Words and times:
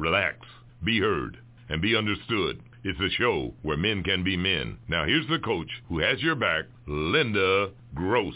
Relax, 0.00 0.38
be 0.82 0.98
heard, 0.98 1.36
and 1.68 1.82
be 1.82 1.94
understood. 1.94 2.62
It's 2.84 2.98
a 3.00 3.10
show 3.10 3.52
where 3.60 3.76
men 3.76 4.02
can 4.02 4.24
be 4.24 4.34
men. 4.34 4.78
Now 4.88 5.04
here's 5.04 5.28
the 5.28 5.38
coach 5.38 5.68
who 5.90 5.98
has 5.98 6.22
your 6.22 6.36
back, 6.36 6.64
Linda 6.86 7.68
Gross. 7.94 8.34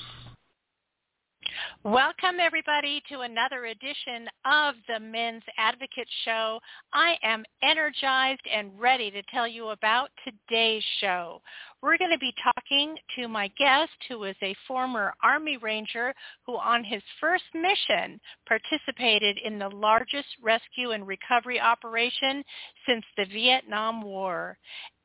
Welcome 1.85 2.41
everybody 2.41 3.03
to 3.11 3.21
another 3.21 3.67
edition 3.67 4.27
of 4.47 4.75
the 4.89 4.99
Men's 4.99 5.43
Advocate 5.59 6.09
Show. 6.25 6.59
I 6.95 7.19
am 7.23 7.45
energized 7.63 8.41
and 8.51 8.71
ready 8.81 9.11
to 9.11 9.21
tell 9.25 9.47
you 9.47 9.69
about 9.69 10.09
today's 10.25 10.83
show. 11.03 11.43
We're 11.83 11.99
going 11.99 12.11
to 12.11 12.19
be 12.19 12.33
talking 12.43 12.97
to 13.17 13.29
my 13.29 13.49
guest 13.59 13.93
who 14.09 14.25
is 14.25 14.37
a 14.41 14.57
former 14.67 15.13
Army 15.23 15.59
Ranger 15.59 16.15
who 16.47 16.57
on 16.57 16.85
his 16.85 17.03
first 17.21 17.45
mission 17.53 18.19
participated 18.49 19.37
in 19.45 19.59
the 19.59 19.69
largest 19.69 20.29
rescue 20.43 20.93
and 20.93 21.07
recovery 21.07 21.61
operation 21.61 22.43
since 22.87 23.05
the 23.19 23.27
Vietnam 23.27 24.01
War 24.01 24.57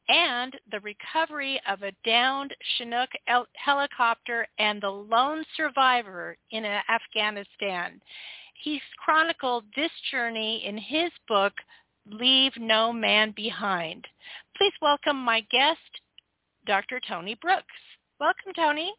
and 0.09 0.55
the 0.71 0.79
recovery 0.79 1.61
of 1.69 1.83
a 1.83 1.91
downed 2.03 2.53
Chinook 2.77 3.09
helicopter 3.53 4.47
and 4.57 4.81
the 4.81 4.89
lone 4.89 5.45
survivor 5.55 6.35
in 6.51 6.65
Afghanistan. 6.65 8.01
He's 8.55 8.81
chronicled 9.03 9.63
this 9.75 9.91
journey 10.11 10.65
in 10.65 10.77
his 10.77 11.11
book, 11.27 11.53
Leave 12.11 12.51
No 12.57 12.91
Man 12.91 13.33
Behind. 13.35 14.05
Please 14.57 14.73
welcome 14.81 15.17
my 15.17 15.41
guest, 15.51 15.79
Dr. 16.65 16.99
Tony 17.07 17.37
Brooks. 17.41 17.65
Welcome, 18.19 18.51
Tony. 18.55 18.93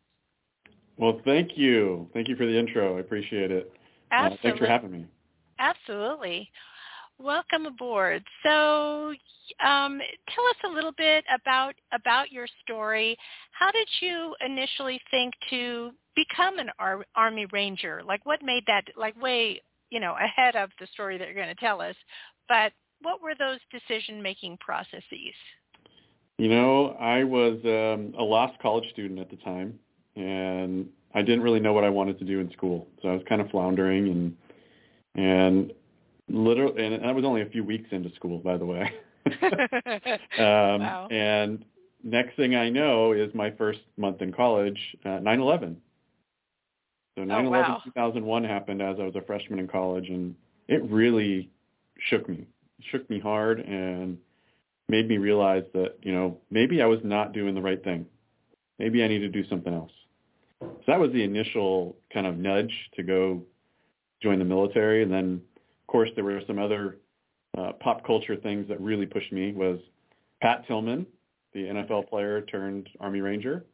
Well, 0.96 1.20
thank 1.24 1.58
you. 1.58 2.08
Thank 2.14 2.28
you 2.28 2.36
for 2.36 2.46
the 2.46 2.56
intro. 2.56 2.96
I 2.96 3.00
appreciate 3.00 3.50
it. 3.50 3.72
Absolutely. 4.12 4.38
Uh, 4.38 4.42
thanks 4.42 4.58
for 4.58 4.66
having 4.66 4.92
me. 4.92 5.06
Absolutely. 5.58 6.50
Welcome 7.22 7.66
aboard. 7.66 8.24
So, 8.42 9.12
um, 9.62 10.00
tell 10.34 10.44
us 10.46 10.56
a 10.64 10.68
little 10.68 10.92
bit 10.96 11.22
about 11.34 11.74
about 11.92 12.32
your 12.32 12.46
story. 12.62 13.14
How 13.52 13.70
did 13.70 13.86
you 14.00 14.34
initially 14.40 14.98
think 15.10 15.34
to 15.50 15.90
become 16.16 16.58
an 16.58 16.70
Ar- 16.78 17.04
Army 17.14 17.46
Ranger? 17.52 18.00
Like, 18.06 18.24
what 18.24 18.42
made 18.42 18.62
that 18.68 18.84
like 18.96 19.20
way 19.20 19.60
you 19.90 20.00
know 20.00 20.16
ahead 20.18 20.56
of 20.56 20.70
the 20.80 20.86
story 20.94 21.18
that 21.18 21.26
you're 21.26 21.34
going 21.34 21.54
to 21.54 21.60
tell 21.60 21.82
us? 21.82 21.94
But 22.48 22.72
what 23.02 23.22
were 23.22 23.34
those 23.38 23.58
decision 23.70 24.22
making 24.22 24.56
processes? 24.58 25.34
You 26.38 26.48
know, 26.48 26.96
I 26.98 27.24
was 27.24 27.58
um, 27.66 28.14
a 28.18 28.22
lost 28.22 28.58
college 28.62 28.88
student 28.92 29.18
at 29.18 29.28
the 29.28 29.36
time, 29.36 29.78
and 30.16 30.88
I 31.14 31.20
didn't 31.20 31.42
really 31.42 31.60
know 31.60 31.74
what 31.74 31.84
I 31.84 31.90
wanted 31.90 32.18
to 32.20 32.24
do 32.24 32.40
in 32.40 32.50
school. 32.52 32.86
So 33.02 33.08
I 33.08 33.12
was 33.12 33.22
kind 33.28 33.42
of 33.42 33.50
floundering, 33.50 34.08
and 34.08 34.36
and 35.16 35.72
literally, 36.30 36.84
and 36.84 37.04
I 37.04 37.12
was 37.12 37.24
only 37.24 37.42
a 37.42 37.46
few 37.46 37.64
weeks 37.64 37.88
into 37.90 38.14
school, 38.14 38.38
by 38.38 38.56
the 38.56 38.66
way. 38.66 38.92
um, 39.26 40.80
wow. 40.80 41.08
And 41.10 41.64
next 42.02 42.36
thing 42.36 42.54
I 42.54 42.70
know 42.70 43.12
is 43.12 43.34
my 43.34 43.50
first 43.52 43.80
month 43.96 44.22
in 44.22 44.32
college, 44.32 44.78
uh, 45.04 45.20
9/11. 45.20 45.76
So 47.16 47.22
9/11 47.22 47.46
oh, 47.46 47.50
wow. 47.50 47.82
2001 47.84 48.44
happened 48.44 48.80
as 48.80 48.96
I 48.98 49.04
was 49.04 49.16
a 49.16 49.22
freshman 49.22 49.58
in 49.58 49.68
college, 49.68 50.08
and 50.08 50.34
it 50.68 50.82
really 50.90 51.50
shook 52.08 52.28
me. 52.28 52.46
It 52.78 52.84
shook 52.90 53.08
me 53.10 53.18
hard 53.18 53.60
and 53.60 54.18
made 54.88 55.08
me 55.08 55.18
realize 55.18 55.64
that 55.74 55.96
you 56.02 56.12
know 56.12 56.38
maybe 56.50 56.82
I 56.82 56.86
was 56.86 57.00
not 57.04 57.32
doing 57.32 57.54
the 57.54 57.62
right 57.62 57.82
thing. 57.82 58.06
Maybe 58.78 59.04
I 59.04 59.08
need 59.08 59.18
to 59.18 59.28
do 59.28 59.46
something 59.48 59.74
else. 59.74 59.92
So 60.60 60.84
that 60.86 61.00
was 61.00 61.12
the 61.12 61.22
initial 61.22 61.96
kind 62.12 62.26
of 62.26 62.38
nudge 62.38 62.72
to 62.94 63.02
go 63.02 63.42
join 64.22 64.38
the 64.38 64.44
military, 64.44 65.02
and 65.02 65.12
then 65.12 65.42
course, 65.90 66.10
there 66.14 66.24
were 66.24 66.40
some 66.46 66.58
other 66.58 66.98
uh, 67.58 67.72
pop 67.80 68.06
culture 68.06 68.36
things 68.36 68.68
that 68.68 68.80
really 68.80 69.06
pushed 69.06 69.32
me 69.32 69.52
was 69.52 69.78
Pat 70.40 70.66
Tillman, 70.66 71.06
the 71.52 71.60
NFL 71.60 72.08
player 72.08 72.42
turned 72.42 72.88
Army 73.00 73.20
Ranger, 73.20 73.64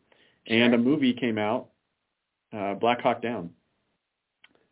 sure. 0.48 0.62
and 0.62 0.74
a 0.74 0.78
movie 0.78 1.12
came 1.12 1.38
out, 1.38 1.68
uh, 2.56 2.74
Black 2.74 3.00
Hawk 3.00 3.22
Down. 3.22 3.50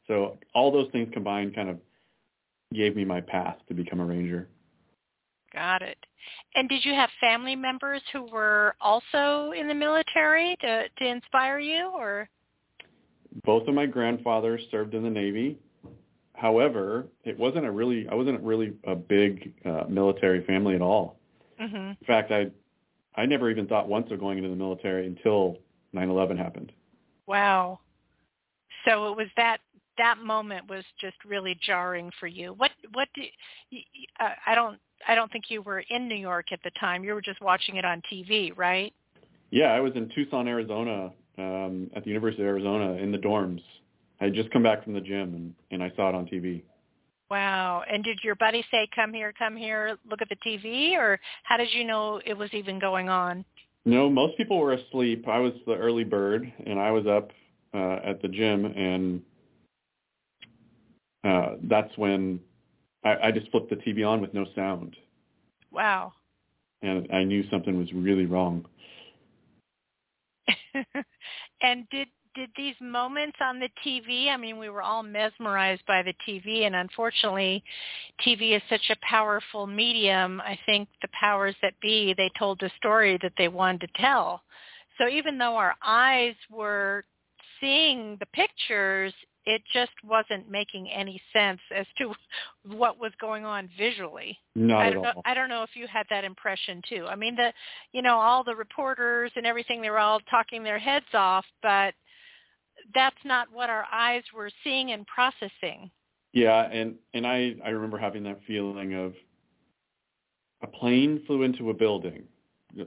So 0.07 0.39
all 0.55 0.73
those 0.73 0.91
things 0.93 1.09
combined 1.13 1.55
kind 1.55 1.69
of 1.69 1.79
gave 2.75 2.97
me 2.97 3.05
my 3.05 3.21
path 3.21 3.57
to 3.69 3.75
become 3.75 4.01
a 4.01 4.05
Ranger. 4.05 4.49
Got 5.53 5.83
it. 5.83 5.99
And 6.55 6.69
did 6.69 6.85
you 6.85 6.93
have 6.95 7.11
family 7.21 7.55
members 7.55 8.03
who 8.13 8.25
were 8.25 8.75
also 8.81 9.53
in 9.53 9.69
the 9.69 9.75
military 9.75 10.57
to, 10.61 10.85
to 10.89 11.07
inspire 11.07 11.59
you 11.59 11.93
or? 11.95 12.29
Both 13.45 13.69
of 13.69 13.75
my 13.75 13.87
grandfathers 13.87 14.63
served 14.71 14.95
in 14.95 15.03
the 15.03 15.11
Navy. 15.11 15.59
However, 16.45 17.07
it 17.25 17.39
wasn't 17.39 17.65
a 17.65 17.71
really 17.71 18.07
I 18.07 18.15
wasn't 18.15 18.39
really 18.43 18.75
a 18.87 18.95
big 18.95 19.55
uh, 19.65 19.85
military 19.89 20.45
family 20.45 20.75
at 20.75 20.83
all. 20.83 21.17
Mm-hmm. 21.59 21.77
In 21.77 22.07
fact, 22.07 22.33
I 22.33 22.51
I 23.17 23.25
never 23.25 23.51
even 23.51 23.67
thought 23.67 23.89
once 23.89 24.13
of 24.13 24.21
going 24.21 24.37
into 24.37 24.51
the 24.51 24.55
military 24.55 25.07
until 25.07 25.57
9/11 25.95 26.37
happened. 26.37 26.71
Wow. 27.27 27.81
So 28.85 29.11
it 29.11 29.17
was 29.17 29.29
that 29.39 29.61
that 29.97 30.19
moment 30.19 30.69
was 30.69 30.85
just 31.01 31.17
really 31.25 31.59
jarring 31.63 32.11
for 32.21 32.27
you. 32.27 32.53
What 32.53 32.73
what 32.93 33.09
do, 33.15 33.23
uh, 34.21 34.29
I 34.47 34.55
don't 34.55 34.79
I 35.09 35.15
don't 35.15 35.33
think 35.33 35.45
you 35.49 35.63
were 35.63 35.83
in 35.89 36.07
New 36.09 36.15
York 36.15 36.53
at 36.53 36.63
the 36.63 36.73
time. 36.79 37.05
You 37.05 37.15
were 37.15 37.23
just 37.23 37.41
watching 37.41 37.77
it 37.77 37.87
on 37.87 38.03
TV, 38.13 38.55
right? 38.55 38.93
Yeah, 39.51 39.73
I 39.73 39.81
was 39.81 39.95
in 39.97 40.11
Tucson, 40.15 40.47
Arizona, 40.47 41.11
um, 41.39 41.91
at 41.97 42.05
the 42.05 42.11
University 42.11 42.43
of 42.43 42.49
Arizona 42.49 42.93
in 43.03 43.13
the 43.13 43.19
dorms 43.19 43.63
I 44.21 44.25
had 44.25 44.35
just 44.35 44.51
come 44.51 44.63
back 44.63 44.85
from 44.85 44.95
the 44.95 45.01
gym 45.01 45.35
and, 45.35 45.55
and 45.71 45.83
I 45.83 45.95
saw 45.97 46.09
it 46.09 46.15
on 46.15 46.27
TV. 46.27 46.63
Wow. 47.31 47.83
And 47.91 48.05
did 48.05 48.21
your 48.23 48.35
buddy 48.37 48.65
say, 48.71 48.89
come 48.95 49.13
here, 49.13 49.33
come 49.37 49.57
here, 49.57 49.97
look 50.09 50.21
at 50.23 50.29
the 50.29 50.37
TV? 50.47 50.93
Or 50.93 51.19
how 51.43 51.57
did 51.57 51.73
you 51.73 51.85
know 51.85 52.21
it 52.25 52.35
was 52.37 52.51
even 52.53 52.79
going 52.79 53.09
on? 53.09 53.45
No, 53.85 54.09
most 54.09 54.37
people 54.37 54.59
were 54.59 54.73
asleep. 54.73 55.27
I 55.29 55.39
was 55.39 55.53
the 55.67 55.75
early 55.75 56.05
bird, 56.05 56.51
and 56.67 56.79
I 56.79 56.91
was 56.91 57.07
up 57.07 57.31
uh, 57.75 57.99
at 58.05 58.23
the 58.23 58.29
gym, 58.29 58.65
and 58.65 59.23
uh, 61.23 61.57
that's 61.65 61.97
when 61.99 62.41
I, 63.05 63.17
I 63.25 63.31
just 63.31 63.51
flipped 63.51 63.71
the 63.71 63.77
TV 63.77 64.07
on 64.07 64.21
with 64.21 64.33
no 64.33 64.47
sound. 64.55 64.97
Wow. 65.71 66.13
And 66.83 67.09
I 67.13 67.25
knew 67.25 67.45
something 67.51 67.79
was 67.79 67.93
really 67.93 68.27
wrong. 68.27 68.65
and 71.63 71.89
did 71.91 72.09
did 72.35 72.51
these 72.57 72.75
moments 72.81 73.37
on 73.41 73.61
the 73.61 73.69
TV, 73.87 74.29
I 74.29 74.37
mean, 74.37 74.59
we 74.59 74.69
were 74.69 74.83
all 74.83 75.03
mesmerized 75.03 75.85
by 75.87 76.03
the 76.03 76.15
TV, 76.27 76.67
and 76.67 76.75
unfortunately, 76.75 77.63
TV 78.27 78.57
is 78.57 78.63
such 78.69 78.91
a 78.91 78.97
powerful 79.09 79.67
medium. 79.67 80.41
I 80.41 80.59
think 80.67 80.89
the 81.03 81.09
powers 81.19 81.55
that 81.63 81.75
be, 81.81 82.15
they 82.17 82.31
told 82.39 82.63
a 82.63 82.71
story 82.77 83.19
that 83.23 83.33
they 83.39 83.49
wanted 83.49 83.81
to 83.83 84.03
tell. 84.03 84.43
So 84.99 85.09
even 85.09 85.39
though 85.39 85.57
our 85.57 85.75
eyes 85.85 86.35
were 86.51 87.05
seeing 87.61 88.17
the 88.21 88.27
pictures, 88.27 89.13
it 89.47 89.63
just 89.73 89.93
wasn't 90.03 90.51
making 90.51 90.89
any 90.91 91.21
sense 91.33 91.61
as 91.75 91.87
to 91.99 92.15
what 92.77 92.99
was 92.99 93.13
going 93.21 93.45
on 93.45 93.69
visually. 93.77 94.39
Not 94.55 94.81
I 94.81 94.91
don't 94.91 94.99
all. 94.99 95.15
know 95.15 95.23
I 95.25 95.35
don't 95.35 95.49
know 95.49 95.63
if 95.63 95.71
you 95.75 95.87
had 95.87 96.07
that 96.11 96.25
impression 96.25 96.81
too. 96.89 97.07
I 97.09 97.17
mean 97.17 97.37
the 97.37 97.53
you 97.93 98.03
know, 98.03 98.17
all 98.17 98.43
the 98.43 98.55
reporters 98.55 99.31
and 99.37 99.47
everything 99.47 99.83
they 99.83 99.91
were 99.91 99.99
all 99.99 100.21
talking 100.31 100.63
their 100.63 100.79
heads 100.79 101.07
off, 101.13 101.45
but 101.63 101.95
that's 102.95 103.17
not 103.25 103.49
what 103.53 103.71
our 103.71 103.87
eyes 103.93 104.23
were 104.35 104.51
seeing 104.63 104.93
and 104.93 105.07
processing. 105.07 105.91
Yeah, 106.33 106.69
and 106.71 106.97
and 107.15 107.27
I 107.27 107.55
I 107.65 107.71
remember 107.71 107.99
having 107.99 108.25
that 108.25 108.41
feeling 108.47 108.95
of 108.95 109.15
a 110.63 110.67
plane 110.67 111.23
flew 111.27 111.43
into 111.43 111.71
a 111.71 111.75
building. 111.75 112.25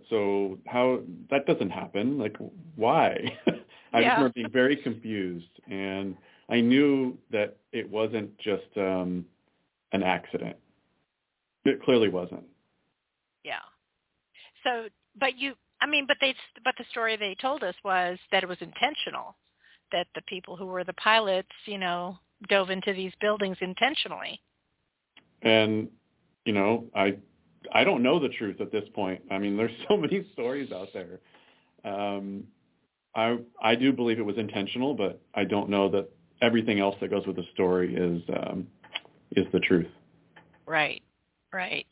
So 0.10 0.60
how 0.68 1.00
that 1.30 1.46
doesn't 1.46 1.70
happen? 1.70 2.18
Like 2.18 2.36
why? 2.76 3.38
I 3.94 4.02
yeah. 4.02 4.16
remember 4.16 4.34
being 4.34 4.52
very 4.52 4.76
confused, 4.76 5.50
and 5.70 6.18
I 6.50 6.60
knew 6.60 7.18
that 7.32 7.58
it 7.72 7.90
wasn't 7.90 8.38
just 8.38 8.68
um, 8.76 9.26
an 9.94 10.04
accident. 10.04 10.58
It 11.64 11.82
clearly 11.84 12.10
wasn't. 12.10 12.44
Yeah. 13.44 13.60
So, 14.64 14.90
but 15.18 15.38
you, 15.38 15.54
I 15.82 15.88
mean, 15.88 16.06
but 16.06 16.18
they, 16.20 16.36
but 16.66 16.76
the 16.78 16.84
story 16.92 17.16
they 17.16 17.36
told 17.42 17.64
us 17.64 17.76
was 17.84 18.18
that 18.32 18.44
it 18.44 18.50
was 18.50 18.58
intentional 18.60 19.36
that 19.92 20.08
the 20.16 20.22
people 20.24 20.56
who 20.56 20.66
were 20.66 20.84
the 20.84 20.94
pilots, 20.94 21.50
you 21.66 21.78
know, 21.78 22.18
dove 22.50 22.70
into 22.70 22.94
these 22.94 23.14
buildings 23.22 23.58
intentionally. 23.62 24.40
And 25.42 25.90
you 26.46 26.54
know, 26.54 26.86
I 26.96 27.18
I 27.74 27.84
don't 27.84 28.04
know 28.04 28.20
the 28.20 28.30
truth 28.30 28.62
at 28.62 28.72
this 28.72 28.86
point. 28.94 29.22
I 29.32 29.38
mean, 29.38 29.58
there's 29.58 29.72
so 29.90 29.98
many 29.98 30.26
stories 30.34 30.72
out 30.72 30.90
there. 30.94 31.20
Um, 31.84 32.44
I 33.16 33.38
I 33.62 33.76
do 33.76 33.92
believe 33.94 34.20
it 34.20 34.26
was 34.26 34.38
intentional, 34.38 34.94
but 34.94 35.22
I 35.34 35.44
don't 35.44 35.70
know 35.70 35.90
that 35.90 36.10
everything 36.42 36.80
else 36.80 36.96
that 37.02 37.10
goes 37.10 37.26
with 37.26 37.36
the 37.36 37.46
story 37.54 37.96
is 37.96 38.22
um, 38.30 38.68
is 39.32 39.46
the 39.52 39.60
truth. 39.60 39.88
Right. 40.66 41.02
Right. 41.54 41.88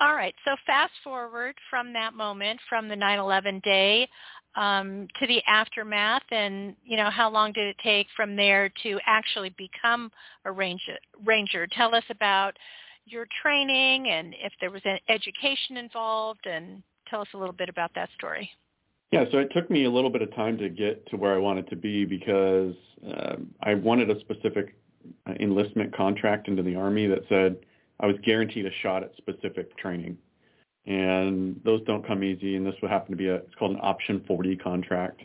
All 0.00 0.14
right. 0.14 0.34
So 0.44 0.54
fast 0.66 0.92
forward 1.02 1.54
from 1.70 1.92
that 1.94 2.14
moment, 2.14 2.60
from 2.68 2.88
the 2.88 2.94
9/11 2.94 3.62
day 3.62 4.08
um, 4.56 5.06
to 5.20 5.26
the 5.26 5.42
aftermath, 5.46 6.22
and 6.30 6.74
you 6.84 6.96
know 6.96 7.10
how 7.10 7.30
long 7.30 7.52
did 7.52 7.68
it 7.68 7.76
take 7.82 8.06
from 8.16 8.36
there 8.36 8.70
to 8.82 8.98
actually 9.06 9.54
become 9.56 10.10
a 10.44 10.52
ranger? 10.52 10.98
Ranger. 11.24 11.66
Tell 11.66 11.94
us 11.94 12.04
about 12.10 12.56
your 13.06 13.26
training 13.42 14.08
and 14.10 14.34
if 14.38 14.52
there 14.60 14.70
was 14.70 14.82
an 14.84 14.98
education 15.08 15.76
involved, 15.76 16.46
and 16.46 16.82
tell 17.08 17.20
us 17.20 17.28
a 17.34 17.38
little 17.38 17.54
bit 17.54 17.68
about 17.68 17.90
that 17.94 18.08
story. 18.16 18.50
Yeah, 19.10 19.24
so 19.32 19.38
it 19.38 19.50
took 19.54 19.70
me 19.70 19.84
a 19.84 19.90
little 19.90 20.10
bit 20.10 20.20
of 20.20 20.34
time 20.34 20.58
to 20.58 20.68
get 20.68 21.06
to 21.06 21.16
where 21.16 21.34
I 21.34 21.38
wanted 21.38 21.68
to 21.70 21.76
be 21.76 22.04
because 22.04 22.74
um, 23.06 23.48
I 23.62 23.74
wanted 23.74 24.10
a 24.10 24.20
specific 24.20 24.74
uh, 25.26 25.32
enlistment 25.40 25.96
contract 25.96 26.48
into 26.48 26.62
the 26.62 26.74
Army 26.74 27.06
that 27.06 27.20
said 27.28 27.56
I 28.00 28.06
was 28.06 28.16
guaranteed 28.22 28.66
a 28.66 28.70
shot 28.82 29.02
at 29.02 29.12
specific 29.16 29.76
training. 29.78 30.18
And 30.88 31.60
those 31.64 31.82
don't 31.84 32.04
come 32.04 32.24
easy, 32.24 32.56
and 32.56 32.66
this 32.66 32.74
would 32.80 32.90
happen 32.90 33.10
to 33.10 33.16
be 33.16 33.28
a, 33.28 33.36
it's 33.36 33.54
called 33.58 33.72
an 33.72 33.80
Option 33.82 34.24
40 34.26 34.56
contract. 34.56 35.20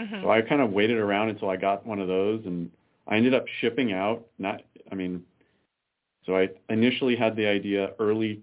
Mm-hmm. 0.00 0.22
So 0.22 0.30
I 0.30 0.40
kind 0.40 0.62
of 0.62 0.70
waited 0.70 0.98
around 0.98 1.30
until 1.30 1.50
I 1.50 1.56
got 1.56 1.84
one 1.84 1.98
of 1.98 2.06
those, 2.06 2.40
and 2.46 2.70
I 3.08 3.16
ended 3.16 3.34
up 3.34 3.44
shipping 3.60 3.92
out, 3.92 4.24
not, 4.38 4.62
I 4.90 4.94
mean, 4.94 5.24
so 6.24 6.36
I 6.36 6.48
initially 6.68 7.16
had 7.16 7.34
the 7.34 7.46
idea 7.46 7.90
early 7.98 8.40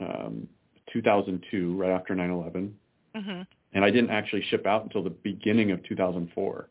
um, 0.00 0.48
2002, 0.92 1.76
right 1.76 1.90
after 1.90 2.14
9/11, 2.14 2.72
Mm-hmm. 3.14 3.42
and 3.74 3.84
I 3.84 3.90
didn't 3.90 4.08
actually 4.08 4.42
ship 4.44 4.66
out 4.66 4.84
until 4.84 5.02
the 5.02 5.10
beginning 5.10 5.70
of 5.70 5.82
2004. 5.84 6.70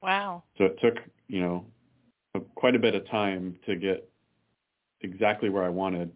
Wow. 0.00 0.44
So 0.56 0.64
it 0.64 0.78
took, 0.80 0.94
you 1.26 1.40
know, 1.40 1.66
quite 2.54 2.76
a 2.76 2.78
bit 2.78 2.94
of 2.94 3.08
time 3.10 3.56
to 3.66 3.74
get 3.74 4.08
exactly 5.00 5.50
where 5.50 5.64
I 5.64 5.68
wanted. 5.68 6.12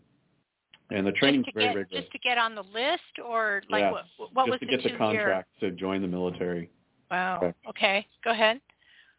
And 0.90 1.06
the 1.06 1.12
training's 1.12 1.46
to 1.46 1.52
very 1.52 1.66
get, 1.66 1.76
rigorous. 1.76 2.02
Just 2.02 2.12
to 2.12 2.18
get 2.18 2.38
on 2.38 2.54
the 2.54 2.62
list, 2.62 3.18
or 3.24 3.62
like 3.68 3.90
what? 3.90 4.04
What 4.32 4.46
just 4.46 4.50
was 4.50 4.60
to 4.60 4.66
the 4.66 4.76
get 4.76 4.82
the 4.84 4.96
contract 4.96 5.48
to 5.60 5.72
join 5.72 6.00
the 6.00 6.08
military. 6.08 6.70
Wow. 7.10 7.38
Correct. 7.40 7.58
Okay. 7.70 8.06
Go 8.24 8.30
ahead. 8.30 8.60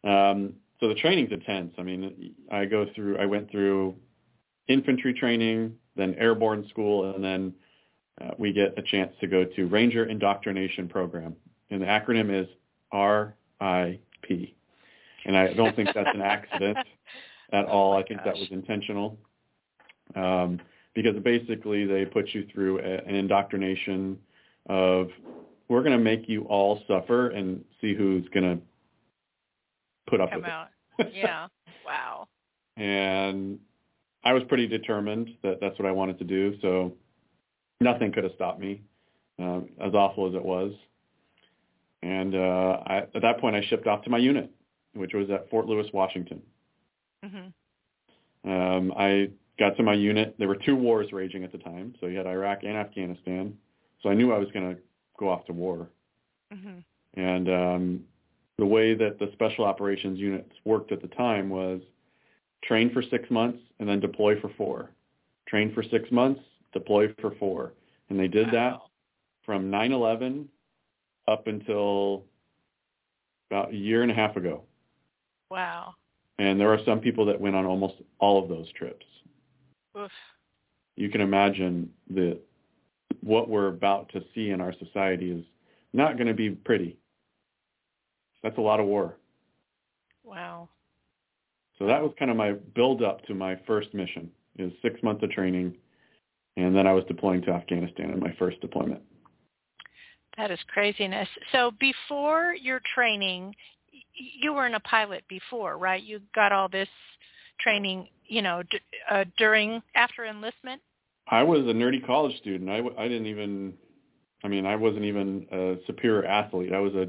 Um, 0.04 0.54
so 0.80 0.88
the 0.88 0.94
training's 0.94 1.32
intense. 1.32 1.74
I 1.78 1.82
mean, 1.82 2.34
I 2.50 2.64
go 2.64 2.86
through, 2.94 3.18
I 3.18 3.26
went 3.26 3.50
through 3.50 3.96
infantry 4.68 5.12
training, 5.12 5.74
then 5.96 6.14
airborne 6.18 6.66
school, 6.68 7.14
and 7.14 7.24
then 7.24 7.52
uh, 8.20 8.30
we 8.38 8.52
get 8.52 8.78
a 8.78 8.82
chance 8.82 9.12
to 9.20 9.26
go 9.26 9.44
to 9.44 9.66
Ranger 9.66 10.04
Indoctrination 10.06 10.88
Program. 10.88 11.34
And 11.70 11.82
the 11.82 11.86
acronym 11.86 12.30
is 12.30 12.48
RIP. 12.92 14.54
And 15.24 15.36
I 15.36 15.52
don't 15.52 15.74
think 15.74 15.90
that's 15.94 16.08
an 16.14 16.22
accident 16.22 16.78
at 17.52 17.64
all. 17.66 17.92
Oh 17.92 17.98
I 17.98 18.02
think 18.04 18.20
that 18.24 18.34
was 18.34 18.48
intentional. 18.50 19.18
Um, 20.14 20.60
because 21.02 21.16
basically 21.22 21.84
they 21.86 22.04
put 22.04 22.28
you 22.34 22.44
through 22.52 22.80
a, 22.80 22.82
an 23.06 23.14
indoctrination 23.14 24.18
of 24.68 25.08
we're 25.68 25.82
going 25.82 25.96
to 25.96 26.02
make 26.02 26.28
you 26.28 26.42
all 26.44 26.82
suffer 26.88 27.28
and 27.28 27.64
see 27.80 27.94
who's 27.94 28.26
going 28.34 28.44
to 28.58 28.62
put 30.08 30.20
up 30.20 30.30
Come 30.30 30.40
with 30.42 30.50
out. 30.50 30.68
it. 30.98 31.12
Yeah. 31.14 31.46
wow. 31.86 32.26
and 32.76 33.60
I 34.24 34.32
was 34.32 34.42
pretty 34.48 34.66
determined 34.66 35.28
that 35.44 35.58
that's 35.60 35.78
what 35.78 35.86
I 35.86 35.92
wanted 35.92 36.18
to 36.18 36.24
do. 36.24 36.58
So 36.60 36.92
nothing 37.80 38.10
could 38.10 38.24
have 38.24 38.32
stopped 38.34 38.58
me, 38.58 38.82
um, 39.38 39.68
as 39.80 39.94
awful 39.94 40.28
as 40.28 40.34
it 40.34 40.44
was. 40.44 40.72
And 42.02 42.34
uh, 42.34 42.78
I, 42.86 42.96
at 43.14 43.22
that 43.22 43.38
point, 43.40 43.54
I 43.54 43.62
shipped 43.68 43.86
off 43.86 44.02
to 44.02 44.10
my 44.10 44.18
unit, 44.18 44.50
which 44.94 45.14
was 45.14 45.30
at 45.30 45.48
Fort 45.50 45.66
Lewis, 45.66 45.86
Washington. 45.92 46.42
hmm 47.24 48.50
Um, 48.50 48.92
I 48.96 49.30
got 49.58 49.76
to 49.76 49.82
my 49.82 49.94
unit. 49.94 50.34
There 50.38 50.48
were 50.48 50.56
two 50.56 50.76
wars 50.76 51.12
raging 51.12 51.44
at 51.44 51.52
the 51.52 51.58
time, 51.58 51.94
so 52.00 52.06
you 52.06 52.16
had 52.16 52.26
Iraq 52.26 52.62
and 52.62 52.76
Afghanistan. 52.76 53.56
So 54.02 54.08
I 54.08 54.14
knew 54.14 54.32
I 54.32 54.38
was 54.38 54.48
going 54.52 54.74
to 54.74 54.80
go 55.18 55.28
off 55.28 55.44
to 55.46 55.52
war. 55.52 55.88
hmm 56.52 56.78
And 57.14 57.48
um, 57.48 58.00
the 58.58 58.66
way 58.66 58.94
that 58.94 59.18
the 59.18 59.30
special 59.32 59.64
operations 59.64 60.18
units 60.18 60.52
worked 60.64 60.92
at 60.92 61.02
the 61.02 61.08
time 61.08 61.48
was 61.48 61.80
train 62.64 62.92
for 62.92 63.02
six 63.02 63.30
months 63.30 63.58
and 63.78 63.88
then 63.88 64.00
deploy 64.00 64.40
for 64.40 64.50
four. 64.56 64.90
Train 65.48 65.72
for 65.74 65.82
six 65.82 66.10
months, 66.10 66.40
deploy 66.72 67.12
for 67.20 67.34
four. 67.38 67.72
And 68.10 68.18
they 68.18 68.28
did 68.28 68.48
that 68.52 68.80
from 69.44 69.70
9/11 69.70 70.46
up 71.26 71.46
until 71.46 72.24
about 73.50 73.72
a 73.72 73.76
year 73.76 74.02
and 74.02 74.10
a 74.10 74.14
half 74.14 74.36
ago. 74.36 74.64
Wow. 75.50 75.94
And 76.38 76.60
there 76.60 76.72
are 76.72 76.82
some 76.84 77.00
people 77.00 77.24
that 77.26 77.40
went 77.40 77.56
on 77.56 77.64
almost 77.64 77.94
all 78.18 78.42
of 78.42 78.48
those 78.48 78.70
trips. 78.72 79.04
Oof. 79.98 80.10
You 80.96 81.08
can 81.08 81.20
imagine 81.20 81.90
that 82.10 82.38
what 83.22 83.48
we're 83.48 83.68
about 83.68 84.08
to 84.10 84.22
see 84.34 84.50
in 84.50 84.60
our 84.60 84.74
society 84.78 85.30
is 85.30 85.44
not 85.92 86.16
going 86.16 86.26
to 86.26 86.34
be 86.34 86.50
pretty. 86.50 86.98
That's 88.42 88.58
a 88.58 88.60
lot 88.60 88.80
of 88.80 88.86
war. 88.86 89.16
Wow. 90.24 90.68
So 91.78 91.86
that 91.86 92.02
was 92.02 92.12
kind 92.18 92.30
of 92.30 92.36
my 92.36 92.52
build 92.74 93.02
up 93.02 93.24
to 93.26 93.34
my 93.34 93.58
first 93.66 93.94
mission 93.94 94.30
is 94.58 94.72
six 94.82 95.02
months 95.02 95.22
of 95.22 95.30
training. 95.30 95.74
And 96.56 96.74
then 96.74 96.86
I 96.86 96.92
was 96.92 97.04
deploying 97.04 97.42
to 97.42 97.52
Afghanistan 97.52 98.10
in 98.10 98.18
my 98.18 98.34
first 98.38 98.60
deployment. 98.60 99.00
That 100.36 100.50
is 100.50 100.58
craziness. 100.68 101.28
So 101.52 101.72
before 101.78 102.54
your 102.54 102.80
training, 102.94 103.54
you 104.14 104.52
weren't 104.52 104.74
a 104.74 104.80
pilot 104.80 105.24
before, 105.28 105.78
right? 105.78 106.02
You 106.02 106.20
got 106.34 106.52
all 106.52 106.68
this 106.68 106.88
training, 107.58 108.08
you 108.26 108.42
know, 108.42 108.62
d- 108.70 108.78
uh, 109.10 109.24
during 109.36 109.82
after 109.94 110.24
enlistment. 110.24 110.80
I 111.28 111.42
was 111.42 111.60
a 111.60 111.72
nerdy 111.74 112.04
college 112.04 112.36
student. 112.38 112.70
I, 112.70 112.78
w- 112.78 112.96
I 112.98 113.06
didn't 113.08 113.26
even, 113.26 113.74
I 114.42 114.48
mean, 114.48 114.64
I 114.66 114.76
wasn't 114.76 115.04
even 115.04 115.46
a 115.52 115.76
superior 115.86 116.24
athlete. 116.24 116.72
I 116.72 116.80
was 116.80 116.94
a, 116.94 117.08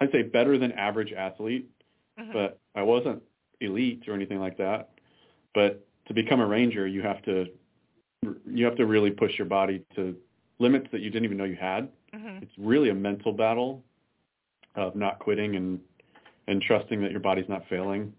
I'd 0.00 0.10
say 0.12 0.22
better 0.22 0.56
than 0.58 0.72
average 0.72 1.12
athlete, 1.12 1.68
Mhm. 2.18 2.32
but 2.32 2.58
I 2.74 2.82
wasn't 2.82 3.22
elite 3.60 4.08
or 4.08 4.14
anything 4.14 4.40
like 4.40 4.56
that. 4.56 4.90
But 5.54 5.86
to 6.06 6.14
become 6.14 6.40
a 6.40 6.46
ranger, 6.46 6.86
you 6.86 7.02
have 7.02 7.22
to, 7.22 7.46
you 8.46 8.64
have 8.64 8.76
to 8.76 8.86
really 8.86 9.10
push 9.10 9.36
your 9.38 9.46
body 9.46 9.84
to 9.96 10.16
limits 10.58 10.86
that 10.92 11.00
you 11.00 11.10
didn't 11.10 11.24
even 11.24 11.36
know 11.36 11.44
you 11.44 11.56
had. 11.56 11.90
Mhm. 12.14 12.42
it's 12.42 12.52
really 12.58 12.88
a 12.90 12.94
mental 12.94 13.32
battle 13.32 13.84
of 14.74 14.96
not 14.96 15.18
quitting 15.20 15.56
and 15.56 15.80
and 16.48 16.60
trusting 16.62 17.00
that 17.02 17.12
your 17.12 17.20
body's 17.20 17.48
not 17.48 17.64
failing 17.68 18.12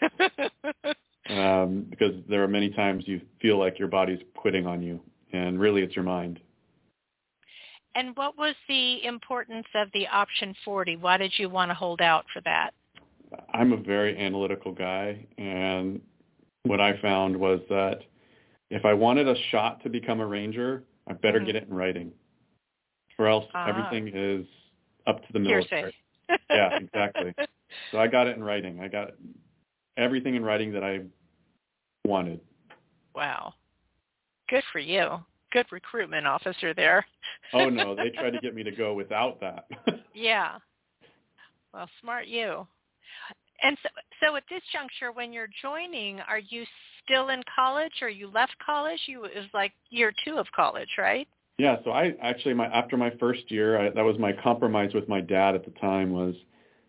um, 1.30 1.86
because 1.90 2.14
there 2.28 2.42
are 2.42 2.48
many 2.48 2.70
times 2.70 3.04
you 3.06 3.20
feel 3.40 3.58
like 3.58 3.78
your 3.78 3.88
body's 3.88 4.20
quitting 4.36 4.66
on 4.66 4.82
you 4.82 5.00
and 5.32 5.58
really 5.58 5.82
it's 5.82 5.94
your 5.96 6.04
mind 6.04 6.40
and 7.96 8.16
what 8.16 8.36
was 8.36 8.54
the 8.68 9.04
importance 9.04 9.66
of 9.76 9.88
the 9.94 10.08
option 10.08 10.54
40? 10.64 10.96
Why 10.96 11.16
did 11.16 11.32
you 11.36 11.48
want 11.48 11.70
to 11.70 11.74
hold 11.74 12.00
out 12.00 12.24
for 12.32 12.40
that? 12.42 12.72
i'm 13.52 13.72
a 13.72 13.76
very 13.76 14.16
analytical 14.18 14.70
guy 14.72 15.26
and 15.38 16.00
what 16.64 16.80
i 16.80 16.96
found 17.00 17.36
was 17.36 17.60
that 17.68 18.00
if 18.70 18.84
i 18.84 18.92
wanted 18.92 19.26
a 19.26 19.34
shot 19.50 19.82
to 19.82 19.88
become 19.88 20.20
a 20.20 20.26
ranger 20.26 20.84
i 21.08 21.12
better 21.14 21.40
Mhm. 21.40 21.46
get 21.46 21.56
it 21.56 21.66
in 21.68 21.74
writing 21.74 22.12
or 23.18 23.26
else 23.26 23.44
Ah. 23.54 23.68
everything 23.68 24.08
is 24.14 24.46
up 25.06 25.26
to 25.26 25.32
the 25.32 25.40
Hearsay. 25.40 25.90
military 25.90 25.94
Yeah, 26.50 26.70
exactly. 26.78 27.34
So 27.90 27.98
I 27.98 28.06
got 28.08 28.26
it 28.26 28.36
in 28.36 28.42
writing. 28.42 28.80
I 28.80 28.88
got 28.88 29.10
everything 29.96 30.34
in 30.34 30.44
writing 30.44 30.72
that 30.72 30.84
I 30.84 31.00
wanted. 32.04 32.40
wow. 33.14 33.54
Good 34.48 34.64
for 34.72 34.78
you. 34.78 35.08
Good 35.52 35.66
recruitment 35.72 36.26
officer 36.26 36.74
there. 36.74 37.06
Oh 37.52 37.68
no, 37.68 37.94
they 37.96 38.10
tried 38.10 38.32
to 38.32 38.38
get 38.38 38.54
me 38.54 38.62
to 38.62 38.72
go 38.72 38.94
without 38.94 39.40
that. 39.40 39.66
Yeah. 40.16 40.58
Well, 41.72 41.88
smart 42.00 42.28
you. 42.28 42.64
And 43.64 43.76
so, 43.82 43.88
so 44.20 44.36
at 44.36 44.44
this 44.48 44.62
juncture, 44.72 45.10
when 45.10 45.32
you're 45.32 45.48
joining, 45.60 46.20
are 46.20 46.38
you 46.38 46.64
still 47.02 47.30
in 47.30 47.42
college 47.52 47.94
or 48.00 48.08
you 48.08 48.28
left 48.28 48.54
college? 48.64 49.00
You 49.06 49.24
it 49.24 49.34
was 49.34 49.46
like 49.52 49.72
year 49.90 50.12
two 50.24 50.36
of 50.36 50.46
college, 50.54 50.90
right? 50.98 51.26
yeah, 51.58 51.76
so 51.84 51.90
I 51.90 52.14
actually 52.20 52.54
my 52.54 52.66
after 52.66 52.96
my 52.96 53.10
first 53.20 53.50
year, 53.50 53.78
I, 53.78 53.90
that 53.90 54.02
was 54.02 54.18
my 54.18 54.32
compromise 54.32 54.92
with 54.92 55.08
my 55.08 55.20
dad 55.20 55.54
at 55.54 55.64
the 55.64 55.70
time 55.80 56.12
was, 56.12 56.34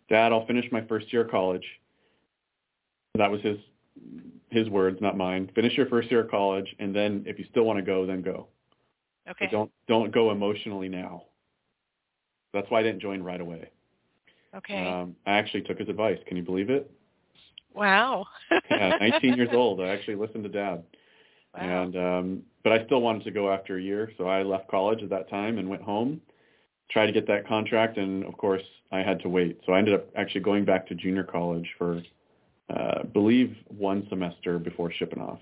Dad, 0.09 0.31
I'll 0.31 0.45
finish 0.45 0.65
my 0.71 0.81
first 0.85 1.11
year 1.13 1.23
of 1.23 1.31
college. 1.31 1.65
That 3.17 3.31
was 3.31 3.41
his 3.41 3.57
his 4.49 4.69
words, 4.69 4.97
not 5.01 5.17
mine. 5.17 5.49
Finish 5.55 5.75
your 5.75 5.87
first 5.87 6.09
year 6.11 6.21
of 6.21 6.31
college, 6.31 6.73
and 6.79 6.95
then 6.95 7.23
if 7.25 7.39
you 7.39 7.45
still 7.49 7.63
want 7.63 7.77
to 7.77 7.83
go, 7.83 8.05
then 8.05 8.21
go. 8.21 8.47
Okay. 9.29 9.45
But 9.45 9.51
don't 9.51 9.71
don't 9.87 10.11
go 10.13 10.31
emotionally 10.31 10.89
now. 10.89 11.23
That's 12.53 12.69
why 12.69 12.79
I 12.79 12.83
didn't 12.83 13.01
join 13.01 13.21
right 13.21 13.41
away. 13.41 13.69
okay. 14.55 14.87
Um, 14.87 15.15
I 15.25 15.33
actually 15.33 15.63
took 15.63 15.77
his 15.77 15.89
advice. 15.89 16.19
Can 16.27 16.37
you 16.37 16.43
believe 16.43 16.69
it? 16.69 16.89
wow. 17.75 18.25
yeah, 18.71 18.97
19 18.99 19.35
years 19.35 19.49
old. 19.53 19.81
I 19.81 19.87
actually 19.87 20.15
listened 20.15 20.43
to 20.43 20.49
dad. 20.49 20.83
Wow. 21.53 21.83
And 21.83 21.95
um, 21.97 22.43
but 22.63 22.73
I 22.73 22.85
still 22.85 23.01
wanted 23.01 23.23
to 23.25 23.31
go 23.31 23.51
after 23.51 23.77
a 23.77 23.81
year, 23.81 24.11
so 24.17 24.27
I 24.27 24.43
left 24.43 24.69
college 24.69 25.03
at 25.03 25.09
that 25.09 25.29
time 25.29 25.57
and 25.57 25.69
went 25.69 25.83
home, 25.83 26.21
tried 26.89 27.07
to 27.07 27.11
get 27.11 27.27
that 27.27 27.47
contract, 27.47 27.97
and 27.97 28.25
of 28.25 28.37
course 28.37 28.63
I 28.91 28.99
had 28.99 29.19
to 29.21 29.29
wait. 29.29 29.59
So 29.65 29.73
I 29.73 29.79
ended 29.79 29.93
up 29.93 30.07
actually 30.15 30.41
going 30.41 30.65
back 30.65 30.87
to 30.87 30.95
junior 30.95 31.23
college 31.23 31.67
for, 31.77 32.01
uh, 32.69 33.03
believe 33.13 33.55
one 33.67 34.05
semester 34.09 34.59
before 34.59 34.91
shipping 34.91 35.21
off. 35.21 35.39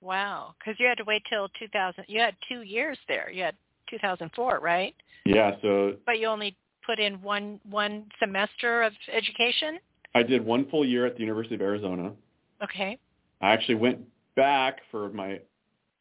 Wow, 0.00 0.54
because 0.58 0.78
you 0.80 0.86
had 0.86 0.98
to 0.98 1.04
wait 1.04 1.22
till 1.28 1.48
2000. 1.58 2.04
You 2.08 2.20
had 2.20 2.34
two 2.48 2.62
years 2.62 2.98
there. 3.08 3.30
You 3.30 3.44
had 3.44 3.54
2004, 3.90 4.58
right? 4.60 4.94
Yeah, 5.24 5.52
so 5.62 5.94
But 6.06 6.18
you 6.18 6.26
only 6.26 6.56
put 6.84 6.98
in 6.98 7.22
one 7.22 7.60
one 7.70 8.06
semester 8.18 8.82
of 8.82 8.92
education. 9.12 9.78
I 10.14 10.22
did 10.22 10.44
one 10.44 10.68
full 10.70 10.84
year 10.84 11.06
at 11.06 11.14
the 11.14 11.20
University 11.20 11.54
of 11.54 11.60
Arizona. 11.62 12.12
Okay. 12.62 12.98
I 13.40 13.52
actually 13.52 13.76
went 13.76 14.00
back 14.36 14.80
for 14.90 15.10
my 15.10 15.40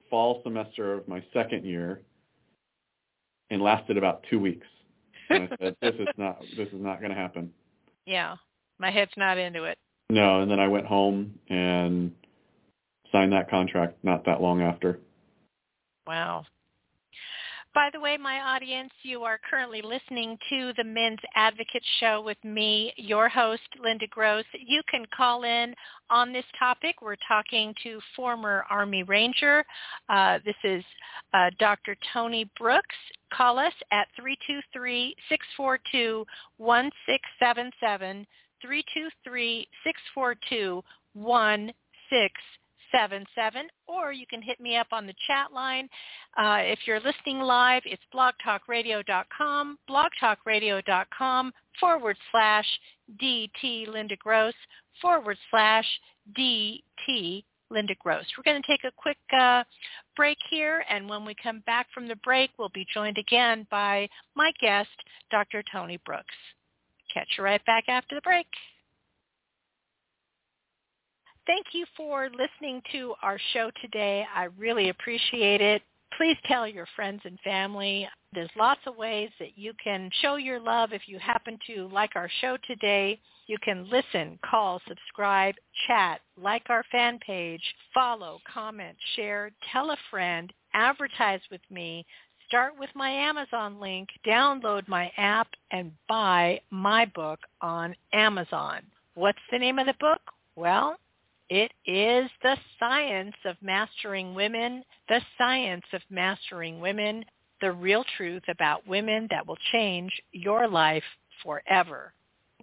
fall 0.10 0.42
semester 0.44 0.94
of 0.94 1.08
my 1.08 1.24
second 1.34 1.66
year 1.66 2.02
and 3.50 3.62
lasted 3.62 3.98
about 3.98 4.26
two 4.30 4.40
weeks. 4.40 4.68
And 5.30 5.44
I 5.44 5.58
said, 5.62 5.76
this 5.82 5.96
is 5.96 6.08
not 6.18 6.42
this 6.58 6.68
is 6.70 6.82
not 6.82 7.00
going 7.00 7.12
to 7.12 7.18
happen. 7.18 7.52
yeah, 8.06 8.36
my 8.80 8.92
head's 8.92 9.12
not 9.16 9.38
into 9.38 9.64
it. 9.64 9.78
No, 10.12 10.42
and 10.42 10.52
then 10.52 10.60
I 10.60 10.68
went 10.68 10.86
home 10.86 11.40
and 11.48 12.12
signed 13.14 13.32
that 13.32 13.50
contract 13.50 14.04
not 14.04 14.26
that 14.26 14.42
long 14.42 14.62
after. 14.62 15.00
Wow. 16.06 16.44
By 17.74 17.90
the 17.94 18.02
way, 18.02 18.18
my 18.18 18.42
audience, 18.42 18.92
you 19.04 19.24
are 19.24 19.40
currently 19.50 19.82
listening 19.82 20.38
to 20.50 20.74
the 20.76 20.84
Men's 20.84 21.22
Advocate 21.36 21.86
Show 22.02 22.22
with 22.22 22.36
me, 22.44 22.92
your 22.98 23.30
host, 23.30 23.62
Linda 23.82 24.06
Gross. 24.08 24.44
You 24.54 24.82
can 24.92 25.06
call 25.16 25.44
in 25.44 25.74
on 26.10 26.34
this 26.34 26.44
topic. 26.60 27.02
We're 27.02 27.16
talking 27.26 27.74
to 27.84 28.02
former 28.14 28.66
Army 28.70 29.04
Ranger. 29.04 29.64
Uh, 30.10 30.40
this 30.44 30.58
is 30.66 30.84
uh, 31.34 31.52
Dr. 31.58 31.96
Tony 32.12 32.52
Brooks. 32.60 32.98
Call 33.34 33.58
us 33.58 33.72
at 33.94 34.10
323-642-1677, 35.58 38.26
323-642-1677, 38.66 40.84
or 43.88 44.12
you 44.12 44.26
can 44.28 44.42
hit 44.42 44.60
me 44.60 44.76
up 44.78 44.88
on 44.92 45.08
the 45.08 45.14
chat 45.28 45.54
line. 45.54 45.88
Uh, 46.38 46.60
if 46.62 46.80
you're 46.86 47.00
listening 47.00 47.40
live, 47.40 47.84
it's 47.86 48.04
blogtalkradio.com, 48.14 49.78
blogtalkradio.com 49.90 51.54
forward 51.80 52.18
slash 52.32 52.68
DT 53.22 53.88
Linda 53.88 54.18
Gross 54.18 54.54
forward 55.02 55.38
slash 55.50 55.86
DT 56.38 57.46
Linda 57.72 57.96
Gross. 58.00 58.26
We're 58.38 58.44
going 58.44 58.62
to 58.62 58.68
take 58.68 58.84
a 58.84 58.92
quick 58.96 59.18
uh, 59.36 59.64
break 60.16 60.38
here, 60.50 60.84
and 60.90 61.10
when 61.10 61.26
we 61.26 61.34
come 61.42 61.64
back 61.66 61.88
from 61.94 62.08
the 62.08 62.18
break, 62.18 62.52
we'll 62.60 62.70
be 62.70 62.86
joined 62.94 63.18
again 63.18 63.66
by 63.72 64.08
my 64.36 64.52
guest, 64.62 64.90
Dr. 65.32 65.64
Tony 65.72 65.98
Brooks. 66.06 66.36
Catch 67.14 67.28
you 67.38 67.44
right 67.44 67.64
back 67.66 67.86
after 67.88 68.16
the 68.16 68.22
break. 68.22 68.48
Thank 71.48 71.68
you 71.74 71.86
for 71.98 72.30
listening 72.30 72.82
to 72.92 73.14
our 73.22 73.40
show 73.54 73.72
today. 73.82 74.26
I 74.34 74.46
really 74.58 74.90
appreciate 74.90 75.60
it. 75.60 75.82
Please 76.18 76.38
tell 76.46 76.68
your 76.68 76.88
friends 76.96 77.22
and 77.26 77.40
family. 77.40 78.08
There's 78.34 78.50
lots 78.58 78.82
of 78.86 78.96
ways 78.96 79.30
that 79.40 79.58
you 79.58 79.74
can 79.84 80.10
show 80.22 80.36
your 80.36 80.60
love 80.60 80.94
if 80.94 81.02
you 81.08 81.18
happen 81.20 81.58
to 81.68 81.88
like 81.88 82.12
our 82.16 82.30
show 82.42 82.58
today. 82.68 83.20
You 83.48 83.58
can 83.64 83.90
listen, 83.90 84.38
call, 84.50 84.82
subscribe, 84.88 85.56
chat, 85.88 86.22
like 86.38 86.64
our 86.70 86.84
fan 86.92 87.20
page, 87.26 87.64
follow, 87.94 88.40
comment, 88.52 88.96
share, 89.16 89.52
tell 89.74 89.92
a 89.92 89.98
friend, 90.10 90.54
advertise 90.74 91.42
with 91.50 91.62
me, 91.70 92.06
start 92.52 92.74
with 92.78 92.90
my 92.96 93.10
Amazon 93.10 93.80
link, 93.80 94.10
download 94.28 94.86
my 94.90 95.10
app, 95.16 95.48
and 95.72 95.90
buy 96.10 96.60
my 96.70 97.06
book 97.16 97.40
on 97.62 97.96
Amazon. 98.12 98.82
What's 99.14 99.40
the 99.54 99.58
name 99.58 99.80
of 99.80 99.86
the 99.86 99.96
book? 100.02 100.20
Well, 100.58 100.98
it 101.50 101.72
is 101.86 102.30
the 102.44 102.58
science 102.78 103.36
of 103.46 103.56
mastering 103.62 104.36
women, 104.36 104.84
the 105.08 105.22
science 105.38 105.86
of 105.94 106.02
mastering 106.10 106.82
women, 106.82 107.24
the 107.62 107.72
real 107.72 108.04
truth 108.18 108.44
about 108.50 108.86
women 108.86 109.28
that 109.32 109.48
will 109.48 109.58
change 109.72 110.12
your 110.34 110.68
life 110.68 111.04
forever. 111.46 112.12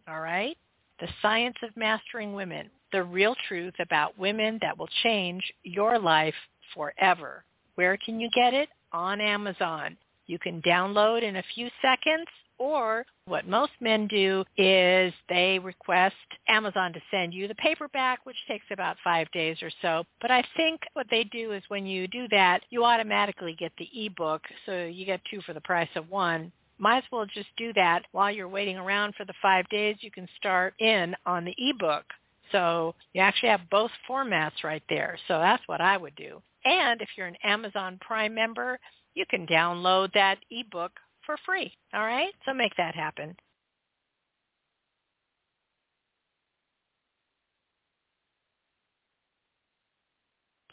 All 0.06 0.20
right? 0.20 0.58
The 1.00 1.08
science 1.22 1.56
of 1.62 1.74
mastering 1.78 2.34
women, 2.34 2.68
the 2.92 3.04
real 3.04 3.34
truth 3.48 3.74
about 3.80 4.18
women 4.18 4.58
that 4.60 4.76
will 4.76 4.90
change 5.02 5.50
your 5.62 5.98
life 5.98 6.34
forever. 6.74 7.42
Where 7.76 7.96
can 7.96 8.20
you 8.20 8.28
get 8.34 8.52
it? 8.52 8.68
On 8.92 9.20
Amazon. 9.20 9.96
You 10.26 10.38
can 10.38 10.60
download 10.62 11.22
in 11.22 11.36
a 11.36 11.44
few 11.54 11.68
seconds 11.80 12.26
or 12.58 13.06
what 13.26 13.46
most 13.46 13.72
men 13.80 14.06
do 14.08 14.44
is 14.56 15.12
they 15.28 15.58
request 15.58 16.16
Amazon 16.48 16.92
to 16.92 17.00
send 17.10 17.32
you 17.32 17.46
the 17.46 17.54
paperback, 17.54 18.24
which 18.24 18.36
takes 18.48 18.64
about 18.70 18.96
five 19.02 19.30
days 19.32 19.56
or 19.62 19.70
so. 19.80 20.04
But 20.20 20.30
I 20.30 20.42
think 20.56 20.80
what 20.94 21.06
they 21.10 21.24
do 21.24 21.52
is 21.52 21.62
when 21.68 21.86
you 21.86 22.08
do 22.08 22.26
that, 22.28 22.60
you 22.70 22.84
automatically 22.84 23.54
get 23.58 23.72
the 23.78 23.88
ebook, 23.94 24.42
so 24.66 24.84
you 24.84 25.06
get 25.06 25.20
two 25.30 25.40
for 25.42 25.52
the 25.52 25.60
price 25.60 25.88
of 25.94 26.10
one. 26.10 26.52
Might 26.78 26.98
as 26.98 27.04
well 27.10 27.26
just 27.26 27.48
do 27.56 27.72
that 27.74 28.02
while 28.12 28.30
you're 28.30 28.48
waiting 28.48 28.76
around 28.76 29.14
for 29.16 29.24
the 29.24 29.34
five 29.42 29.68
days. 29.68 29.96
You 30.00 30.10
can 30.10 30.28
start 30.36 30.74
in 30.78 31.14
on 31.26 31.44
the 31.44 31.54
ebook. 31.58 32.04
So 32.52 32.94
you 33.12 33.20
actually 33.20 33.50
have 33.50 33.68
both 33.70 33.90
formats 34.08 34.64
right 34.64 34.82
there. 34.88 35.18
So 35.28 35.38
that's 35.38 35.62
what 35.66 35.80
I 35.80 35.96
would 35.96 36.14
do. 36.16 36.40
And 36.64 37.00
if 37.00 37.08
you're 37.16 37.26
an 37.26 37.36
Amazon 37.44 37.98
Prime 38.00 38.34
member, 38.34 38.78
you 39.14 39.24
can 39.28 39.46
download 39.46 40.12
that 40.12 40.38
ebook 40.50 40.92
for 41.24 41.36
free. 41.44 41.72
All 41.94 42.04
right? 42.04 42.32
So 42.44 42.54
make 42.54 42.74
that 42.76 42.94
happen. 42.94 43.36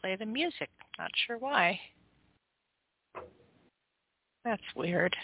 Play 0.01 0.15
the 0.15 0.25
music. 0.25 0.69
Not 0.99 1.11
sure 1.25 1.37
why. 1.37 1.79
That's 4.43 4.61
weird. 4.75 5.15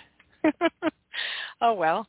oh 1.62 1.74
well. 1.74 2.08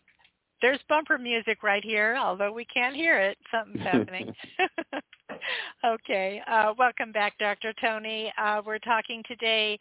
There's 0.62 0.78
bumper 0.88 1.18
music 1.18 1.62
right 1.62 1.84
here, 1.84 2.16
although 2.18 2.52
we 2.52 2.64
can't 2.64 2.94
hear 2.94 3.18
it. 3.18 3.36
Something's 3.50 3.82
happening. 3.82 4.34
okay. 5.84 6.42
Uh, 6.46 6.72
welcome 6.78 7.12
back, 7.12 7.38
Dr. 7.38 7.72
Tony. 7.80 8.32
Uh, 8.38 8.62
we're 8.64 8.78
talking 8.78 9.22
today 9.26 9.78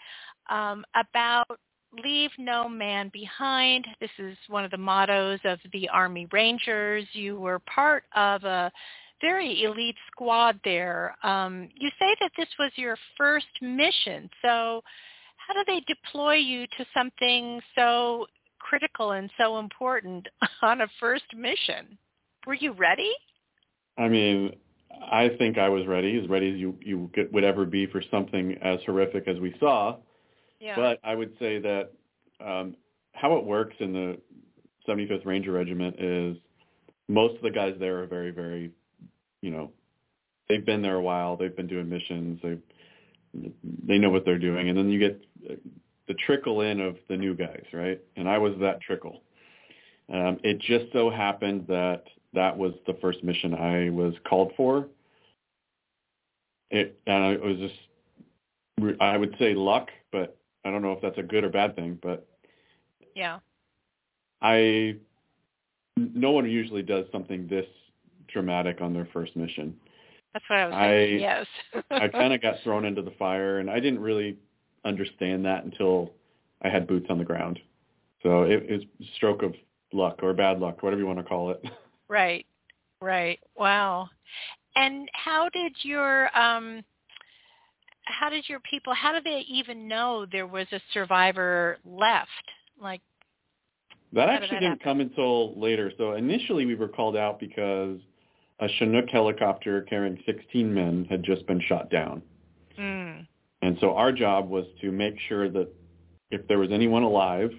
um, 0.49 0.83
about 0.95 1.59
leave 2.03 2.31
no 2.37 2.69
man 2.69 3.09
behind. 3.11 3.85
This 3.99 4.11
is 4.17 4.37
one 4.47 4.63
of 4.63 4.71
the 4.71 4.77
mottos 4.77 5.39
of 5.43 5.59
the 5.73 5.89
Army 5.89 6.27
Rangers. 6.31 7.05
You 7.13 7.39
were 7.39 7.59
part 7.59 8.03
of 8.15 8.43
a 8.43 8.71
very 9.19 9.63
elite 9.63 9.97
squad 10.11 10.59
there. 10.63 11.15
Um, 11.23 11.69
you 11.75 11.89
say 11.99 12.15
that 12.21 12.31
this 12.37 12.47
was 12.57 12.71
your 12.75 12.97
first 13.17 13.47
mission. 13.61 14.29
So 14.41 14.81
how 15.35 15.53
do 15.53 15.63
they 15.67 15.81
deploy 15.81 16.35
you 16.35 16.65
to 16.77 16.85
something 16.93 17.59
so 17.75 18.25
critical 18.59 19.11
and 19.11 19.29
so 19.37 19.59
important 19.59 20.27
on 20.61 20.81
a 20.81 20.87
first 20.99 21.25
mission? 21.35 21.97
Were 22.47 22.55
you 22.55 22.71
ready? 22.71 23.11
I 23.97 24.07
mean, 24.07 24.55
I 25.11 25.29
think 25.37 25.57
I 25.57 25.69
was 25.69 25.87
ready, 25.87 26.19
as 26.21 26.29
ready 26.29 26.51
as 26.51 26.57
you, 26.57 26.77
you 26.81 27.09
could, 27.13 27.31
would 27.33 27.43
ever 27.43 27.65
be 27.65 27.85
for 27.85 28.01
something 28.09 28.57
as 28.61 28.79
horrific 28.85 29.27
as 29.27 29.39
we 29.39 29.55
saw. 29.59 29.97
Yeah. 30.59 30.75
But 30.75 30.99
I 31.03 31.15
would 31.15 31.33
say 31.39 31.59
that 31.59 31.91
um, 32.39 32.75
how 33.13 33.37
it 33.37 33.45
works 33.45 33.75
in 33.79 33.93
the 33.93 34.17
75th 34.87 35.25
Ranger 35.25 35.51
Regiment 35.51 35.99
is 35.99 36.37
most 37.07 37.35
of 37.35 37.41
the 37.41 37.51
guys 37.51 37.75
there 37.79 38.01
are 38.01 38.07
very, 38.07 38.31
very, 38.31 38.71
you 39.41 39.51
know, 39.51 39.71
they've 40.47 40.65
been 40.65 40.81
there 40.81 40.95
a 40.95 41.01
while. 41.01 41.37
They've 41.37 41.55
been 41.55 41.67
doing 41.67 41.89
missions. 41.89 42.39
They 42.43 42.57
they 43.87 43.97
know 43.97 44.09
what 44.09 44.25
they're 44.25 44.37
doing, 44.37 44.67
and 44.67 44.77
then 44.77 44.89
you 44.89 44.99
get 44.99 45.23
the 46.07 46.13
trickle 46.25 46.61
in 46.61 46.81
of 46.81 46.97
the 47.07 47.15
new 47.15 47.33
guys, 47.35 47.63
right? 47.71 48.01
And 48.17 48.27
I 48.27 48.37
was 48.37 48.53
that 48.59 48.81
trickle. 48.81 49.23
Um, 50.11 50.39
it 50.43 50.59
just 50.59 50.91
so 50.91 51.09
happened 51.09 51.65
that 51.69 52.03
that 52.33 52.57
was 52.57 52.73
the 52.87 52.93
first 53.01 53.23
mission 53.23 53.53
I 53.53 53.89
was 53.89 54.13
called 54.27 54.53
for. 54.55 54.87
It 56.69 56.99
and 57.05 57.33
it 57.33 57.41
was 57.41 57.57
just 57.57 57.75
I 58.99 59.17
would 59.17 59.35
say 59.37 59.53
luck, 59.53 59.89
but 60.11 60.37
I 60.65 60.71
don't 60.71 60.81
know 60.81 60.93
if 60.93 61.01
that's 61.01 61.17
a 61.17 61.23
good 61.23 61.43
or 61.43 61.49
bad 61.49 61.75
thing, 61.75 61.99
but 62.01 62.27
yeah. 63.15 63.39
I 64.41 64.95
no 65.97 66.31
one 66.31 66.49
usually 66.49 66.81
does 66.81 67.05
something 67.11 67.47
this 67.47 67.65
dramatic 68.27 68.81
on 68.81 68.93
their 68.93 69.07
first 69.11 69.35
mission. 69.35 69.75
That's 70.33 70.45
what 70.49 70.59
I 70.59 70.65
was 70.67 70.73
thinking. 70.73 71.27
I- 71.27 71.83
yes. 71.83 71.83
I 71.91 72.07
kind 72.07 72.33
of 72.33 72.41
got 72.41 72.55
thrown 72.63 72.85
into 72.85 73.01
the 73.01 73.11
fire, 73.11 73.59
and 73.59 73.69
I 73.69 73.79
didn't 73.79 73.99
really 73.99 74.37
understand 74.85 75.45
that 75.45 75.65
until 75.65 76.13
I 76.61 76.69
had 76.69 76.87
boots 76.87 77.07
on 77.09 77.17
the 77.17 77.25
ground. 77.25 77.59
So 78.23 78.43
it, 78.43 78.63
it 78.67 78.71
was 78.71 78.83
a 79.01 79.15
stroke 79.15 79.43
of 79.43 79.53
luck 79.93 80.19
or 80.23 80.33
bad 80.33 80.59
luck, 80.59 80.81
whatever 80.83 81.01
you 81.01 81.07
want 81.07 81.19
to 81.19 81.25
call 81.25 81.51
it. 81.51 81.63
Right. 82.11 82.45
Right. 83.01 83.39
Wow. 83.55 84.09
And 84.75 85.07
how 85.13 85.47
did 85.49 85.71
your 85.81 86.37
um 86.37 86.83
how 88.03 88.29
did 88.29 88.49
your 88.49 88.59
people? 88.59 88.93
How 88.93 89.13
did 89.13 89.23
they 89.23 89.45
even 89.49 89.87
know 89.87 90.25
there 90.29 90.45
was 90.45 90.67
a 90.73 90.81
survivor 90.93 91.77
left? 91.85 92.29
Like 92.81 93.01
that 94.11 94.27
how 94.27 94.35
did 94.35 94.43
actually 94.43 94.55
that 94.55 94.59
didn't 94.59 94.83
come 94.83 94.99
until 94.99 95.57
later. 95.57 95.89
So 95.97 96.13
initially 96.13 96.65
we 96.65 96.75
were 96.75 96.89
called 96.89 97.15
out 97.15 97.39
because 97.39 97.97
a 98.59 98.67
Chinook 98.77 99.09
helicopter 99.09 99.81
carrying 99.83 100.21
16 100.25 100.73
men 100.73 101.07
had 101.09 101.23
just 101.23 101.47
been 101.47 101.61
shot 101.61 101.89
down. 101.89 102.21
Mm. 102.77 103.25
And 103.61 103.77
so 103.79 103.95
our 103.95 104.11
job 104.11 104.49
was 104.49 104.65
to 104.81 104.91
make 104.91 105.15
sure 105.29 105.49
that 105.49 105.69
if 106.29 106.45
there 106.49 106.59
was 106.59 106.71
anyone 106.71 107.03
alive, 107.03 107.51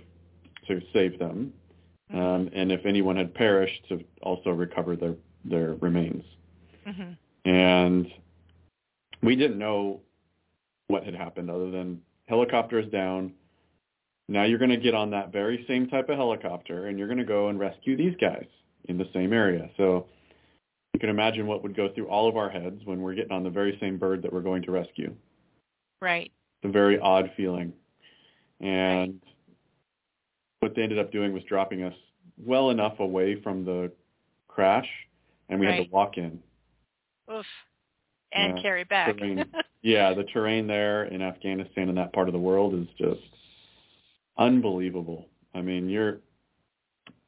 to 0.69 0.81
save 0.93 1.19
them. 1.19 1.53
Um, 2.13 2.51
and 2.55 2.71
if 2.71 2.85
anyone 2.85 3.17
had 3.17 3.35
perished, 3.35 3.89
to 3.89 4.05
also 4.23 4.51
recover 4.51 4.97
their 4.97 5.15
their 5.45 5.75
remains. 5.75 6.25
hmm 6.87 7.13
And 7.45 8.07
we 9.23 9.37
didn't 9.37 9.59
know 9.59 10.01
what 10.89 11.05
had 11.05 11.15
happened 11.15 11.51
other 11.51 11.71
than 11.71 12.01
helicopters 12.27 12.91
down. 12.91 13.33
Now 14.29 14.45
you're 14.45 14.59
going 14.59 14.71
to 14.71 14.77
get 14.77 14.95
on 14.95 15.11
that 15.11 15.33
very 15.33 15.65
same 15.67 15.89
type 15.89 16.09
of 16.09 16.17
helicopter 16.17 16.87
and 16.87 16.99
you're 16.99 17.09
going 17.09 17.19
to 17.19 17.25
go 17.25 17.49
and 17.49 17.59
rescue 17.59 17.97
these 17.97 18.15
guys 18.21 18.47
in 18.85 18.99
the 18.99 19.09
same 19.13 19.33
area. 19.33 19.69
So 19.77 20.07
you 20.95 21.01
can 21.01 21.09
imagine 21.09 21.47
what 21.47 21.63
would 21.63 21.77
go 21.77 21.89
through 21.95 22.09
all 22.09 22.29
of 22.29 22.37
our 22.37 22.51
heads 22.51 22.83
when 22.85 23.01
we're 23.01 23.15
getting 23.15 23.33
on 23.33 23.43
the 23.43 23.51
very 23.51 23.77
same 23.81 23.99
bird 23.99 24.23
that 24.23 24.33
we're 24.33 24.41
going 24.41 24.63
to 24.63 24.71
rescue. 24.71 25.15
Right. 26.01 26.31
It's 26.63 26.69
a 26.69 26.73
very 26.73 26.99
odd 26.99 27.31
feeling. 27.37 27.73
And 28.61 29.21
what 30.63 30.77
they 30.77 30.83
ended 30.83 30.99
up 30.99 31.11
doing 31.11 31.33
was 31.33 31.43
dropping 31.45 31.83
us 31.83 31.95
well 32.43 32.71
enough 32.71 33.01
away 33.01 33.43
from 33.43 33.65
the 33.65 33.91
crash 34.47 34.87
and 35.49 35.59
we 35.59 35.67
had 35.67 35.77
to 35.77 35.91
walk 35.91 36.17
in. 36.17 36.39
Oof. 37.31 37.45
And 38.33 38.57
Yeah, 38.57 38.63
carry 38.63 38.85
back. 38.85 39.19
terrain. 39.19 39.45
Yeah, 39.85 40.15
the 40.15 40.23
terrain 40.23 40.69
there 40.69 41.07
in 41.07 41.21
Afghanistan 41.23 41.89
and 41.89 41.99
that 41.99 42.13
part 42.13 42.29
of 42.29 42.33
the 42.33 42.39
world 42.39 42.73
is 42.73 42.87
just 42.97 43.21
unbelievable. 44.39 45.27
I 45.55 45.61
mean, 45.61 45.89
you're 45.89 46.21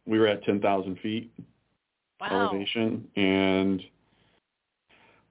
we 0.06 0.20
were 0.20 0.28
at 0.28 0.44
10,000 0.44 1.00
feet 1.00 1.32
wow. 2.20 2.50
elevation 2.52 3.08
and 3.16 3.82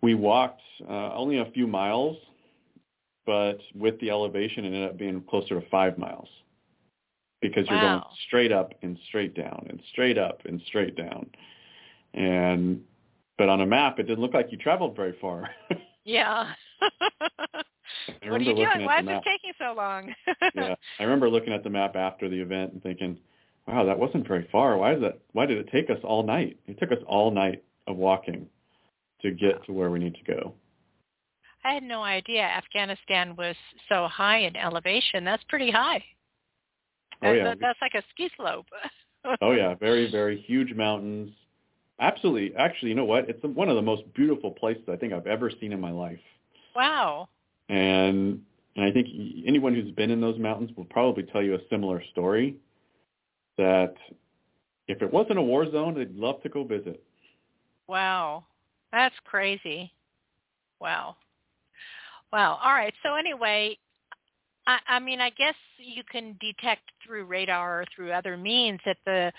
we 0.01 0.15
walked 0.15 0.61
uh, 0.89 1.13
only 1.15 1.37
a 1.37 1.45
few 1.51 1.65
miles, 1.65 2.17
but 3.25 3.59
with 3.73 3.97
the 4.01 4.09
elevation 4.09 4.65
it 4.65 4.67
ended 4.67 4.89
up 4.89 4.97
being 4.97 5.21
closer 5.29 5.61
to 5.61 5.69
five 5.69 5.97
miles 5.97 6.27
because 7.43 7.67
you're 7.69 7.79
going 7.79 8.01
straight 8.27 8.51
up 8.51 8.73
and 8.81 8.97
straight 9.07 9.35
down 9.35 9.67
and 9.69 9.81
straight 9.91 10.17
up 10.17 10.41
and 10.45 10.61
straight 10.67 10.95
down. 10.95 11.29
And 12.13 12.81
but 13.37 13.49
on 13.49 13.61
a 13.61 13.65
map 13.65 13.99
it 13.99 14.03
didn't 14.03 14.21
look 14.21 14.33
like 14.33 14.47
you 14.51 14.57
traveled 14.57 14.95
very 14.95 15.15
far. 15.21 15.49
Yeah. 16.05 16.51
What 18.27 18.41
are 18.41 18.43
you 18.43 18.55
doing? 18.55 18.85
Why 18.85 18.99
is 18.99 19.05
this 19.05 19.21
taking 19.23 19.53
so 19.57 19.73
long? 19.73 20.13
yeah, 20.55 20.75
I 20.99 21.03
remember 21.03 21.29
looking 21.29 21.53
at 21.53 21.63
the 21.63 21.69
map 21.69 21.95
after 21.95 22.27
the 22.27 22.41
event 22.41 22.73
and 22.73 22.83
thinking, 22.83 23.17
"Wow, 23.67 23.85
that 23.85 23.97
wasn't 23.97 24.27
very 24.27 24.47
far. 24.51 24.77
Why 24.77 24.95
is 24.95 25.01
that? 25.01 25.19
Why 25.31 25.45
did 25.45 25.59
it 25.59 25.69
take 25.71 25.89
us 25.89 25.99
all 26.03 26.23
night? 26.23 26.57
It 26.67 26.77
took 26.77 26.91
us 26.91 26.97
all 27.07 27.31
night 27.31 27.63
of 27.87 27.95
walking 27.95 28.47
to 29.21 29.31
get 29.31 29.63
to 29.65 29.71
where 29.71 29.89
we 29.89 29.99
need 29.99 30.15
to 30.15 30.23
go." 30.23 30.53
I 31.63 31.73
had 31.73 31.83
no 31.83 32.03
idea 32.03 32.41
Afghanistan 32.41 33.35
was 33.37 33.55
so 33.87 34.07
high 34.07 34.39
in 34.39 34.57
elevation. 34.57 35.23
That's 35.23 35.43
pretty 35.47 35.71
high. 35.71 36.03
Oh 37.23 37.33
That's, 37.33 37.37
yeah, 37.37 37.53
that's 37.59 37.79
like 37.81 37.93
a 37.95 38.03
ski 38.11 38.29
slope. 38.37 38.65
oh 39.41 39.51
yeah, 39.51 39.75
very 39.75 40.09
very 40.09 40.41
huge 40.41 40.73
mountains. 40.73 41.31
Absolutely, 41.99 42.55
actually, 42.57 42.89
you 42.89 42.95
know 42.95 43.05
what? 43.05 43.29
It's 43.29 43.41
one 43.43 43.69
of 43.69 43.75
the 43.75 43.81
most 43.81 44.01
beautiful 44.13 44.51
places 44.51 44.83
I 44.91 44.95
think 44.95 45.13
I've 45.13 45.27
ever 45.27 45.51
seen 45.61 45.71
in 45.71 45.79
my 45.79 45.91
life. 45.91 46.19
Wow. 46.75 47.29
And 47.69 48.41
and 48.75 48.85
I 48.85 48.91
think 48.91 49.07
anyone 49.45 49.73
who's 49.73 49.91
been 49.91 50.11
in 50.11 50.19
those 50.19 50.37
mountains 50.39 50.71
will 50.75 50.85
probably 50.85 51.23
tell 51.23 51.41
you 51.41 51.55
a 51.55 51.59
similar 51.69 52.03
story. 52.11 52.57
That 53.57 53.93
if 54.87 55.01
it 55.01 55.13
wasn't 55.13 55.39
a 55.39 55.41
war 55.41 55.69
zone, 55.71 55.95
they'd 55.95 56.15
love 56.15 56.41
to 56.43 56.49
go 56.49 56.63
visit. 56.63 57.01
Wow. 57.87 58.45
That's 58.91 59.15
crazy. 59.25 59.91
Wow. 60.79 61.15
Wow. 62.31 62.59
All 62.63 62.73
right. 62.73 62.93
So 63.03 63.15
anyway, 63.15 63.77
I, 64.65 64.79
I 64.87 64.99
mean, 64.99 65.19
I 65.19 65.29
guess 65.31 65.55
you 65.77 66.03
can 66.09 66.37
detect 66.39 66.83
through 67.05 67.25
radar 67.25 67.81
or 67.81 67.85
through 67.95 68.11
other 68.11 68.37
means 68.37 68.79
that 68.85 68.97
the 69.05 69.31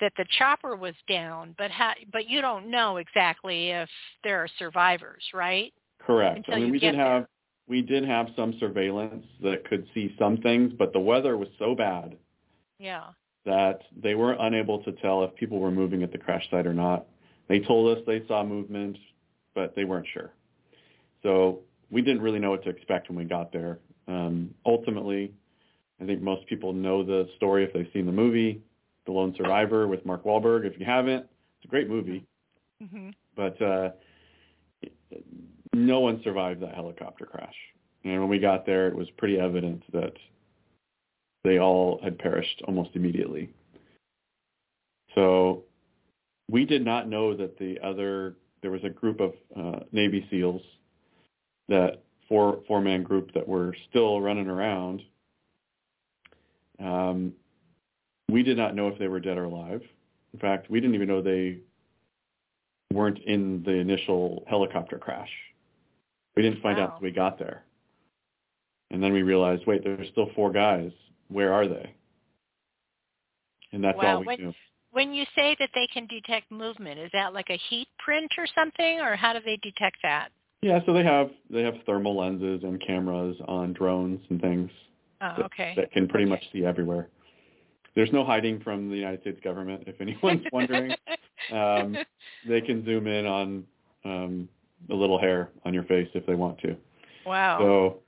that 0.00 0.12
the 0.16 0.24
chopper 0.38 0.76
was 0.76 0.94
down, 1.08 1.54
but 1.58 1.70
how, 1.70 1.92
but 2.12 2.28
you 2.28 2.40
don't 2.40 2.70
know 2.70 2.96
exactly 2.96 3.70
if 3.70 3.88
there 4.24 4.38
are 4.38 4.48
survivors, 4.58 5.22
right? 5.34 5.72
Correct. 5.98 6.38
Until 6.38 6.54
I 6.54 6.58
mean, 6.60 6.70
we 6.70 6.78
did 6.78 6.94
there. 6.94 7.04
have 7.04 7.26
we 7.68 7.82
did 7.82 8.04
have 8.04 8.28
some 8.34 8.54
surveillance 8.58 9.24
that 9.42 9.64
could 9.68 9.86
see 9.94 10.14
some 10.18 10.38
things, 10.38 10.72
but 10.76 10.92
the 10.92 10.98
weather 10.98 11.36
was 11.36 11.48
so 11.58 11.74
bad 11.74 12.16
Yeah. 12.78 13.04
that 13.44 13.82
they 13.96 14.14
were 14.16 14.32
unable 14.40 14.82
to 14.82 14.92
tell 14.92 15.22
if 15.22 15.34
people 15.36 15.60
were 15.60 15.70
moving 15.70 16.02
at 16.02 16.10
the 16.10 16.18
crash 16.18 16.48
site 16.50 16.66
or 16.66 16.74
not. 16.74 17.06
They 17.48 17.60
told 17.60 17.96
us 17.96 18.02
they 18.06 18.26
saw 18.26 18.42
movement, 18.42 18.96
but 19.54 19.76
they 19.76 19.84
weren't 19.84 20.06
sure. 20.12 20.32
So 21.22 21.60
we 21.90 22.02
didn't 22.02 22.22
really 22.22 22.38
know 22.40 22.50
what 22.50 22.64
to 22.64 22.70
expect 22.70 23.08
when 23.08 23.16
we 23.18 23.24
got 23.24 23.52
there. 23.52 23.78
Um, 24.10 24.54
ultimately, 24.66 25.32
I 26.00 26.04
think 26.04 26.20
most 26.20 26.46
people 26.48 26.72
know 26.72 27.04
the 27.04 27.28
story 27.36 27.62
if 27.62 27.72
they've 27.72 27.88
seen 27.92 28.06
the 28.06 28.12
movie, 28.12 28.60
The 29.06 29.12
Lone 29.12 29.34
Survivor 29.36 29.86
with 29.86 30.04
Mark 30.04 30.24
Wahlberg. 30.24 30.66
If 30.66 30.80
you 30.80 30.84
haven't, 30.84 31.20
it's 31.22 31.64
a 31.64 31.68
great 31.68 31.88
movie, 31.88 32.26
hmm 32.82 33.10
but 33.36 33.62
uh, 33.62 33.90
no 35.72 36.00
one 36.00 36.20
survived 36.24 36.60
that 36.60 36.74
helicopter 36.74 37.24
crash. 37.24 37.54
And 38.04 38.20
when 38.20 38.28
we 38.28 38.38
got 38.38 38.66
there, 38.66 38.88
it 38.88 38.94
was 38.94 39.08
pretty 39.16 39.38
evident 39.38 39.82
that 39.92 40.12
they 41.44 41.58
all 41.58 42.00
had 42.02 42.18
perished 42.18 42.60
almost 42.66 42.90
immediately. 42.94 43.50
So 45.14 45.62
we 46.50 46.64
did 46.66 46.84
not 46.84 47.08
know 47.08 47.36
that 47.36 47.58
the 47.58 47.78
other, 47.82 48.36
there 48.60 48.72
was 48.72 48.84
a 48.84 48.90
group 48.90 49.20
of 49.20 49.32
uh, 49.56 49.84
Navy 49.92 50.26
SEALs, 50.30 50.62
that 51.68 52.02
four 52.30 52.60
four 52.66 52.80
man 52.80 53.02
group 53.02 53.34
that 53.34 53.46
were 53.46 53.76
still 53.90 54.22
running 54.22 54.48
around. 54.48 55.02
Um, 56.82 57.34
we 58.30 58.42
did 58.42 58.56
not 58.56 58.74
know 58.74 58.88
if 58.88 58.98
they 58.98 59.08
were 59.08 59.20
dead 59.20 59.36
or 59.36 59.44
alive. 59.44 59.82
In 60.32 60.40
fact, 60.40 60.70
we 60.70 60.80
didn't 60.80 60.94
even 60.94 61.08
know 61.08 61.20
they 61.20 61.58
weren't 62.94 63.18
in 63.18 63.62
the 63.64 63.72
initial 63.72 64.44
helicopter 64.48 64.96
crash. 64.96 65.28
We 66.36 66.42
didn't 66.42 66.62
find 66.62 66.78
Wow. 66.78 66.84
out 66.84 66.90
until 66.94 67.02
we 67.02 67.10
got 67.10 67.38
there. 67.38 67.64
And 68.90 69.02
then 69.02 69.12
we 69.12 69.22
realized, 69.22 69.66
wait, 69.66 69.84
there's 69.84 70.08
still 70.10 70.30
four 70.34 70.50
guys. 70.52 70.92
Where 71.28 71.52
are 71.52 71.66
they? 71.68 71.94
And 73.72 73.84
that's 73.84 73.98
Wow, 73.98 74.14
all 74.14 74.20
we 74.20 74.26
when- 74.26 74.40
knew. 74.40 74.54
When 74.92 75.12
you 75.14 75.24
say 75.36 75.54
that 75.60 75.70
they 75.72 75.86
can 75.86 76.06
detect 76.06 76.50
movement, 76.50 76.98
is 76.98 77.12
that 77.12 77.32
like 77.32 77.48
a 77.50 77.56
heat 77.56 77.86
print 77.98 78.32
or 78.38 78.46
something, 78.48 79.00
or 79.00 79.14
how 79.14 79.32
do 79.32 79.40
they 79.40 79.56
detect 79.58 79.98
that? 80.02 80.32
Yeah, 80.62 80.80
so 80.84 80.92
they 80.92 81.04
have 81.04 81.30
they 81.48 81.62
have 81.62 81.74
thermal 81.86 82.16
lenses 82.18 82.62
and 82.64 82.80
cameras 82.86 83.36
on 83.48 83.72
drones 83.72 84.20
and 84.28 84.40
things 84.40 84.70
Oh, 85.22 85.34
that, 85.36 85.44
okay. 85.46 85.72
that 85.76 85.92
can 85.92 86.06
pretty 86.08 86.24
Okay. 86.24 86.30
much 86.30 86.44
see 86.52 86.64
everywhere. 86.64 87.08
There's 87.94 88.12
no 88.12 88.24
hiding 88.24 88.60
from 88.60 88.88
the 88.88 88.96
United 88.96 89.20
States 89.22 89.40
government. 89.42 89.84
If 89.86 90.00
anyone's 90.00 90.46
wondering, 90.52 90.94
um, 91.52 91.98
they 92.46 92.60
can 92.60 92.84
zoom 92.84 93.06
in 93.06 93.26
on 93.26 93.64
um, 94.04 94.48
a 94.90 94.94
little 94.94 95.18
hair 95.18 95.50
on 95.64 95.74
your 95.74 95.82
face 95.84 96.08
if 96.14 96.24
they 96.26 96.34
want 96.34 96.58
to. 96.60 96.76
wow. 97.26 97.58
So, 97.58 97.98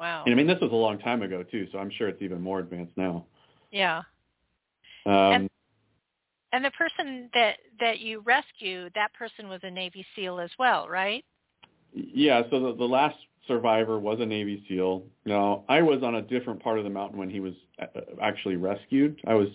wow. 0.00 0.24
and 0.24 0.34
I 0.34 0.36
mean, 0.36 0.46
this 0.46 0.60
was 0.60 0.72
a 0.72 0.76
long 0.76 0.98
time 0.98 1.22
ago 1.22 1.42
too, 1.42 1.66
so 1.72 1.78
I'm 1.78 1.90
sure 1.90 2.08
it's 2.08 2.20
even 2.22 2.40
more 2.40 2.58
advanced 2.60 2.96
now. 2.96 3.24
Yeah. 3.70 4.02
Um, 5.06 5.12
And- 5.14 5.50
And 6.52 6.64
the 6.64 6.70
person 6.72 7.30
that 7.34 7.58
that 7.80 8.00
you 8.00 8.20
rescued, 8.20 8.92
that 8.94 9.12
person 9.14 9.48
was 9.48 9.60
a 9.62 9.70
Navy 9.70 10.04
SEAL 10.16 10.40
as 10.40 10.50
well, 10.58 10.88
right? 10.88 11.24
Yeah, 11.92 12.42
so 12.50 12.60
the, 12.60 12.74
the 12.76 12.84
last 12.84 13.16
survivor 13.46 13.98
was 13.98 14.20
a 14.20 14.26
Navy 14.26 14.64
SEAL. 14.68 15.04
Now, 15.24 15.64
I 15.68 15.82
was 15.82 16.02
on 16.02 16.16
a 16.16 16.22
different 16.22 16.62
part 16.62 16.78
of 16.78 16.84
the 16.84 16.90
mountain 16.90 17.18
when 17.18 17.30
he 17.30 17.40
was 17.40 17.54
uh, 17.80 17.86
actually 18.22 18.56
rescued. 18.56 19.20
I 19.26 19.34
was 19.34 19.48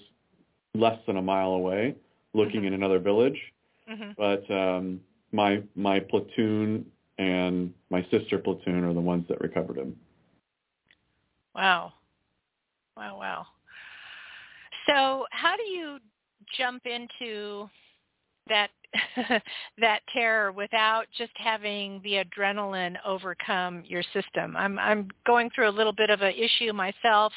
less 0.74 1.00
than 1.06 1.18
a 1.18 1.22
mile 1.22 1.52
away, 1.52 1.96
looking 2.34 2.62
Mhm. 2.62 2.68
in 2.68 2.74
another 2.74 3.00
village. 3.00 3.40
hmm 3.88 4.12
but 4.18 4.50
um, 4.52 5.02
my 5.32 5.62
my 5.76 6.00
platoon 6.00 6.86
and 7.18 7.74
my 7.90 8.04
sister 8.10 8.38
platoon 8.40 8.84
are 8.84 8.94
the 8.94 9.02
ones 9.02 9.28
that 9.28 9.40
recovered 9.42 9.78
him. 9.78 9.96
Wow. 11.56 11.94
Wow, 12.96 13.18
wow. 13.18 13.48
So 14.88 15.26
how 15.32 15.56
do 15.56 15.64
you 15.64 16.00
jump 16.58 16.86
into 16.86 17.70
that 18.48 18.70
that 19.80 20.00
terror 20.14 20.52
without 20.52 21.06
just 21.18 21.32
having 21.36 22.02
the 22.04 22.24
adrenaline 22.24 22.96
overcome 23.06 23.84
your 23.86 24.04
system? 24.14 24.56
I'm 24.56 24.78
I'm 24.80 25.10
going 25.26 25.50
through 25.50 25.70
a 25.70 25.72
little 25.72 25.94
bit 25.94 26.10
of 26.10 26.22
an 26.22 26.34
issue 26.34 26.74
myself 26.74 27.34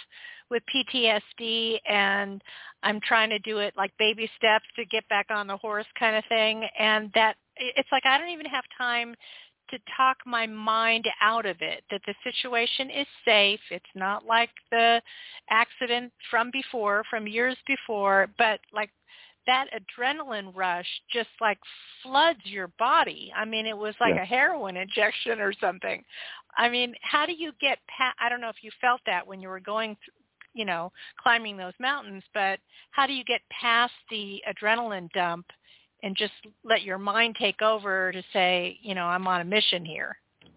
with 0.50 0.62
PTSD 0.74 1.78
and 1.88 2.42
I'm 2.82 3.00
trying 3.00 3.30
to 3.30 3.38
do 3.40 3.58
it 3.58 3.74
like 3.76 3.90
baby 3.98 4.30
steps 4.36 4.66
to 4.76 4.84
get 4.84 5.08
back 5.08 5.26
on 5.30 5.46
the 5.46 5.56
horse 5.56 5.86
kind 5.98 6.16
of 6.16 6.24
thing 6.28 6.66
and 6.78 7.10
that 7.14 7.36
it's 7.56 7.88
like 7.90 8.04
I 8.06 8.18
don't 8.18 8.28
even 8.28 8.46
have 8.46 8.64
time 8.76 9.14
to 9.70 9.78
talk 9.96 10.18
my 10.24 10.46
mind 10.46 11.04
out 11.20 11.46
of 11.46 11.56
it, 11.60 11.82
that 11.90 12.00
the 12.06 12.14
situation 12.22 12.90
is 12.90 13.06
safe. 13.24 13.60
It's 13.70 13.84
not 13.94 14.24
like 14.24 14.50
the 14.70 15.02
accident 15.50 16.12
from 16.30 16.50
before, 16.52 17.02
from 17.10 17.26
years 17.26 17.56
before, 17.66 18.28
but 18.38 18.60
like 18.72 18.90
that 19.46 19.68
adrenaline 19.72 20.54
rush 20.54 20.86
just 21.12 21.28
like 21.40 21.58
floods 22.02 22.40
your 22.44 22.68
body. 22.78 23.32
I 23.34 23.44
mean, 23.44 23.66
it 23.66 23.76
was 23.76 23.94
like 24.00 24.14
a 24.14 24.24
heroin 24.24 24.76
injection 24.76 25.40
or 25.40 25.52
something. 25.60 26.02
I 26.56 26.68
mean, 26.68 26.94
how 27.02 27.26
do 27.26 27.32
you 27.32 27.52
get 27.60 27.78
past, 27.86 28.16
I 28.20 28.28
don't 28.28 28.40
know 28.40 28.48
if 28.48 28.62
you 28.62 28.70
felt 28.80 29.00
that 29.06 29.26
when 29.26 29.40
you 29.40 29.48
were 29.48 29.60
going, 29.60 29.96
you 30.54 30.64
know, 30.64 30.90
climbing 31.22 31.56
those 31.56 31.74
mountains, 31.78 32.22
but 32.32 32.58
how 32.90 33.06
do 33.06 33.12
you 33.12 33.24
get 33.24 33.42
past 33.50 33.92
the 34.10 34.42
adrenaline 34.50 35.10
dump 35.12 35.46
and 36.02 36.16
just 36.16 36.32
let 36.64 36.82
your 36.82 36.98
mind 36.98 37.36
take 37.38 37.62
over 37.62 38.10
to 38.12 38.22
say, 38.32 38.78
you 38.82 38.94
know, 38.94 39.04
I'm 39.04 39.26
on 39.26 39.42
a 39.42 39.44
mission 39.44 39.84
here? 39.84 40.16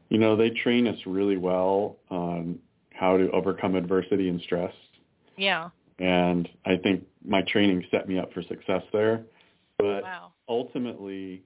You 0.09 0.17
know, 0.17 0.35
they 0.35 0.49
train 0.49 0.87
us 0.87 0.97
really 1.05 1.37
well 1.37 1.97
on 2.09 2.59
how 2.93 3.17
to 3.17 3.29
overcome 3.31 3.75
adversity 3.75 4.29
and 4.29 4.41
stress. 4.41 4.73
Yeah. 5.37 5.69
And 5.99 6.47
I 6.65 6.77
think 6.77 7.05
my 7.25 7.41
training 7.43 7.85
set 7.91 8.07
me 8.07 8.17
up 8.17 8.33
for 8.33 8.41
success 8.43 8.83
there. 8.91 9.25
But 9.77 10.03
Wow. 10.03 10.33
ultimately, 10.47 11.43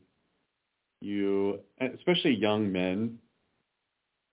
you, 1.01 1.59
especially 1.79 2.35
young 2.35 2.71
men, 2.71 3.19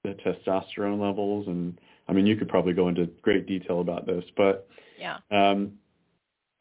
the 0.04 0.14
testosterone 0.14 1.00
levels, 1.00 1.46
and 1.48 1.78
I 2.08 2.12
mean, 2.12 2.26
you 2.26 2.36
could 2.36 2.48
probably 2.48 2.72
go 2.72 2.88
into 2.88 3.06
great 3.22 3.46
detail 3.46 3.80
about 3.80 4.06
this, 4.06 4.24
but 4.36 4.68
Yeah. 4.98 5.18
um, 5.30 5.78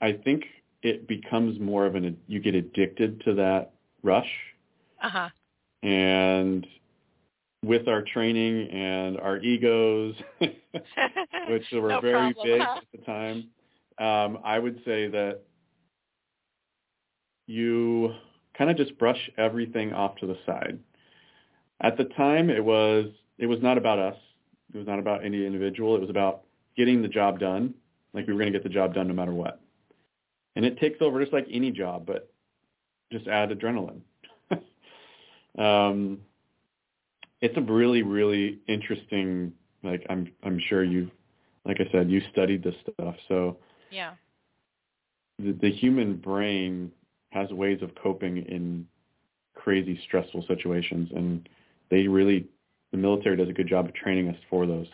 I 0.01 0.13
think 0.13 0.45
it 0.81 1.07
becomes 1.07 1.59
more 1.59 1.85
of 1.85 1.95
an, 1.95 2.17
you 2.27 2.39
get 2.39 2.55
addicted 2.55 3.21
to 3.21 3.33
that 3.35 3.73
rush. 4.03 4.29
Uh-huh. 5.01 5.29
And 5.83 6.65
with 7.63 7.87
our 7.87 8.01
training 8.01 8.69
and 8.69 9.19
our 9.19 9.37
egos, 9.37 10.15
which 10.39 11.65
were 11.73 11.89
No 11.89 12.01
very 12.01 12.33
problem, 12.33 12.47
big 12.47 12.61
huh? 12.61 12.77
at 12.77 12.83
the 12.91 13.05
time, 13.05 13.49
um, 13.99 14.39
I 14.43 14.59
would 14.59 14.77
say 14.85 15.07
that 15.07 15.41
you 17.47 18.13
kind 18.57 18.69
of 18.69 18.77
just 18.77 18.97
brush 18.97 19.29
everything 19.37 19.93
off 19.93 20.15
to 20.17 20.27
the 20.27 20.37
side. 20.45 20.79
At 21.81 21.97
the 21.97 22.05
time, 22.05 22.49
it 22.49 22.63
was 22.63 23.07
it 23.37 23.47
was 23.47 23.59
not 23.61 23.77
about 23.77 23.99
us. 23.99 24.17
It 24.73 24.77
was 24.77 24.87
not 24.87 24.99
about 24.99 25.25
any 25.25 25.45
individual. 25.45 25.95
It 25.95 26.01
was 26.01 26.09
about 26.09 26.43
getting 26.77 27.01
the 27.01 27.07
job 27.07 27.39
done. 27.39 27.73
Like 28.13 28.27
we 28.27 28.33
were 28.33 28.39
going 28.39 28.51
to 28.51 28.57
get 28.57 28.63
the 28.63 28.73
job 28.73 28.93
done 28.93 29.07
no 29.07 29.13
matter 29.13 29.33
what. 29.33 29.61
And 30.55 30.65
it 30.65 30.79
takes 30.79 31.01
over 31.01 31.19
just 31.21 31.33
like 31.33 31.47
any 31.51 31.71
job, 31.71 32.05
but 32.05 32.31
just 33.11 33.27
add 33.27 33.49
adrenaline. 33.49 34.01
um, 35.57 36.19
it's 37.41 37.57
a 37.57 37.61
really, 37.61 38.03
really 38.03 38.59
interesting. 38.67 39.53
Like 39.83 40.05
I'm, 40.09 40.31
I'm 40.43 40.59
sure 40.67 40.83
you, 40.83 41.09
like 41.65 41.77
I 41.79 41.91
said, 41.91 42.09
you 42.09 42.21
studied 42.31 42.63
this 42.63 42.75
stuff. 42.93 43.15
So 43.27 43.57
yeah. 43.91 44.13
the, 45.37 45.53
the 45.53 45.71
human 45.71 46.17
brain 46.17 46.91
has 47.31 47.49
ways 47.51 47.79
of 47.81 47.91
coping 48.01 48.37
in 48.37 48.87
crazy, 49.55 49.99
stressful 50.07 50.45
situations, 50.47 51.09
and 51.15 51.47
they 51.91 52.07
really, 52.07 52.47
the 52.91 52.97
military 52.97 53.37
does 53.37 53.49
a 53.49 53.53
good 53.53 53.67
job 53.67 53.85
of 53.85 53.93
training 53.93 54.29
us 54.29 54.37
for 54.49 54.65
those. 54.65 54.87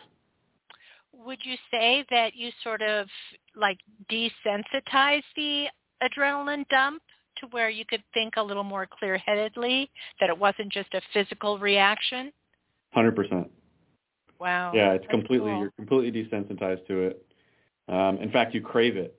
Would 1.12 1.38
you 1.42 1.56
say 1.70 2.04
that 2.10 2.34
you 2.34 2.50
sort 2.62 2.82
of 2.82 3.06
like 3.54 3.78
desensitize 4.10 5.22
the 5.34 5.66
adrenaline 6.02 6.68
dump 6.68 7.02
to 7.40 7.46
where 7.48 7.70
you 7.70 7.84
could 7.84 8.02
think 8.14 8.34
a 8.36 8.42
little 8.42 8.64
more 8.64 8.86
clear-headedly, 8.98 9.90
that 10.20 10.30
it 10.30 10.38
wasn't 10.38 10.72
just 10.72 10.92
a 10.94 11.00
physical 11.12 11.58
reaction? 11.58 12.32
Hundred 12.92 13.16
percent. 13.16 13.50
Wow. 14.38 14.72
Yeah, 14.74 14.92
it's 14.92 15.02
That's 15.02 15.10
completely 15.10 15.52
cool. 15.52 15.60
you're 15.60 15.72
completely 15.72 16.24
desensitized 16.24 16.86
to 16.86 16.98
it. 17.02 17.26
Um, 17.88 18.18
in 18.18 18.30
fact, 18.30 18.54
you 18.54 18.60
crave 18.60 18.96
it. 18.96 19.18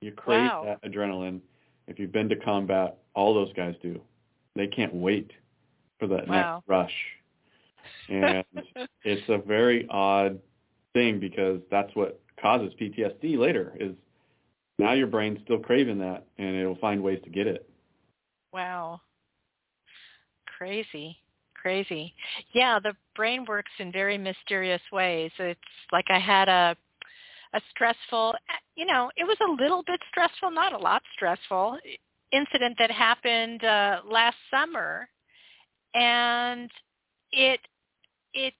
You 0.00 0.12
crave 0.12 0.50
Wow. 0.50 0.76
that 0.82 0.90
adrenaline. 0.90 1.40
If 1.86 1.98
you've 1.98 2.12
been 2.12 2.28
to 2.28 2.36
combat, 2.36 2.98
all 3.14 3.34
those 3.34 3.52
guys 3.54 3.74
do. 3.82 4.00
They 4.56 4.66
can't 4.66 4.94
wait 4.94 5.30
for 5.98 6.06
that 6.08 6.28
Wow. 6.28 6.56
next 6.56 6.68
rush. 6.68 6.94
And 8.08 8.44
it's 9.04 9.28
a 9.28 9.38
very 9.38 9.86
odd 9.90 10.40
thing 10.94 11.20
because 11.20 11.60
that's 11.70 11.94
what 11.94 12.20
causes 12.40 12.72
PTSD 12.80 13.38
later 13.38 13.76
is 13.78 13.92
now 14.78 14.92
your 14.92 15.06
brain's 15.06 15.38
still 15.44 15.58
craving 15.58 15.98
that 15.98 16.26
and 16.38 16.56
it'll 16.56 16.76
find 16.76 17.02
ways 17.02 17.20
to 17.24 17.30
get 17.30 17.46
it. 17.46 17.68
Wow. 18.52 19.00
Crazy. 20.58 21.16
Crazy. 21.54 22.12
Yeah, 22.52 22.78
the 22.80 22.94
brain 23.14 23.44
works 23.48 23.70
in 23.78 23.92
very 23.92 24.18
mysterious 24.18 24.82
ways. 24.92 25.30
It's 25.38 25.60
like 25.92 26.06
I 26.08 26.18
had 26.18 26.48
a 26.48 26.76
a 27.54 27.60
stressful, 27.70 28.34
you 28.76 28.86
know, 28.86 29.10
it 29.16 29.24
was 29.24 29.36
a 29.46 29.62
little 29.62 29.82
bit 29.86 30.00
stressful, 30.08 30.50
not 30.50 30.72
a 30.72 30.78
lot 30.78 31.02
stressful 31.14 31.78
incident 32.32 32.76
that 32.78 32.90
happened 32.90 33.62
uh 33.62 34.00
last 34.10 34.38
summer 34.50 35.06
and 35.94 36.70
it 37.30 37.60
it 38.34 38.54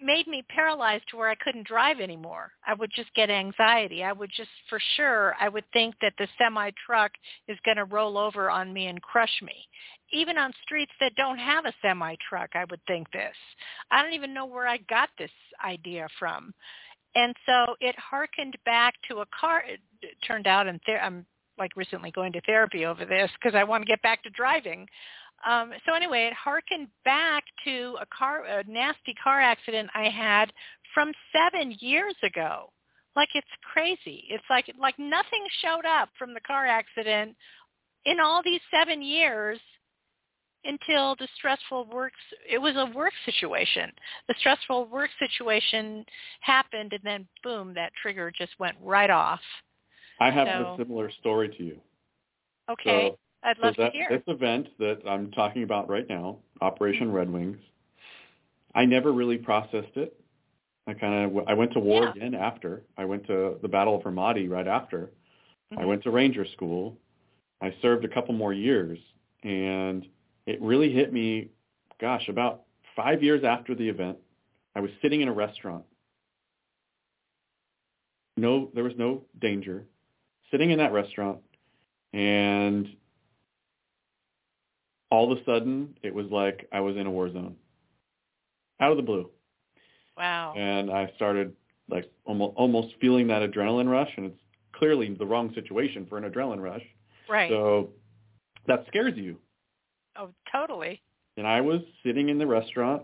made 0.00 0.26
me 0.26 0.44
paralyzed 0.48 1.04
to 1.10 1.16
where 1.16 1.28
I 1.28 1.34
couldn't 1.36 1.66
drive 1.66 2.00
anymore. 2.00 2.52
I 2.66 2.74
would 2.74 2.90
just 2.94 3.12
get 3.14 3.30
anxiety. 3.30 4.04
I 4.04 4.12
would 4.12 4.30
just 4.36 4.50
for 4.68 4.80
sure 4.96 5.34
I 5.40 5.48
would 5.48 5.64
think 5.72 5.94
that 6.02 6.12
the 6.18 6.28
semi 6.38 6.70
truck 6.84 7.12
is 7.48 7.58
going 7.64 7.78
to 7.78 7.84
roll 7.84 8.18
over 8.18 8.50
on 8.50 8.72
me 8.72 8.86
and 8.86 9.00
crush 9.00 9.42
me. 9.42 9.68
Even 10.12 10.38
on 10.38 10.52
streets 10.62 10.92
that 11.00 11.16
don't 11.16 11.38
have 11.38 11.64
a 11.64 11.72
semi 11.82 12.14
truck, 12.28 12.50
I 12.54 12.64
would 12.70 12.80
think 12.86 13.10
this. 13.10 13.34
I 13.90 14.02
don't 14.02 14.12
even 14.12 14.34
know 14.34 14.46
where 14.46 14.68
I 14.68 14.78
got 14.88 15.08
this 15.18 15.30
idea 15.64 16.08
from. 16.18 16.52
And 17.14 17.34
so 17.46 17.74
it 17.80 17.96
harkened 17.98 18.56
back 18.66 18.94
to 19.08 19.20
a 19.20 19.26
car. 19.38 19.62
It 19.66 19.80
turned 20.26 20.46
out, 20.46 20.66
and 20.66 20.78
ther- 20.84 21.00
I'm 21.00 21.24
like 21.58 21.74
recently 21.74 22.10
going 22.10 22.32
to 22.32 22.40
therapy 22.42 22.84
over 22.84 23.06
this 23.06 23.30
because 23.40 23.56
I 23.56 23.64
want 23.64 23.82
to 23.82 23.86
get 23.86 24.02
back 24.02 24.22
to 24.24 24.30
driving. 24.30 24.86
Um, 25.44 25.72
so 25.86 25.94
anyway, 25.94 26.24
it 26.26 26.32
harkened 26.32 26.88
back 27.04 27.44
to 27.64 27.96
a 28.00 28.06
car, 28.06 28.44
a 28.44 28.64
nasty 28.64 29.14
car 29.22 29.40
accident 29.40 29.90
I 29.94 30.08
had 30.08 30.52
from 30.94 31.12
seven 31.32 31.76
years 31.80 32.14
ago. 32.22 32.70
Like 33.14 33.28
it's 33.34 33.46
crazy. 33.72 34.24
It's 34.28 34.44
like 34.50 34.70
like 34.78 34.98
nothing 34.98 35.44
showed 35.62 35.86
up 35.86 36.10
from 36.18 36.34
the 36.34 36.40
car 36.40 36.66
accident 36.66 37.36
in 38.04 38.20
all 38.20 38.42
these 38.42 38.60
seven 38.70 39.02
years 39.02 39.58
until 40.64 41.14
the 41.16 41.28
stressful 41.36 41.86
work 41.92 42.12
it 42.48 42.58
was 42.58 42.74
a 42.76 42.86
work 42.96 43.12
situation 43.24 43.90
the 44.26 44.34
stressful 44.40 44.86
work 44.86 45.10
situation 45.18 46.04
happened 46.40 46.92
and 46.92 47.02
then 47.04 47.26
boom 47.44 47.72
that 47.74 47.92
trigger 48.00 48.32
just 48.36 48.52
went 48.58 48.76
right 48.82 49.10
off 49.10 49.40
I 50.18 50.30
have 50.30 50.48
So- 50.48 50.74
a 50.74 50.76
similar 50.78 51.10
story 51.12 51.50
to 51.56 51.62
you. 51.62 51.80
okay 52.70 53.10
So 53.10 53.18
i'd 53.46 53.56
So 53.58 53.62
love 53.66 53.74
that, 53.78 53.92
to 53.92 53.98
hear 53.98 54.08
this 54.10 54.22
event 54.26 54.68
that 54.78 55.00
I'm 55.08 55.30
talking 55.32 55.62
about 55.62 55.88
right 55.88 56.08
now, 56.08 56.38
Operation 56.60 57.10
Red 57.12 57.30
Wings, 57.30 57.58
I 58.74 58.84
never 58.84 59.12
really 59.12 59.38
processed 59.38 59.96
it. 59.96 60.20
I 60.86 60.94
kind 60.94 61.36
of 61.36 61.48
I 61.48 61.54
went 61.54 61.72
to 61.72 61.80
war 61.80 62.04
Yeah. 62.04 62.10
again 62.10 62.34
after. 62.34 62.82
I 62.96 63.04
went 63.04 63.26
to 63.26 63.58
the 63.62 63.68
Battle 63.68 63.96
of 63.96 64.02
Ramadi 64.02 64.48
right 64.48 64.66
after. 64.68 65.10
I 65.72 65.82
Mhm. 65.82 65.86
went 65.88 66.02
to 66.04 66.10
Ranger 66.10 66.44
School. 66.44 66.98
I 67.60 67.72
served 67.82 68.04
a 68.04 68.08
couple 68.08 68.34
more 68.34 68.52
years, 68.52 68.98
and 69.42 70.06
it 70.46 70.60
really 70.60 70.92
hit 70.92 71.12
me. 71.12 71.50
Gosh, 71.98 72.28
about 72.28 72.64
five 72.94 73.22
years 73.22 73.42
after 73.42 73.74
the 73.74 73.88
event, 73.88 74.18
I 74.74 74.80
was 74.80 74.90
sitting 75.00 75.22
in 75.22 75.28
a 75.28 75.32
restaurant. 75.32 75.84
No, 78.36 78.70
there 78.74 78.84
was 78.84 78.96
no 78.96 79.24
danger. 79.38 79.86
Sitting 80.50 80.70
in 80.70 80.78
that 80.78 80.92
restaurant, 80.92 81.42
and 82.12 82.94
all 85.10 85.30
of 85.32 85.38
a 85.38 85.44
sudden 85.44 85.96
it 86.02 86.14
was 86.14 86.26
like 86.30 86.68
I 86.72 86.80
was 86.80 86.96
in 86.96 87.06
a 87.06 87.10
war 87.10 87.30
zone. 87.32 87.56
Out 88.80 88.90
of 88.90 88.96
the 88.96 89.02
blue. 89.02 89.30
wow 90.16 90.54
And 90.56 90.90
I 90.90 91.10
started 91.16 91.52
like 91.88 92.10
almost 92.24 92.56
almost 92.56 92.94
feeling 93.00 93.26
that 93.28 93.48
adrenaline 93.48 93.88
rush 93.90 94.10
and 94.16 94.26
it's 94.26 94.40
clearly 94.72 95.14
the 95.14 95.26
wrong 95.26 95.52
situation 95.54 96.06
for 96.08 96.18
an 96.18 96.30
adrenaline 96.30 96.62
rush. 96.62 96.82
right 97.28 97.50
So 97.50 97.90
that 98.66 98.84
scares 98.88 99.14
you. 99.16 99.36
oh 100.16 100.30
totally 100.50 101.00
And 101.36 101.46
I 101.46 101.60
was 101.60 101.80
sitting 102.04 102.28
in 102.28 102.38
the 102.38 102.46
restaurant 102.46 103.02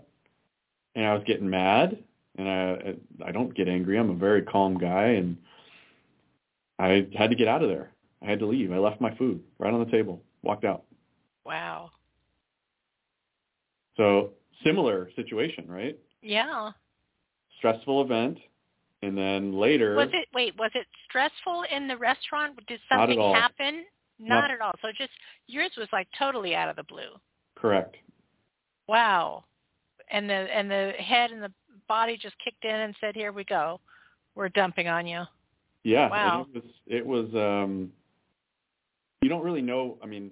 and 0.95 1.05
I 1.05 1.13
was 1.13 1.23
getting 1.25 1.49
mad 1.49 1.97
and 2.37 2.49
I 2.49 2.95
I 3.25 3.31
don't 3.31 3.55
get 3.55 3.67
angry. 3.67 3.97
I'm 3.97 4.09
a 4.09 4.15
very 4.15 4.41
calm 4.43 4.77
guy 4.77 5.05
and 5.19 5.37
I 6.79 7.07
had 7.15 7.29
to 7.29 7.35
get 7.35 7.47
out 7.47 7.63
of 7.63 7.69
there. 7.69 7.91
I 8.21 8.29
had 8.29 8.39
to 8.39 8.45
leave. 8.45 8.71
I 8.71 8.77
left 8.77 8.99
my 9.01 9.15
food 9.15 9.41
right 9.59 9.73
on 9.73 9.79
the 9.83 9.91
table, 9.91 10.21
walked 10.41 10.65
out. 10.65 10.83
Wow 11.45 11.89
So 13.97 14.31
similar 14.63 15.09
situation, 15.15 15.65
right? 15.67 15.97
yeah 16.21 16.71
Stressful 17.59 18.01
event, 18.01 18.37
and 19.03 19.17
then 19.17 19.53
later, 19.53 19.95
was 19.95 20.09
it 20.13 20.27
wait 20.33 20.53
was 20.57 20.71
it 20.75 20.85
stressful 21.07 21.63
in 21.71 21.87
the 21.87 21.97
restaurant 21.97 22.55
did 22.67 22.79
Not 22.91 23.01
at 23.03 23.07
something 23.07 23.19
all. 23.19 23.33
happen 23.33 23.85
not 24.19 24.41
Not- 24.41 24.51
at 24.51 24.61
all 24.61 24.73
so 24.81 24.89
just 24.97 25.11
yours 25.47 25.71
was 25.77 25.87
like 25.93 26.07
totally 26.17 26.55
out 26.55 26.69
of 26.69 26.75
the 26.75 26.83
blue 26.83 27.11
correct. 27.55 27.95
wow 28.87 29.43
and 30.11 30.29
the 30.29 30.33
and 30.33 30.69
the 30.69 30.91
head 30.99 31.31
and 31.31 31.41
the 31.41 31.51
body 31.87 32.17
just 32.17 32.35
kicked 32.43 32.63
in 32.65 32.75
and 32.75 32.95
said, 33.01 33.15
"Here 33.15 33.31
we 33.31 33.43
go, 33.45 33.79
we're 34.35 34.49
dumping 34.49 34.87
on 34.87 35.05
you." 35.07 35.23
Yeah, 35.83 36.09
Wow. 36.09 36.45
it 36.49 36.55
was. 36.55 36.71
It 36.87 37.05
was. 37.05 37.35
Um, 37.35 37.91
you 39.21 39.29
don't 39.29 39.43
really 39.43 39.61
know. 39.61 39.97
I 40.03 40.05
mean, 40.05 40.31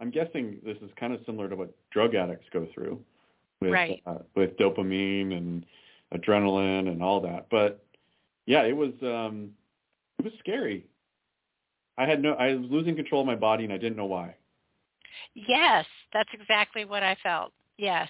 I'm 0.00 0.10
guessing 0.10 0.58
this 0.64 0.76
is 0.78 0.90
kind 0.98 1.12
of 1.12 1.20
similar 1.26 1.48
to 1.48 1.56
what 1.56 1.70
drug 1.90 2.14
addicts 2.14 2.46
go 2.52 2.66
through, 2.74 3.00
with 3.60 3.72
Right. 3.72 4.02
uh, 4.06 4.18
with 4.34 4.56
dopamine 4.56 5.36
and 5.36 5.66
adrenaline 6.14 6.88
and 6.88 7.02
all 7.02 7.20
that. 7.20 7.46
But 7.50 7.84
yeah, 8.46 8.62
it 8.62 8.76
was. 8.76 8.92
Um, 9.02 9.52
it 10.18 10.24
was 10.24 10.34
scary. 10.38 10.86
I 11.98 12.06
had 12.06 12.22
no. 12.22 12.32
I 12.34 12.54
was 12.54 12.70
losing 12.70 12.96
control 12.96 13.20
of 13.20 13.26
my 13.26 13.36
body, 13.36 13.64
and 13.64 13.72
I 13.72 13.78
didn't 13.78 13.96
know 13.96 14.06
why. 14.06 14.34
Yes, 15.34 15.86
that's 16.12 16.30
exactly 16.32 16.84
what 16.84 17.02
I 17.02 17.16
felt. 17.22 17.52
Yes. 17.76 18.08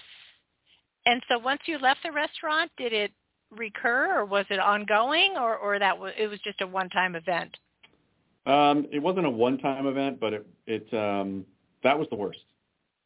And 1.05 1.21
so 1.29 1.39
once 1.39 1.61
you 1.65 1.77
left 1.77 2.01
the 2.03 2.11
restaurant, 2.11 2.71
did 2.77 2.93
it 2.93 3.11
recur 3.51 4.17
or 4.17 4.25
was 4.25 4.45
it 4.49 4.59
ongoing 4.59 5.33
or 5.37 5.57
or 5.57 5.77
that 5.79 5.97
was 5.97 6.13
it 6.17 6.27
was 6.27 6.39
just 6.41 6.61
a 6.61 6.67
one-time 6.67 7.15
event? 7.15 7.55
Um, 8.45 8.87
it 8.91 8.99
wasn't 8.99 9.25
a 9.25 9.29
one-time 9.29 9.87
event, 9.87 10.19
but 10.19 10.33
it 10.33 10.47
it 10.67 10.93
um, 10.93 11.45
that 11.83 11.97
was 11.97 12.07
the 12.09 12.15
worst. 12.15 12.39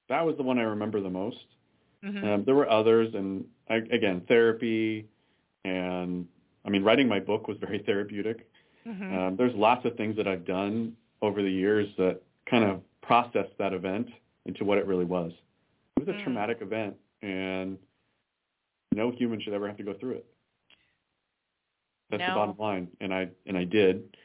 That 0.10 0.26
was 0.26 0.36
the 0.38 0.44
one 0.44 0.60
I 0.60 0.64
remember 0.64 1.02
the 1.02 1.10
most. 1.10 1.46
Mhm. 2.04 2.24
Um, 2.24 2.44
there 2.46 2.56
were 2.56 2.70
others, 2.70 3.14
and 3.16 3.46
I, 3.70 3.76
again, 3.78 4.22
therapy, 4.28 5.08
and 5.64 6.28
I 6.66 6.70
mean, 6.70 6.84
writing 6.84 7.08
my 7.08 7.20
book 7.20 7.48
was 7.48 7.58
very 7.58 7.80
therapeutic. 7.86 8.50
Mhm. 8.86 9.12
Um, 9.12 9.36
there's 9.36 9.56
lots 9.56 9.86
of 9.86 9.96
things 9.98 10.16
that 10.18 10.28
I've 10.28 10.46
done 10.46 10.96
over 11.22 11.42
the 11.42 11.52
years 11.52 11.88
that 11.98 12.22
kind 12.46 12.64
of 12.64 12.82
processed 13.02 13.58
that 13.58 13.74
event 13.74 14.10
into 14.46 14.64
what 14.66 14.78
it 14.78 14.86
really 14.86 15.06
was. 15.06 15.32
It 15.98 16.06
was 16.06 16.10
a 16.16 16.20
Mm. 16.20 16.24
traumatic 16.24 16.62
event, 16.62 16.96
and 17.24 17.80
no 18.94 19.10
human 19.12 19.40
should 19.42 19.54
ever 19.54 19.68
have 19.68 19.78
to 19.78 19.84
go 19.84 19.94
through 19.96 20.16
it. 20.16 20.26
That's 22.10 22.22
the 22.22 22.26
bottom 22.36 22.56
line, 22.60 22.88
and 23.02 23.14
I 23.14 23.30
and 23.48 23.58
I 23.58 23.64
did. 23.64 24.16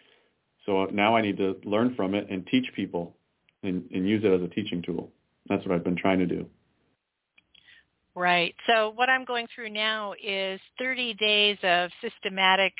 So 0.66 0.84
now 0.86 1.16
I 1.16 1.22
need 1.22 1.38
to 1.38 1.58
learn 1.64 1.94
from 1.94 2.14
it 2.14 2.28
and 2.28 2.46
teach 2.46 2.70
people, 2.74 3.16
and, 3.62 3.84
and 3.92 4.08
use 4.08 4.22
it 4.24 4.32
as 4.32 4.42
a 4.42 4.48
teaching 4.48 4.82
tool. 4.82 5.10
That's 5.48 5.64
what 5.66 5.74
I've 5.74 5.84
been 5.84 5.96
trying 5.96 6.18
to 6.20 6.26
do. 6.26 6.46
Right. 8.14 8.54
So 8.66 8.92
what 8.96 9.08
I'm 9.08 9.24
going 9.24 9.46
through 9.54 9.70
now 9.70 10.14
is 10.22 10.60
30 10.78 11.14
days 11.14 11.58
of 11.62 11.90
systematic 12.02 12.72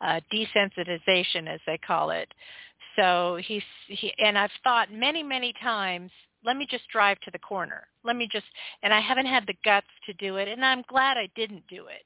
uh, 0.00 0.20
desensitization, 0.32 1.46
as 1.46 1.60
they 1.66 1.78
call 1.78 2.10
it. 2.10 2.32
So 2.96 3.38
he's 3.46 3.62
he, 3.86 4.12
and 4.18 4.38
I've 4.38 4.50
thought 4.64 4.92
many, 4.92 5.22
many 5.22 5.52
times, 5.62 6.10
let 6.44 6.56
me 6.56 6.66
just 6.68 6.88
drive 6.88 7.20
to 7.20 7.30
the 7.30 7.38
corner. 7.38 7.86
Let 8.02 8.16
me 8.16 8.28
just, 8.30 8.46
and 8.82 8.92
I 8.94 9.00
haven't 9.00 9.26
had 9.26 9.44
the 9.46 9.54
guts 9.64 9.86
to 10.06 10.14
do 10.14 10.36
it, 10.36 10.48
and 10.48 10.64
I'm 10.64 10.82
glad 10.88 11.16
I 11.16 11.28
didn't 11.36 11.64
do 11.68 11.86
it. 11.86 12.02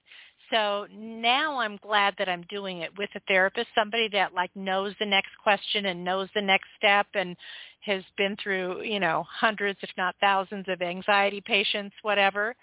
So 0.53 0.87
now 0.95 1.59
I'm 1.59 1.79
glad 1.79 2.15
that 2.19 2.29
I'm 2.29 2.45
doing 2.51 2.79
it 2.79 2.91
with 2.99 3.09
a 3.15 3.21
therapist, 3.27 3.69
somebody 3.75 4.09
that 4.13 4.35
like 4.35 4.51
knows 4.55 4.95
the 5.01 5.07
next 5.07 5.31
question 5.43 5.87
and 5.87 6.05
knows 6.05 6.29
the 6.35 6.43
next 6.43 6.69
step 6.77 7.07
and 7.15 7.37
has 7.81 8.03
been 8.17 8.37
through, 8.43 8.83
you 8.83 9.01
know, 9.01 9.25
hundreds 9.29 9.79
if 9.83 9.91
not 9.97 10.15
thousands 10.21 10.67
of 10.69 10.83
anxiety 10.83 11.41
patients, 11.41 11.95
whatever. 12.03 12.55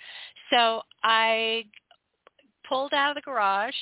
So 0.51 0.83
I 1.03 1.65
pulled 2.67 2.93
out 2.93 3.11
of 3.11 3.15
the 3.15 3.21
garage, 3.21 3.75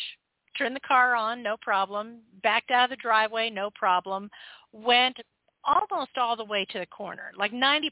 turned 0.57 0.75
the 0.75 0.87
car 0.87 1.15
on, 1.15 1.43
no 1.43 1.57
problem, 1.61 2.19
backed 2.41 2.71
out 2.71 2.85
of 2.85 2.89
the 2.91 3.01
driveway, 3.01 3.49
no 3.49 3.69
problem, 3.75 4.29
went 4.71 5.17
almost 5.65 6.17
all 6.17 6.35
the 6.35 6.45
way 6.45 6.65
to 6.69 6.79
the 6.79 6.85
corner, 6.85 7.31
like 7.37 7.51
90% 7.51 7.91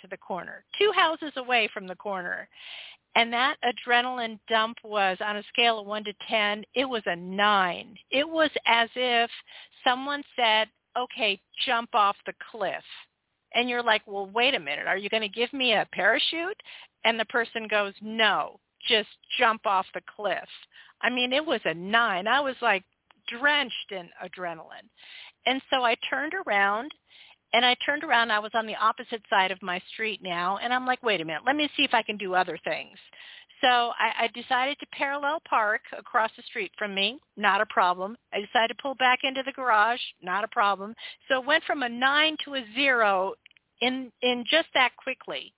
to 0.00 0.06
the 0.08 0.16
corner, 0.16 0.64
two 0.78 0.92
houses 0.94 1.32
away 1.36 1.68
from 1.74 1.86
the 1.86 1.96
corner. 1.96 2.48
And 3.16 3.32
that 3.32 3.56
adrenaline 3.64 4.38
dump 4.46 4.76
was 4.84 5.16
on 5.24 5.38
a 5.38 5.42
scale 5.44 5.80
of 5.80 5.86
1 5.86 6.04
to 6.04 6.12
10, 6.28 6.64
it 6.74 6.84
was 6.84 7.02
a 7.06 7.16
9. 7.16 7.96
It 8.10 8.28
was 8.28 8.50
as 8.66 8.90
if 8.94 9.30
someone 9.82 10.22
said, 10.36 10.68
okay, 10.98 11.40
jump 11.64 11.94
off 11.94 12.16
the 12.26 12.34
cliff. 12.50 12.84
And 13.54 13.70
you're 13.70 13.82
like, 13.82 14.02
well, 14.06 14.30
wait 14.34 14.54
a 14.54 14.60
minute. 14.60 14.86
Are 14.86 14.98
you 14.98 15.08
going 15.08 15.22
to 15.22 15.30
give 15.30 15.50
me 15.54 15.72
a 15.72 15.88
parachute? 15.92 16.62
And 17.06 17.18
the 17.18 17.24
person 17.24 17.66
goes, 17.68 17.94
no, 18.02 18.60
just 18.86 19.08
jump 19.38 19.64
off 19.64 19.86
the 19.94 20.02
cliff. 20.14 20.48
I 21.00 21.08
mean, 21.08 21.32
it 21.32 21.44
was 21.44 21.60
a 21.64 21.72
9. 21.72 22.28
I 22.28 22.40
was 22.40 22.56
like 22.60 22.84
drenched 23.28 23.92
in 23.92 24.10
adrenaline. 24.22 24.90
And 25.46 25.62
so 25.70 25.84
I 25.84 25.96
turned 26.10 26.34
around 26.46 26.92
and 27.56 27.64
I 27.64 27.74
turned 27.86 28.04
around. 28.04 28.30
I 28.30 28.38
was 28.38 28.50
on 28.52 28.66
the 28.66 28.76
opposite 28.76 29.22
side 29.30 29.50
of 29.50 29.62
my 29.62 29.80
street 29.94 30.20
now, 30.22 30.58
and 30.58 30.74
I'm 30.74 30.84
like, 30.84 31.02
wait 31.02 31.22
a 31.22 31.24
minute, 31.24 31.40
let 31.46 31.56
me 31.56 31.70
see 31.74 31.84
if 31.84 31.94
I 31.94 32.02
can 32.02 32.18
do 32.18 32.34
other 32.34 32.58
things. 32.64 32.98
So 33.62 33.66
I, 33.66 34.24
I 34.24 34.28
decided 34.34 34.78
to 34.78 34.86
parallel 34.92 35.40
park 35.48 35.80
across 35.98 36.30
the 36.36 36.42
street 36.42 36.70
from 36.76 36.94
me, 36.94 37.18
not 37.38 37.62
a 37.62 37.66
problem. 37.66 38.14
I 38.34 38.40
decided 38.40 38.76
to 38.76 38.82
pull 38.82 38.94
back 38.96 39.20
into 39.22 39.42
the 39.42 39.52
garage, 39.52 40.02
not 40.22 40.44
a 40.44 40.48
problem. 40.48 40.94
So 41.28 41.40
it 41.40 41.46
went 41.46 41.64
from 41.64 41.82
a 41.82 41.88
nine 41.88 42.36
to 42.44 42.56
a 42.56 42.64
zero 42.74 43.32
in 43.80 44.12
in 44.20 44.44
just 44.50 44.68
that 44.74 44.90
quickly. 45.02 45.54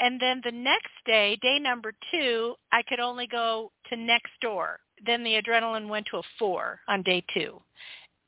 And 0.00 0.20
then 0.20 0.42
the 0.44 0.52
next 0.52 0.92
day, 1.06 1.38
day 1.40 1.58
number 1.58 1.94
two, 2.10 2.54
I 2.70 2.82
could 2.82 3.00
only 3.00 3.26
go 3.26 3.72
to 3.88 3.96
next 3.96 4.32
door. 4.42 4.80
Then 5.06 5.24
the 5.24 5.40
adrenaline 5.40 5.88
went 5.88 6.06
to 6.10 6.18
a 6.18 6.22
four 6.38 6.80
on 6.86 7.02
day 7.02 7.24
two. 7.32 7.62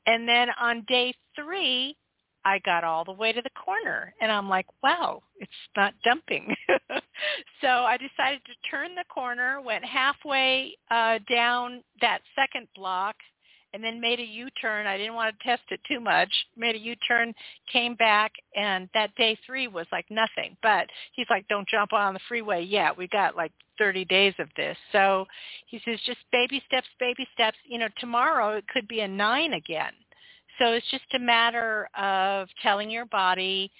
And 0.07 0.27
then 0.27 0.47
on 0.59 0.83
day 0.87 1.13
three, 1.35 1.95
I 2.45 2.59
got 2.59 2.83
all 2.83 3.05
the 3.05 3.11
way 3.11 3.31
to 3.31 3.41
the 3.41 3.49
corner 3.51 4.13
and 4.21 4.31
I'm 4.31 4.49
like, 4.49 4.65
wow, 4.83 5.21
it's 5.39 5.51
not 5.75 5.93
dumping. 6.03 6.55
so 7.61 7.67
I 7.67 7.97
decided 7.97 8.41
to 8.45 8.69
turn 8.69 8.95
the 8.95 9.05
corner, 9.13 9.61
went 9.61 9.85
halfway 9.85 10.75
uh, 10.89 11.19
down 11.29 11.83
that 12.01 12.21
second 12.35 12.67
block 12.75 13.15
and 13.73 13.83
then 13.83 14.01
made 14.01 14.19
a 14.19 14.23
U-turn. 14.23 14.85
I 14.85 14.97
didn't 14.97 15.15
want 15.15 15.35
to 15.37 15.47
test 15.47 15.63
it 15.69 15.79
too 15.87 15.99
much. 15.99 16.29
Made 16.57 16.75
a 16.75 16.79
U-turn, 16.79 17.33
came 17.71 17.95
back, 17.95 18.31
and 18.55 18.89
that 18.93 19.15
day 19.15 19.37
three 19.45 19.67
was 19.67 19.85
like 19.91 20.05
nothing. 20.09 20.57
But 20.61 20.87
he's 21.13 21.27
like, 21.29 21.47
don't 21.47 21.67
jump 21.69 21.93
on 21.93 22.13
the 22.13 22.19
freeway 22.27 22.63
yet. 22.63 22.97
We 22.97 23.07
got 23.07 23.37
like 23.37 23.53
30 23.77 24.05
days 24.05 24.33
of 24.39 24.49
this. 24.57 24.77
So 24.91 25.25
he 25.67 25.79
says, 25.85 25.99
just 26.05 26.19
baby 26.31 26.61
steps, 26.67 26.87
baby 26.99 27.25
steps. 27.33 27.57
You 27.65 27.79
know, 27.79 27.87
tomorrow 27.99 28.57
it 28.57 28.67
could 28.67 28.87
be 28.87 28.99
a 28.99 29.07
nine 29.07 29.53
again. 29.53 29.93
So 30.59 30.73
it's 30.73 30.89
just 30.91 31.03
a 31.15 31.19
matter 31.19 31.89
of 31.97 32.47
telling 32.61 32.89
your 32.89 33.05
body 33.05 33.71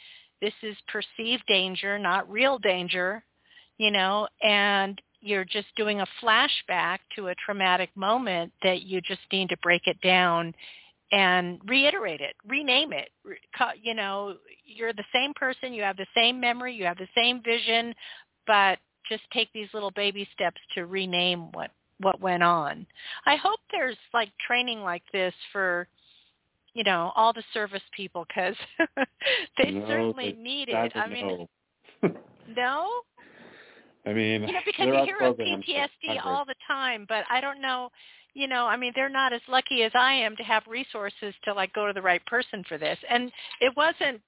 this 0.41 0.53
is 0.63 0.75
perceived 0.88 1.43
danger, 1.47 1.99
not 1.99 2.29
real 2.29 2.57
danger, 2.57 3.23
you 3.77 3.91
know, 3.91 4.27
and 4.41 4.99
you're 5.21 5.45
just 5.45 5.67
doing 5.75 6.01
a 6.01 6.07
flashback 6.21 6.99
to 7.15 7.27
a 7.27 7.36
traumatic 7.45 7.89
moment 7.95 8.51
that 8.63 8.81
you 8.81 9.01
just 9.01 9.21
need 9.31 9.49
to 9.49 9.57
break 9.62 9.84
it 9.86 10.01
down 10.01 10.53
and 11.12 11.60
reiterate 11.67 12.21
it, 12.21 12.36
rename 12.47 12.91
it. 12.93 13.10
You 13.81 13.93
know, 13.93 14.36
you're 14.65 14.93
the 14.93 15.03
same 15.13 15.34
person, 15.36 15.73
you 15.73 15.84
have 15.84 15.97
the 15.97 16.07
same 16.15 16.39
memory, 16.39 16.73
you 16.73 16.86
have 16.86 16.97
the 16.97 17.07
same 17.15 17.41
vision, 17.43 17.93
but 18.47 18.79
just 19.10 19.23
take 19.31 19.51
these 19.53 19.67
little 19.73 19.91
baby 19.91 20.27
steps 20.34 20.62
to 20.75 20.86
rename 20.86 21.51
what 21.51 21.71
what 21.99 22.19
went 22.19 22.41
on. 22.41 22.88
I 23.27 23.36
hope 23.36 23.60
there's 23.71 23.97
like 24.12 24.29
training 24.47 24.81
like 24.81 25.03
this 25.13 25.34
for 25.51 25.88
you 26.73 26.84
know 26.84 27.12
all 27.15 27.34
the 27.34 27.43
service 27.53 27.81
people 27.95 28.25
because 28.27 28.55
they 29.57 29.71
No, 29.71 29.88
certainly 29.88 30.34
need 30.34 30.69
it. 30.69 30.91
I 30.95 31.07
mean, 31.07 31.47
no. 32.55 32.89
I 34.05 34.13
mean, 34.13 34.43
you 34.43 34.53
know, 34.53 34.60
because 34.65 34.88
you 34.88 35.03
hear 35.03 35.17
of 35.27 35.38
PTSD 35.38 36.25
all 36.25 36.43
the 36.45 36.55
time, 36.67 37.05
but 37.07 37.23
I 37.29 37.39
don't 37.39 37.62
know, 37.62 37.91
you 38.34 38.47
know, 38.47 38.65
I 38.65 38.75
mean, 38.75 38.93
they're 38.95 39.10
not 39.10 39.31
as 39.31 39.41
lucky 39.47 39.84
as 39.84 39.91
I 39.93 40.13
am 40.13 40.36
to 40.38 40.43
have 40.43 40.63
resources 40.67 41.36
to 41.43 41.53
like 41.53 41.71
go 41.73 41.86
to 41.86 41.93
the 41.93 42.01
right 42.01 42.25
person 42.25 42.63
for 42.67 42.77
this. 42.77 42.97
And 43.10 43.31
it 43.60 43.71
wasn't, 43.77 44.21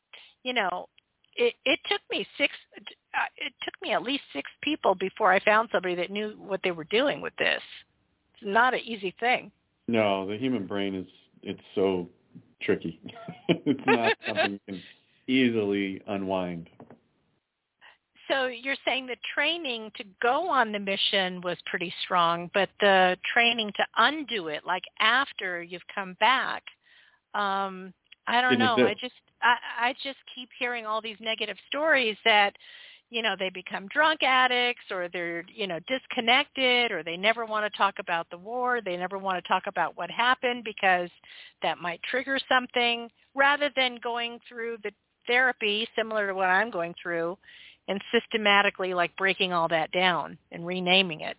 you 0.44 0.54
know, 0.54 0.88
it 1.36 1.56
it 1.66 1.80
took 1.90 2.02
me 2.12 2.26
six 2.38 2.54
uh, 2.78 3.26
it 3.38 3.54
took 3.64 3.74
me 3.82 3.94
at 3.94 4.04
least 4.04 4.24
six 4.34 4.50
people 4.62 4.94
before 4.96 5.32
I 5.34 5.40
found 5.40 5.70
somebody 5.72 5.96
that 5.96 6.12
knew 6.12 6.36
what 6.38 6.60
they 6.64 6.72
were 6.72 6.84
doing 6.86 7.22
with 7.22 7.36
this. 7.38 7.62
It's 8.36 8.44
not 8.44 8.74
an 8.74 8.82
easy 8.82 9.16
thing. 9.20 9.52
No, 9.88 10.28
the 10.28 10.38
human 10.38 10.68
brain 10.68 10.94
is 10.96 11.08
it's 11.42 11.62
so 11.76 12.08
tricky. 12.64 13.00
it's 13.50 13.80
not 13.86 14.14
something 14.28 14.54
you 14.54 14.60
can 14.68 14.82
easily 15.28 16.02
unwind. 16.08 16.70
So 18.30 18.48
you're 18.48 18.78
saying 18.86 19.08
the 19.08 19.18
training 19.36 19.92
to 19.98 20.04
go 20.22 20.50
on 20.50 20.72
the 20.72 20.80
mission 20.80 21.42
was 21.42 21.58
pretty 21.66 21.94
strong, 22.04 22.50
but 22.54 22.70
the 22.80 23.18
training 23.34 23.72
to 23.76 23.86
undo 23.98 24.48
it, 24.48 24.66
like 24.66 24.84
after 25.00 25.62
you've 25.62 25.86
come 25.94 26.16
back, 26.20 26.64
um, 27.36 27.94
I 28.28 28.42
don't 28.42 28.52
Didn't 28.52 28.78
know. 28.78 28.88
I 28.88 28.94
just 28.94 29.14
I, 29.42 29.56
I 29.80 29.94
just 30.04 30.18
keep 30.34 30.50
hearing 30.58 30.86
all 30.86 31.02
these 31.02 31.18
negative 31.20 31.58
stories 31.68 32.16
that 32.24 32.56
you 33.14 33.22
know 33.22 33.36
they 33.38 33.50
become 33.50 33.88
drunk 33.88 34.24
addicts 34.24 34.86
or 34.90 35.08
they're 35.14 35.46
you 35.54 35.68
know 35.68 35.80
disconnected 35.88 36.92
or 36.92 37.04
they 37.04 37.16
never 37.16 37.46
want 37.46 37.72
to 37.72 37.78
talk 37.78 37.96
about 38.00 38.28
the 38.32 38.38
war 38.38 38.82
they 38.82 38.98
never 38.98 39.18
want 39.18 39.42
to 39.42 39.48
talk 39.48 39.64
about 39.68 39.96
what 39.96 40.10
happened 40.10 40.64
because 40.64 41.10
that 41.62 41.78
might 41.78 42.02
trigger 42.04 42.40
something 42.50 43.10
rather 43.36 43.70
than 43.76 44.00
going 44.04 44.40
through 44.50 44.78
the 44.84 44.92
therapy 45.28 45.88
similar 45.96 46.28
to 46.28 46.34
what 46.34 46.50
I'm 46.50 46.72
going 46.72 46.96
through 47.02 47.38
and 47.88 48.02
systematically 48.12 48.94
like 48.94 49.16
breaking 49.16 49.54
all 49.54 49.68
that 49.68 49.92
down 49.92 50.38
and 50.52 50.66
renaming 50.66 51.22
it. 51.22 51.38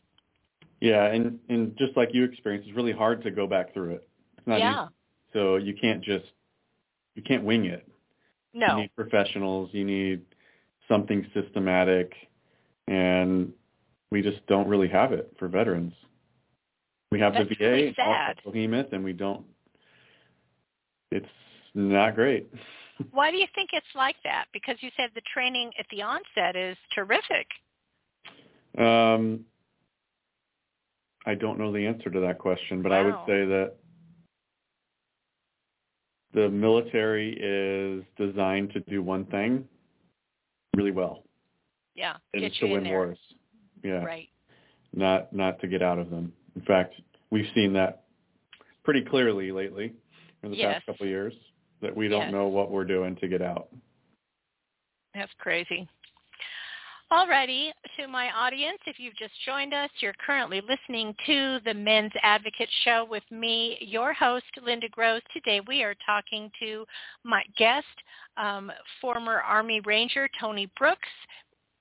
Yeah, 0.80 1.06
and 1.06 1.38
and 1.48 1.76
just 1.76 1.96
like 1.96 2.10
you 2.12 2.24
experienced, 2.24 2.68
it's 2.68 2.76
really 2.76 2.92
hard 2.92 3.22
to 3.24 3.30
go 3.30 3.46
back 3.46 3.72
through 3.72 3.94
it. 3.94 4.08
It's 4.38 4.46
not 4.46 4.58
yeah. 4.58 4.84
easy. 4.84 4.94
So 5.32 5.56
you 5.56 5.74
can't 5.80 6.02
just 6.02 6.26
you 7.14 7.22
can't 7.22 7.44
wing 7.44 7.66
it. 7.66 7.86
No. 8.52 8.66
You 8.76 8.82
need 8.82 8.94
professionals. 8.94 9.70
You 9.72 9.84
need 9.84 10.22
something 10.88 11.26
systematic, 11.34 12.12
and 12.88 13.52
we 14.10 14.22
just 14.22 14.46
don't 14.46 14.68
really 14.68 14.88
have 14.88 15.12
it 15.12 15.34
for 15.38 15.48
veterans. 15.48 15.92
We 17.10 17.20
have 17.20 17.34
That's 17.34 17.48
the 17.48 17.54
VA, 17.54 17.64
really 17.64 17.94
sad. 17.94 18.40
behemoth, 18.44 18.92
and 18.92 19.04
we 19.04 19.12
don't. 19.12 19.44
It's 21.10 21.26
not 21.74 22.14
great. 22.14 22.52
Why 23.10 23.30
do 23.30 23.36
you 23.36 23.46
think 23.54 23.70
it's 23.72 23.86
like 23.94 24.16
that? 24.24 24.46
Because 24.52 24.76
you 24.80 24.90
said 24.96 25.10
the 25.14 25.22
training 25.32 25.72
at 25.78 25.86
the 25.90 26.02
onset 26.02 26.56
is 26.56 26.76
terrific. 26.94 27.46
Um, 28.78 29.44
I 31.26 31.34
don't 31.34 31.58
know 31.58 31.72
the 31.72 31.86
answer 31.86 32.10
to 32.10 32.20
that 32.20 32.38
question, 32.38 32.82
but 32.82 32.92
I 32.92 33.02
would 33.02 33.14
say 33.26 33.44
that 33.46 33.74
the 36.34 36.48
military 36.48 37.36
is 37.40 38.04
designed 38.16 38.72
to 38.72 38.80
do 38.80 39.02
one 39.02 39.24
thing 39.26 39.66
really 40.76 40.90
well, 40.90 41.24
Yeah, 41.94 42.16
and 42.32 42.40
get 42.42 42.50
it's 42.52 42.58
to 42.60 42.66
in 42.66 42.72
win 42.72 42.84
there. 42.84 42.92
wars. 42.92 43.18
Yeah, 43.82 44.04
Right. 44.04 44.28
not 44.92 45.32
not 45.32 45.60
to 45.60 45.68
get 45.68 45.82
out 45.82 45.98
of 45.98 46.10
them. 46.10 46.32
In 46.56 46.62
fact, 46.62 46.94
we've 47.30 47.50
seen 47.54 47.72
that 47.74 48.04
pretty 48.82 49.02
clearly 49.02 49.50
lately 49.52 49.94
in 50.42 50.50
the 50.50 50.56
Yes. 50.56 50.74
past 50.74 50.86
couple 50.86 51.04
of 51.04 51.10
years 51.10 51.34
that 51.80 51.94
we 51.94 52.08
don't 52.08 52.22
Yes. 52.22 52.32
know 52.32 52.48
what 52.48 52.70
we're 52.70 52.84
doing 52.84 53.16
to 53.16 53.28
get 53.28 53.42
out. 53.42 53.68
That's 55.14 55.32
crazy. 55.34 55.88
Alrighty, 57.12 57.68
to 57.98 58.08
my 58.08 58.30
audience, 58.30 58.78
if 58.86 58.98
you've 58.98 59.16
just 59.16 59.34
joined 59.44 59.74
us, 59.74 59.90
you're 60.00 60.14
currently 60.24 60.62
listening 60.62 61.14
to 61.26 61.58
the 61.64 61.74
Men's 61.74 62.10
Advocate 62.22 62.68
Show 62.82 63.06
with 63.08 63.22
me, 63.30 63.76
your 63.80 64.14
host, 64.14 64.46
Linda 64.64 64.88
Gross. 64.88 65.20
Today 65.32 65.60
we 65.68 65.82
are 65.82 65.94
talking 66.04 66.50
to 66.60 66.86
my 67.22 67.42
guest, 67.58 67.86
um, 68.38 68.72
former 69.02 69.40
Army 69.42 69.80
Ranger 69.84 70.28
Tony 70.40 70.68
Brooks, 70.78 71.08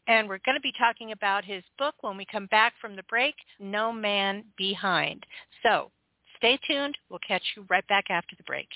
and 0.08 0.28
we're 0.28 0.40
going 0.46 0.58
to 0.58 0.62
be 0.62 0.74
talking 0.78 1.14
about 1.14 1.46
his 1.46 1.64
book 1.80 1.96
when 2.02 2.18
we 2.18 2.26
come 2.30 2.48
back 2.48 2.74
from 2.82 2.96
the 2.96 3.04
break, 3.04 3.36
No 3.60 3.94
Man 3.94 4.44
Behind. 4.58 5.26
So 5.64 5.90
stay 6.36 6.60
tuned. 6.68 6.98
We'll 7.10 7.20
catch 7.26 7.44
you 7.56 7.66
right 7.70 7.88
back 7.88 8.06
after 8.10 8.36
the 8.36 8.44
break. 8.44 8.68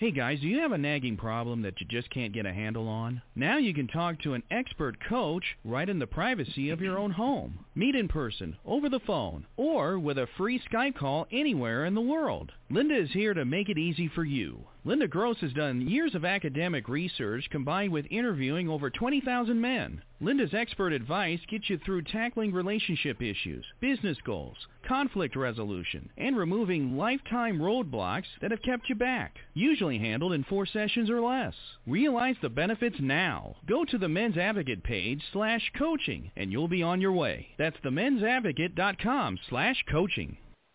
Hey 0.00 0.12
guys, 0.12 0.40
do 0.40 0.48
you 0.48 0.60
have 0.60 0.72
a 0.72 0.78
nagging 0.78 1.18
problem 1.18 1.60
that 1.60 1.78
you 1.78 1.86
just 1.86 2.08
can't 2.08 2.32
get 2.32 2.46
a 2.46 2.54
handle 2.54 2.88
on? 2.88 3.20
Now 3.34 3.58
you 3.58 3.74
can 3.74 3.86
talk 3.86 4.18
to 4.20 4.32
an 4.32 4.42
expert 4.50 4.96
coach 5.06 5.44
right 5.62 5.86
in 5.86 5.98
the 5.98 6.06
privacy 6.06 6.70
of 6.70 6.80
your 6.80 6.96
own 6.98 7.10
home. 7.10 7.66
Meet 7.74 7.96
in 7.96 8.08
person, 8.08 8.56
over 8.64 8.88
the 8.88 9.00
phone, 9.06 9.44
or 9.58 9.98
with 9.98 10.16
a 10.16 10.26
free 10.38 10.58
Skype 10.58 10.94
call 10.94 11.26
anywhere 11.30 11.84
in 11.84 11.94
the 11.94 12.00
world. 12.00 12.50
Linda 12.70 12.96
is 12.96 13.10
here 13.12 13.34
to 13.34 13.44
make 13.44 13.68
it 13.68 13.76
easy 13.76 14.08
for 14.08 14.24
you. 14.24 14.64
Linda 14.86 15.06
Gross 15.06 15.36
has 15.40 15.52
done 15.52 15.86
years 15.86 16.14
of 16.14 16.24
academic 16.24 16.88
research 16.88 17.50
combined 17.50 17.92
with 17.92 18.06
interviewing 18.10 18.70
over 18.70 18.88
20,000 18.88 19.60
men. 19.60 20.00
Linda's 20.22 20.52
expert 20.52 20.92
advice 20.92 21.40
gets 21.48 21.70
you 21.70 21.78
through 21.78 22.02
tackling 22.02 22.52
relationship 22.52 23.22
issues, 23.22 23.64
business 23.80 24.18
goals, 24.26 24.56
conflict 24.86 25.34
resolution, 25.34 26.10
and 26.18 26.36
removing 26.36 26.98
lifetime 26.98 27.58
roadblocks 27.58 28.26
that 28.42 28.50
have 28.50 28.60
kept 28.62 28.90
you 28.90 28.94
back. 28.94 29.36
Usually 29.54 29.98
handled 29.98 30.34
in 30.34 30.44
four 30.44 30.66
sessions 30.66 31.08
or 31.08 31.22
less. 31.22 31.54
Realize 31.86 32.36
the 32.42 32.50
benefits 32.50 32.96
now. 33.00 33.56
Go 33.66 33.86
to 33.86 33.96
the 33.96 34.08
Men's 34.08 34.36
Advocate 34.36 34.84
page 34.84 35.22
slash 35.32 35.72
coaching 35.78 36.30
and 36.36 36.52
you'll 36.52 36.68
be 36.68 36.82
on 36.82 37.00
your 37.00 37.12
way. 37.12 37.48
That's 37.56 37.78
themensadvocate.com 37.78 39.38
slash 39.48 39.82
coaching. 39.90 40.36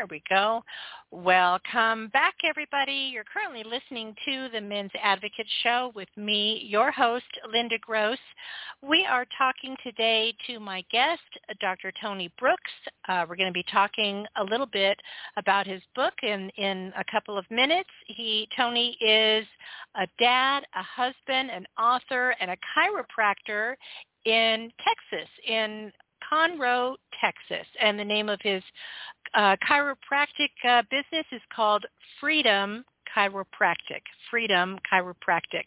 There 0.00 0.06
we 0.10 0.22
go. 0.30 0.64
Welcome 1.10 2.08
back, 2.08 2.36
everybody. 2.48 3.10
You're 3.12 3.22
currently 3.22 3.62
listening 3.62 4.14
to 4.24 4.48
the 4.50 4.58
Men's 4.58 4.90
Advocate 5.02 5.46
Show 5.62 5.92
with 5.94 6.08
me, 6.16 6.64
your 6.66 6.90
host, 6.90 7.26
Linda 7.52 7.76
Gross. 7.82 8.16
We 8.80 9.04
are 9.04 9.26
talking 9.36 9.76
today 9.82 10.32
to 10.46 10.58
my 10.58 10.82
guest, 10.90 11.20
Dr. 11.60 11.92
Tony 12.00 12.32
Brooks. 12.38 12.70
Uh, 13.10 13.26
we're 13.28 13.36
going 13.36 13.50
to 13.50 13.52
be 13.52 13.66
talking 13.70 14.24
a 14.36 14.44
little 14.44 14.64
bit 14.64 14.98
about 15.36 15.66
his 15.66 15.82
book 15.94 16.14
in, 16.22 16.48
in 16.56 16.94
a 16.96 17.04
couple 17.12 17.36
of 17.36 17.44
minutes. 17.50 17.90
He, 18.06 18.48
Tony 18.56 18.96
is 19.02 19.46
a 19.96 20.06
dad, 20.18 20.64
a 20.74 20.82
husband, 20.82 21.50
an 21.50 21.66
author, 21.78 22.34
and 22.40 22.50
a 22.50 22.56
chiropractor 22.56 23.74
in 24.24 24.72
Texas, 24.82 25.28
in 25.46 25.92
Conroe, 26.30 26.96
Texas. 27.20 27.66
And 27.80 27.98
the 27.98 28.04
name 28.04 28.28
of 28.28 28.40
his 28.42 28.62
uh, 29.34 29.56
chiropractic 29.68 30.50
uh, 30.68 30.82
business 30.90 31.26
is 31.32 31.42
called 31.54 31.84
Freedom 32.20 32.84
Chiropractic. 33.16 34.02
Freedom 34.30 34.78
Chiropractic. 34.90 35.64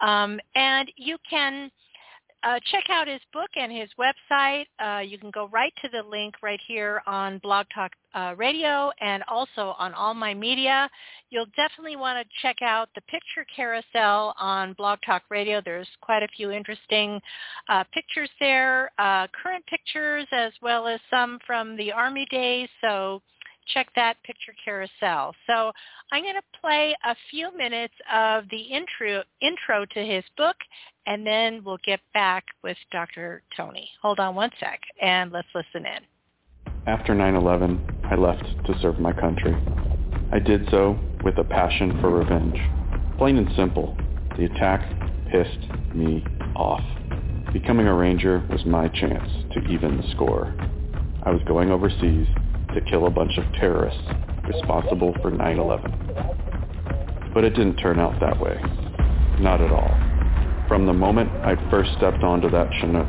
Um, 0.00 0.40
and 0.54 0.90
you 0.96 1.16
can 1.28 1.70
uh, 2.42 2.60
check 2.70 2.84
out 2.88 3.08
his 3.08 3.20
book 3.32 3.50
and 3.56 3.72
his 3.72 3.88
website. 3.98 4.66
Uh, 4.78 5.00
you 5.00 5.18
can 5.18 5.30
go 5.30 5.48
right 5.48 5.72
to 5.82 5.88
the 5.88 6.02
link 6.08 6.34
right 6.42 6.60
here 6.66 7.02
on 7.06 7.38
Blog 7.38 7.66
Talk 7.74 7.92
uh, 8.14 8.34
Radio 8.36 8.90
and 9.00 9.22
also 9.28 9.74
on 9.78 9.92
all 9.92 10.14
my 10.14 10.34
media. 10.34 10.88
You'll 11.30 11.50
definitely 11.56 11.96
want 11.96 12.24
to 12.24 12.34
check 12.40 12.62
out 12.62 12.88
the 12.94 13.00
picture 13.02 13.44
carousel 13.54 14.34
on 14.38 14.72
Blog 14.74 15.00
Talk 15.04 15.22
Radio. 15.30 15.60
There's 15.64 15.88
quite 16.00 16.22
a 16.22 16.28
few 16.28 16.50
interesting 16.50 17.20
uh, 17.68 17.84
pictures 17.92 18.30
there, 18.38 18.90
uh, 18.98 19.26
current 19.42 19.64
pictures 19.66 20.26
as 20.30 20.52
well 20.62 20.86
as 20.86 21.00
some 21.10 21.38
from 21.46 21.76
the 21.76 21.92
Army 21.92 22.26
days. 22.30 22.68
So 22.80 23.20
check 23.72 23.88
that 23.96 24.22
picture 24.22 24.52
carousel. 24.64 25.34
So 25.46 25.72
I'm 26.12 26.22
going 26.22 26.34
to 26.34 26.60
play 26.60 26.94
a 27.04 27.14
few 27.30 27.56
minutes 27.56 27.94
of 28.12 28.44
the 28.50 28.58
intro 28.58 29.22
intro 29.40 29.84
to 29.86 30.04
his 30.04 30.24
book, 30.36 30.56
and 31.06 31.26
then 31.26 31.62
we'll 31.64 31.78
get 31.84 32.00
back 32.14 32.44
with 32.62 32.76
Dr. 32.90 33.42
Tony. 33.56 33.88
Hold 34.02 34.20
on 34.20 34.34
one 34.34 34.50
sec, 34.60 34.80
and 35.00 35.32
let's 35.32 35.48
listen 35.54 35.86
in. 35.86 36.02
After 36.86 37.14
9-11, 37.14 38.10
I 38.10 38.14
left 38.14 38.44
to 38.66 38.78
serve 38.80 38.98
my 38.98 39.12
country. 39.12 39.54
I 40.32 40.38
did 40.38 40.68
so 40.70 40.98
with 41.24 41.38
a 41.38 41.44
passion 41.44 41.98
for 42.00 42.10
revenge. 42.10 42.58
Plain 43.18 43.36
and 43.38 43.48
simple, 43.56 43.96
the 44.36 44.44
attack 44.44 44.80
pissed 45.30 45.94
me 45.94 46.24
off. 46.54 46.82
Becoming 47.52 47.86
a 47.86 47.94
ranger 47.94 48.46
was 48.50 48.64
my 48.64 48.88
chance 48.88 49.28
to 49.52 49.60
even 49.68 49.96
the 49.96 50.10
score. 50.14 50.54
I 51.24 51.30
was 51.30 51.42
going 51.46 51.70
overseas 51.70 52.26
to 52.74 52.80
kill 52.90 53.06
a 53.06 53.10
bunch 53.10 53.38
of 53.38 53.44
terrorists 53.54 54.02
responsible 54.46 55.14
for 55.22 55.30
9-11. 55.30 57.32
But 57.34 57.44
it 57.44 57.50
didn't 57.50 57.76
turn 57.76 58.00
out 58.00 58.18
that 58.20 58.40
way. 58.40 58.58
Not 59.40 59.60
at 59.60 59.70
all. 59.70 59.94
From 60.68 60.86
the 60.86 60.92
moment 60.92 61.30
I 61.44 61.56
first 61.70 61.92
stepped 61.96 62.22
onto 62.22 62.50
that 62.50 62.70
Chinook, 62.80 63.08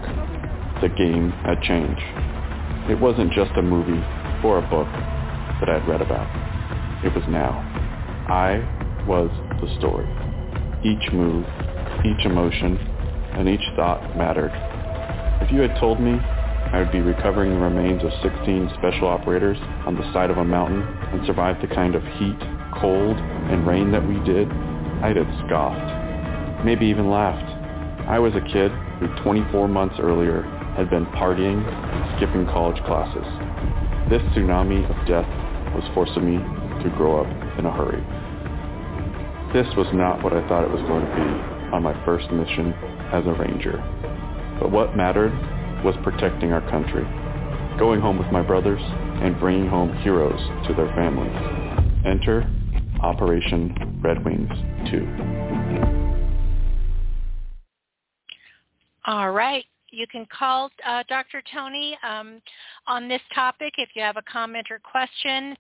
the 0.82 0.90
game 0.90 1.32
had 1.44 1.62
changed. 1.62 2.02
It 2.90 3.00
wasn't 3.00 3.34
just 3.34 3.52
a 3.58 3.62
movie 3.62 4.02
or 4.44 4.60
a 4.60 4.70
book 4.70 4.88
that 5.60 5.70
I'd 5.70 5.88
read 5.88 6.02
about. 6.02 6.28
It 7.04 7.14
was 7.14 7.24
now. 7.28 7.60
I 8.30 8.64
was 9.08 9.30
the 9.62 9.68
story. 9.80 10.08
Each 10.84 11.12
move, 11.12 11.46
each 12.06 12.26
emotion, 12.26 12.78
and 13.36 13.50
each 13.50 13.66
thought 13.76 14.16
mattered. 14.16 14.52
If 15.42 15.52
you 15.52 15.62
had 15.62 15.76
told 15.80 16.00
me 16.00 16.20
I 16.72 16.78
would 16.78 16.92
be 16.92 17.02
recovering 17.02 17.50
the 17.50 17.60
remains 17.60 18.04
of 18.04 18.12
16 18.22 18.70
special 18.78 19.08
operators 19.08 19.58
on 19.88 19.96
the 19.96 20.06
side 20.14 20.30
of 20.30 20.38
a 20.38 20.46
mountain 20.46 20.82
and 21.10 21.26
survive 21.26 21.60
the 21.62 21.68
kind 21.68 21.96
of 21.96 22.04
heat, 22.22 22.38
cold, 22.80 23.18
and 23.18 23.66
rain 23.66 23.92
that 23.92 24.06
we 24.08 24.20
did, 24.22 24.48
I'd 25.02 25.18
have 25.18 25.30
scoffed. 25.46 26.64
Maybe 26.64 26.86
even 26.86 27.10
laughed. 27.10 27.50
I 28.08 28.20
was 28.20 28.36
a 28.36 28.46
kid 28.54 28.70
who 29.02 29.08
24 29.24 29.68
months 29.68 29.96
earlier 29.98 30.44
had 30.78 30.92
been 30.92 31.08
partying 31.18 31.58
and 31.58 32.18
skipping 32.18 32.46
college 32.46 32.78
classes. 32.86 33.26
This 34.14 34.22
tsunami 34.38 34.86
of 34.86 35.08
death 35.08 35.28
was 35.74 35.84
forcing 35.96 36.22
me 36.22 36.38
to 36.84 36.90
grow 36.96 37.26
up 37.26 37.30
in 37.58 37.66
a 37.66 37.74
hurry. 37.74 38.06
This 39.58 39.66
was 39.76 39.88
not 39.94 40.24
what 40.24 40.34
I 40.34 40.48
thought 40.48 40.64
it 40.64 40.70
was 40.70 40.86
going 40.86 41.02
to 41.02 41.16
be 41.18 41.30
on 41.74 41.82
my 41.82 41.98
first 42.06 42.30
mission 42.30 42.74
as 43.10 43.26
a 43.26 43.34
ranger. 43.34 43.82
But 44.62 44.70
what 44.70 44.96
mattered 44.96 45.34
was 45.84 45.96
protecting 46.04 46.52
our 46.52 46.68
country, 46.70 47.04
going 47.78 48.02
home 48.02 48.18
with 48.18 48.32
my 48.32 48.42
brothers, 48.42 48.82
and 48.82 49.40
bringing 49.40 49.68
home 49.68 49.96
heroes 49.98 50.40
to 50.68 50.74
their 50.74 50.88
families. 50.96 51.32
Enter 52.06 52.50
Operation 53.02 54.00
Red 54.04 54.26
Wings 54.26 54.50
2. 54.92 55.08
All 59.06 59.32
right. 59.32 59.64
You 59.92 60.06
can 60.06 60.28
call 60.28 60.70
uh, 60.86 61.02
Dr. 61.10 61.42
Tony 61.52 61.98
um, 62.08 62.40
on 62.86 63.08
this 63.08 63.24
topic 63.34 63.74
if 63.78 63.90
you 63.96 64.04
have 64.04 64.18
a 64.18 64.22
comment 64.32 64.68
or 64.70 64.80
question, 64.80 65.58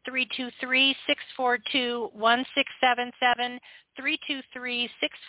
323-642-1677, 1.39 3.59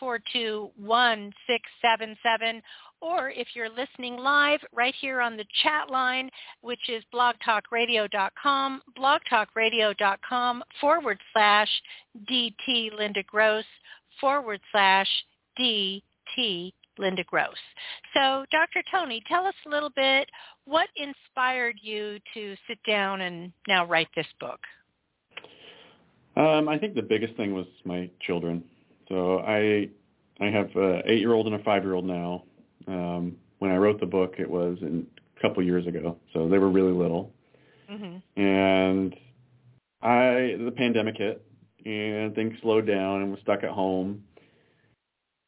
323-642-1677, 0.02 2.62
or 3.00 3.30
if 3.30 3.48
you're 3.54 3.70
listening 3.70 4.16
live 4.16 4.60
right 4.72 4.94
here 5.00 5.20
on 5.20 5.36
the 5.36 5.44
chat 5.62 5.90
line, 5.90 6.30
which 6.60 6.88
is 6.88 7.02
blogtalkradio.com, 7.14 8.82
blogtalkradio.com 8.98 10.62
forward 10.80 11.18
slash 11.32 11.68
DT 12.30 12.96
Linda 12.96 13.22
Gross 13.24 13.64
forward 14.20 14.60
slash 14.72 15.08
DT 15.58 16.72
Linda 16.98 17.24
Gross. 17.24 17.48
So 18.14 18.44
Dr. 18.50 18.82
Tony, 18.90 19.22
tell 19.26 19.46
us 19.46 19.54
a 19.66 19.70
little 19.70 19.90
bit 19.96 20.28
what 20.66 20.88
inspired 20.96 21.76
you 21.82 22.18
to 22.34 22.54
sit 22.68 22.78
down 22.86 23.22
and 23.22 23.52
now 23.66 23.86
write 23.86 24.08
this 24.14 24.26
book? 24.38 24.60
Um, 26.36 26.68
I 26.68 26.78
think 26.78 26.94
the 26.94 27.02
biggest 27.02 27.34
thing 27.36 27.54
was 27.54 27.66
my 27.84 28.08
children. 28.20 28.62
So 29.08 29.40
I 29.40 29.88
I 30.40 30.46
have 30.46 30.70
an 30.76 31.02
eight-year-old 31.06 31.46
and 31.46 31.56
a 31.56 31.64
five-year-old 31.64 32.04
now. 32.04 32.44
Um, 32.90 33.36
when 33.58 33.70
I 33.70 33.76
wrote 33.76 34.00
the 34.00 34.06
book, 34.06 34.34
it 34.38 34.50
was 34.50 34.78
in, 34.80 35.06
a 35.36 35.40
couple 35.40 35.62
years 35.62 35.86
ago, 35.86 36.16
so 36.32 36.48
they 36.48 36.58
were 36.58 36.70
really 36.70 36.92
little. 36.92 37.32
Mm-hmm. 37.90 38.40
And 38.40 39.14
I 40.02 40.56
the 40.64 40.72
pandemic 40.76 41.16
hit, 41.16 41.44
and 41.84 42.34
things 42.34 42.54
slowed 42.62 42.86
down, 42.86 43.22
and 43.22 43.30
was 43.30 43.40
stuck 43.40 43.62
at 43.62 43.70
home. 43.70 44.24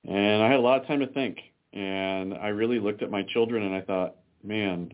And 0.04 0.42
I 0.42 0.48
had 0.48 0.58
a 0.58 0.62
lot 0.62 0.80
of 0.80 0.86
time 0.86 1.00
to 1.00 1.06
think. 1.08 1.38
And 1.72 2.34
I 2.34 2.48
really 2.48 2.78
looked 2.78 3.02
at 3.02 3.10
my 3.10 3.22
children 3.22 3.62
and 3.62 3.74
I 3.74 3.80
thought, 3.80 4.16
man, 4.42 4.92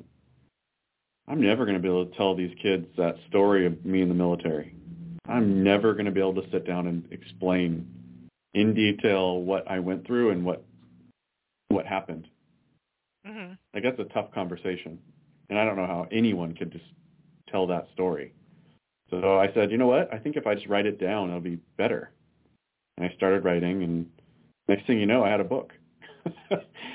I'm 1.26 1.40
never 1.40 1.64
going 1.64 1.76
to 1.76 1.82
be 1.82 1.88
able 1.88 2.06
to 2.06 2.16
tell 2.16 2.36
these 2.36 2.54
kids 2.62 2.86
that 2.96 3.16
story 3.28 3.66
of 3.66 3.84
me 3.84 4.00
in 4.00 4.08
the 4.08 4.14
military. 4.14 4.74
I'm 5.26 5.62
never 5.62 5.92
going 5.92 6.06
to 6.06 6.12
be 6.12 6.20
able 6.20 6.40
to 6.40 6.50
sit 6.50 6.66
down 6.66 6.86
and 6.86 7.04
explain 7.10 7.86
in 8.54 8.74
detail 8.74 9.42
what 9.42 9.68
I 9.70 9.78
went 9.78 10.06
through 10.06 10.30
and 10.30 10.44
what 10.44 10.64
what 11.68 11.84
happened. 11.84 12.26
Mm-hmm. 13.26 13.54
Like 13.74 13.82
that's 13.82 13.98
a 13.98 14.12
tough 14.12 14.32
conversation, 14.32 14.98
and 15.50 15.58
I 15.58 15.64
don't 15.64 15.76
know 15.76 15.86
how 15.86 16.06
anyone 16.10 16.54
could 16.54 16.72
just 16.72 16.84
tell 17.48 17.66
that 17.66 17.88
story. 17.92 18.32
So 19.10 19.38
I 19.38 19.52
said, 19.54 19.70
you 19.70 19.78
know 19.78 19.86
what? 19.86 20.12
I 20.12 20.18
think 20.18 20.36
if 20.36 20.46
I 20.46 20.54
just 20.54 20.66
write 20.66 20.86
it 20.86 21.00
down, 21.00 21.28
it'll 21.28 21.40
be 21.40 21.58
better. 21.76 22.12
And 22.96 23.06
I 23.06 23.14
started 23.16 23.44
writing, 23.44 23.82
and 23.82 24.06
next 24.68 24.86
thing 24.86 24.98
you 24.98 25.06
know, 25.06 25.24
I 25.24 25.30
had 25.30 25.40
a 25.40 25.44
book. 25.44 25.72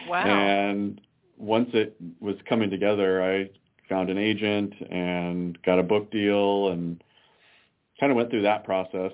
wow. 0.07 0.25
And 0.25 1.01
once 1.37 1.69
it 1.73 1.95
was 2.19 2.35
coming 2.47 2.69
together, 2.69 3.23
I 3.23 3.49
found 3.89 4.09
an 4.09 4.17
agent 4.17 4.73
and 4.89 5.61
got 5.63 5.79
a 5.79 5.83
book 5.83 6.11
deal 6.11 6.69
and 6.69 7.03
kind 7.99 8.11
of 8.11 8.15
went 8.15 8.29
through 8.29 8.43
that 8.43 8.63
process. 8.63 9.11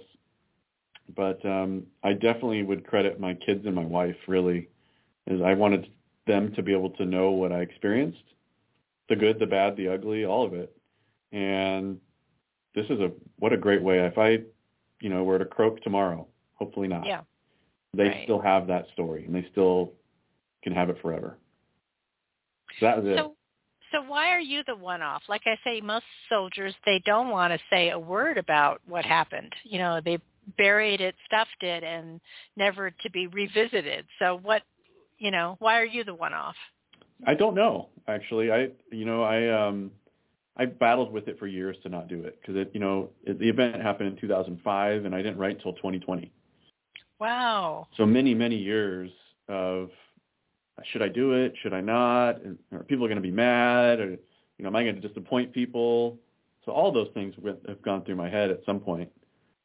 But 1.16 1.44
um, 1.46 1.84
I 2.04 2.14
definitely 2.14 2.64
would 2.64 2.86
credit 2.86 3.20
my 3.20 3.34
kids 3.34 3.66
and 3.66 3.74
my 3.74 3.86
wife 3.86 4.16
really, 4.28 4.70
as 5.28 5.42
I 5.42 5.54
wanted 5.54 5.90
them 6.30 6.54
to 6.56 6.64
be 6.64 6.72
able 6.72 6.92
to 6.92 7.06
know 7.06 7.32
what 7.32 7.52
I 7.52 7.60
experienced, 7.60 8.24
the 9.10 9.16
good, 9.16 9.40
the 9.40 9.48
bad, 9.48 9.76
the 9.76 9.90
ugly, 9.90 10.24
all 10.24 10.46
of 10.46 10.54
it. 10.54 10.72
And 11.34 12.00
this 12.76 12.86
is 12.86 13.00
a 13.00 13.12
what 13.40 13.52
a 13.52 13.58
great 13.58 13.82
way. 13.82 14.00
If 14.00 14.18
I, 14.18 14.40
you 15.02 15.10
know, 15.10 15.24
were 15.24 15.40
to 15.40 15.46
croak 15.46 15.82
tomorrow, 15.82 16.28
hopefully 16.54 16.88
not. 16.88 17.06
Yeah. 17.06 17.22
They 17.96 18.04
right. 18.04 18.24
still 18.24 18.40
have 18.40 18.68
that 18.68 18.86
story 18.94 19.26
and 19.26 19.34
they 19.34 19.48
still 19.52 19.94
can 20.64 20.74
have 20.74 20.90
it 20.90 21.02
forever. 21.02 21.38
So 22.80 22.86
that 22.86 22.98
was 23.04 23.08
it. 23.08 23.18
So, 23.18 23.36
so 23.92 24.04
why 24.04 24.30
are 24.30 24.40
you 24.40 24.62
the 24.68 24.76
one-off? 24.76 25.24
Like 25.28 25.42
I 25.46 25.58
say, 25.64 25.82
most 25.82 26.06
soldiers 26.30 26.76
they 26.86 27.02
don't 27.06 27.30
want 27.30 27.52
to 27.52 27.60
say 27.72 27.90
a 27.90 27.98
word 27.98 28.38
about 28.38 28.82
what 28.88 29.04
happened. 29.04 29.52
You 29.64 29.80
know, 29.80 30.00
they 30.06 30.20
buried 30.58 31.02
it, 31.02 31.16
stuffed 31.26 31.64
it, 31.64 31.84
and 31.84 32.22
never 32.56 32.92
to 32.92 33.10
be 33.10 33.26
revisited. 33.28 34.06
So 34.20 34.40
what, 34.44 34.62
you 35.20 35.32
know, 35.32 35.56
why 35.60 35.80
are 35.80 35.86
you 35.86 36.04
the 36.04 36.16
one-off? 36.16 36.56
I 37.28 37.34
don't 37.34 37.56
know 37.56 37.90
actually. 38.08 38.52
I, 38.52 38.70
you 38.92 39.06
know, 39.06 39.24
I 39.24 39.48
um, 39.48 39.92
I 40.58 40.66
battled 40.66 41.12
with 41.12 41.28
it 41.28 41.40
for 41.40 41.48
years 41.48 41.78
to 41.84 41.90
not 41.90 42.08
do 42.08 42.24
it 42.24 42.40
because 42.42 42.56
it, 42.56 42.72
you 42.74 42.80
know, 42.80 43.10
it, 43.24 43.40
the 43.40 43.48
event 43.48 43.82
happened 43.82 44.10
in 44.10 44.18
2005 44.20 45.06
and 45.06 45.16
I 45.16 45.22
didn't 45.22 45.38
write 45.38 45.56
until 45.56 45.74
2020. 45.74 46.32
Wow. 47.20 47.88
So 47.98 48.06
many, 48.06 48.34
many 48.34 48.58
years 48.58 49.12
of 49.48 49.90
should 50.92 51.02
I 51.02 51.10
do 51.10 51.34
it? 51.34 51.54
Should 51.62 51.74
I 51.74 51.82
not? 51.82 52.42
And 52.42 52.58
are 52.72 52.84
people 52.84 53.08
going 53.08 53.18
to 53.18 53.22
be 53.22 53.32
mad? 53.32 54.00
Or 54.00 54.12
you 54.12 54.20
know, 54.60 54.68
am 54.68 54.76
I 54.76 54.84
going 54.84 55.00
to 55.00 55.08
disappoint 55.08 55.54
people? 55.54 56.18
So 56.66 56.72
all 56.72 56.92
those 56.92 57.10
things 57.14 57.36
have 57.68 57.82
gone 57.82 58.04
through 58.04 58.16
my 58.16 58.30
head 58.30 58.50
at 58.50 58.60
some 58.66 58.80
point. 58.80 59.10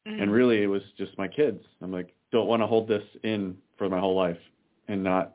Mm-hmm. 0.07 0.21
And 0.21 0.31
really, 0.31 0.63
it 0.63 0.67
was 0.67 0.81
just 0.97 1.17
my 1.17 1.27
kids. 1.27 1.61
I'm 1.81 1.91
like, 1.91 2.13
don't 2.31 2.47
want 2.47 2.61
to 2.61 2.67
hold 2.67 2.87
this 2.87 3.03
in 3.23 3.57
for 3.77 3.89
my 3.89 3.99
whole 3.99 4.15
life 4.15 4.37
and 4.87 5.03
not 5.03 5.34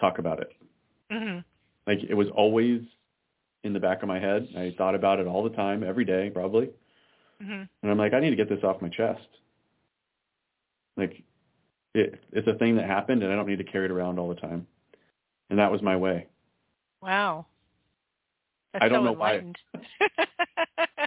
talk 0.00 0.18
about 0.18 0.40
it. 0.40 0.52
Mm-hmm. 1.10 1.38
Like 1.86 1.98
it 2.08 2.14
was 2.14 2.28
always 2.34 2.82
in 3.64 3.72
the 3.72 3.80
back 3.80 4.02
of 4.02 4.08
my 4.08 4.18
head. 4.18 4.48
I 4.56 4.74
thought 4.76 4.94
about 4.94 5.20
it 5.20 5.26
all 5.26 5.42
the 5.42 5.50
time, 5.50 5.82
every 5.82 6.04
day, 6.04 6.30
probably. 6.32 6.70
Mm-hmm. 7.42 7.62
And 7.82 7.90
I'm 7.90 7.98
like, 7.98 8.14
I 8.14 8.20
need 8.20 8.30
to 8.30 8.36
get 8.36 8.48
this 8.48 8.62
off 8.62 8.82
my 8.82 8.88
chest. 8.88 9.26
Like, 10.96 11.22
it, 11.94 12.20
it's 12.32 12.46
a 12.48 12.54
thing 12.54 12.76
that 12.76 12.86
happened, 12.86 13.22
and 13.22 13.32
I 13.32 13.36
don't 13.36 13.46
need 13.46 13.58
to 13.58 13.64
carry 13.64 13.86
it 13.86 13.90
around 13.90 14.18
all 14.18 14.28
the 14.28 14.40
time 14.40 14.66
and 15.50 15.58
that 15.58 15.70
was 15.70 15.82
my 15.82 15.96
way. 15.96 16.26
Wow. 17.02 17.46
That's 18.72 18.84
I 18.84 18.88
don't 18.88 19.00
so 19.00 19.04
know 19.04 19.12
enlightened. 19.12 19.58
why. 19.72 20.08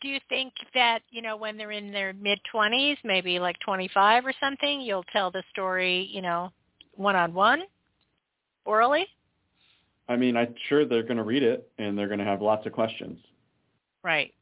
Do 0.00 0.08
you 0.08 0.20
think 0.28 0.52
that, 0.74 1.00
you 1.10 1.22
know, 1.22 1.36
when 1.36 1.56
they're 1.56 1.72
in 1.72 1.90
their 1.92 2.12
mid-20s, 2.12 2.96
maybe 3.04 3.38
like 3.38 3.56
25 3.64 4.26
or 4.26 4.32
something, 4.40 4.80
you'll 4.80 5.04
tell 5.04 5.30
the 5.30 5.42
story, 5.50 6.08
you 6.12 6.22
know, 6.22 6.50
one-on-one, 6.94 7.62
orally? 8.68 9.06
I 10.08 10.16
mean, 10.16 10.36
I'm 10.36 10.54
sure 10.68 10.84
they're 10.84 11.02
going 11.02 11.16
to 11.16 11.24
read 11.24 11.42
it 11.42 11.70
and 11.78 11.98
they're 11.98 12.06
going 12.06 12.20
to 12.20 12.24
have 12.24 12.42
lots 12.42 12.66
of 12.66 12.72
questions. 12.72 13.18
Right. 14.04 14.32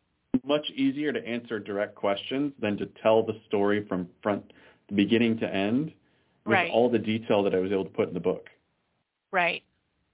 Much 0.44 0.68
easier 0.74 1.12
to 1.12 1.26
answer 1.26 1.58
direct 1.58 1.94
questions 1.94 2.52
than 2.60 2.76
to 2.76 2.86
tell 3.02 3.22
the 3.24 3.40
story 3.46 3.86
from 3.88 4.08
front, 4.22 4.52
beginning 4.94 5.38
to 5.38 5.52
end, 5.52 5.92
with 6.44 6.54
right. 6.54 6.70
all 6.70 6.90
the 6.90 6.98
detail 6.98 7.42
that 7.44 7.54
I 7.54 7.58
was 7.58 7.72
able 7.72 7.84
to 7.84 7.90
put 7.90 8.08
in 8.08 8.14
the 8.14 8.20
book. 8.20 8.48
Right. 9.32 9.62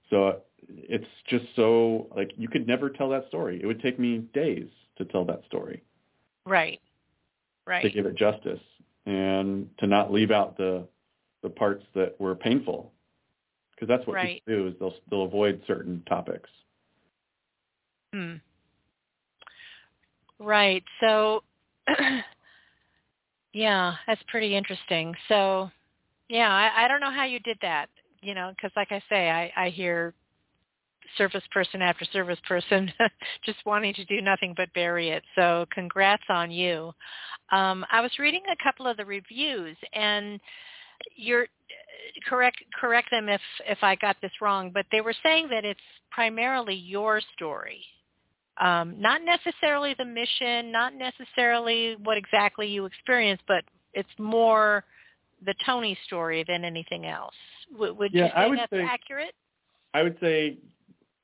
So 0.09 0.41
it's 0.67 1.05
just 1.27 1.45
so 1.55 2.07
like 2.15 2.31
you 2.37 2.47
could 2.47 2.67
never 2.67 2.89
tell 2.89 3.09
that 3.09 3.27
story. 3.27 3.59
It 3.61 3.65
would 3.65 3.81
take 3.81 3.99
me 3.99 4.19
days 4.33 4.69
to 4.97 5.05
tell 5.05 5.25
that 5.25 5.41
story. 5.47 5.83
Right. 6.45 6.79
Right. 7.65 7.81
To 7.81 7.89
give 7.89 8.05
it 8.05 8.15
justice 8.15 8.59
and 9.05 9.69
to 9.79 9.87
not 9.87 10.11
leave 10.11 10.31
out 10.31 10.57
the 10.57 10.87
the 11.41 11.49
parts 11.49 11.83
that 11.93 12.19
were 12.19 12.35
painful. 12.35 12.91
Because 13.83 13.97
that's 13.97 14.07
what 14.07 14.15
right. 14.15 14.41
people 14.45 14.63
do 14.63 14.67
is 14.69 14.73
they'll 14.79 14.93
they'll 15.09 15.25
avoid 15.25 15.61
certain 15.67 16.03
topics. 16.07 16.49
Hmm. 18.13 18.35
Right. 20.39 20.83
So 21.01 21.43
yeah, 23.53 23.95
that's 24.07 24.21
pretty 24.27 24.55
interesting. 24.55 25.13
So 25.27 25.69
yeah, 26.29 26.49
I, 26.49 26.85
I 26.85 26.87
don't 26.87 27.01
know 27.01 27.11
how 27.11 27.25
you 27.25 27.39
did 27.39 27.57
that 27.61 27.89
you 28.23 28.33
know, 28.33 28.51
because 28.55 28.71
like 28.75 28.91
I 28.91 29.01
say, 29.09 29.29
I, 29.29 29.51
I 29.55 29.69
hear 29.69 30.13
service 31.17 31.43
person 31.51 31.81
after 31.81 32.05
service 32.05 32.39
person 32.47 32.91
just 33.45 33.59
wanting 33.65 33.93
to 33.95 34.05
do 34.05 34.21
nothing 34.21 34.53
but 34.55 34.73
bury 34.73 35.09
it. 35.09 35.23
So 35.35 35.65
congrats 35.71 36.23
on 36.29 36.49
you. 36.49 36.93
Um, 37.51 37.85
I 37.91 38.01
was 38.01 38.11
reading 38.17 38.41
a 38.51 38.63
couple 38.63 38.87
of 38.87 38.97
the 38.97 39.05
reviews, 39.05 39.77
and 39.93 40.39
you're 41.15 41.47
correct 42.27 42.57
correct 42.79 43.09
them 43.11 43.29
if 43.29 43.41
if 43.67 43.79
I 43.81 43.95
got 43.95 44.17
this 44.21 44.31
wrong, 44.41 44.71
but 44.73 44.85
they 44.91 45.01
were 45.01 45.15
saying 45.23 45.47
that 45.49 45.65
it's 45.65 45.79
primarily 46.11 46.75
your 46.75 47.21
story. 47.35 47.83
Um, 48.61 48.99
not 48.99 49.21
necessarily 49.23 49.95
the 49.97 50.05
mission, 50.05 50.71
not 50.71 50.93
necessarily 50.93 51.95
what 52.03 52.17
exactly 52.17 52.67
you 52.67 52.85
experienced, 52.85 53.43
but 53.47 53.63
it's 53.93 54.09
more 54.19 54.85
the 55.45 55.55
Tony 55.65 55.97
story 56.05 56.45
than 56.47 56.63
anything 56.63 57.05
else. 57.05 57.33
W- 57.71 57.93
would 57.95 58.13
yeah, 58.13 58.25
you 58.25 58.29
say 58.29 58.33
I 58.35 58.47
would 58.47 58.59
that's 58.59 58.71
say, 58.71 58.83
accurate? 58.83 59.33
I 59.93 60.03
would 60.03 60.17
say 60.19 60.57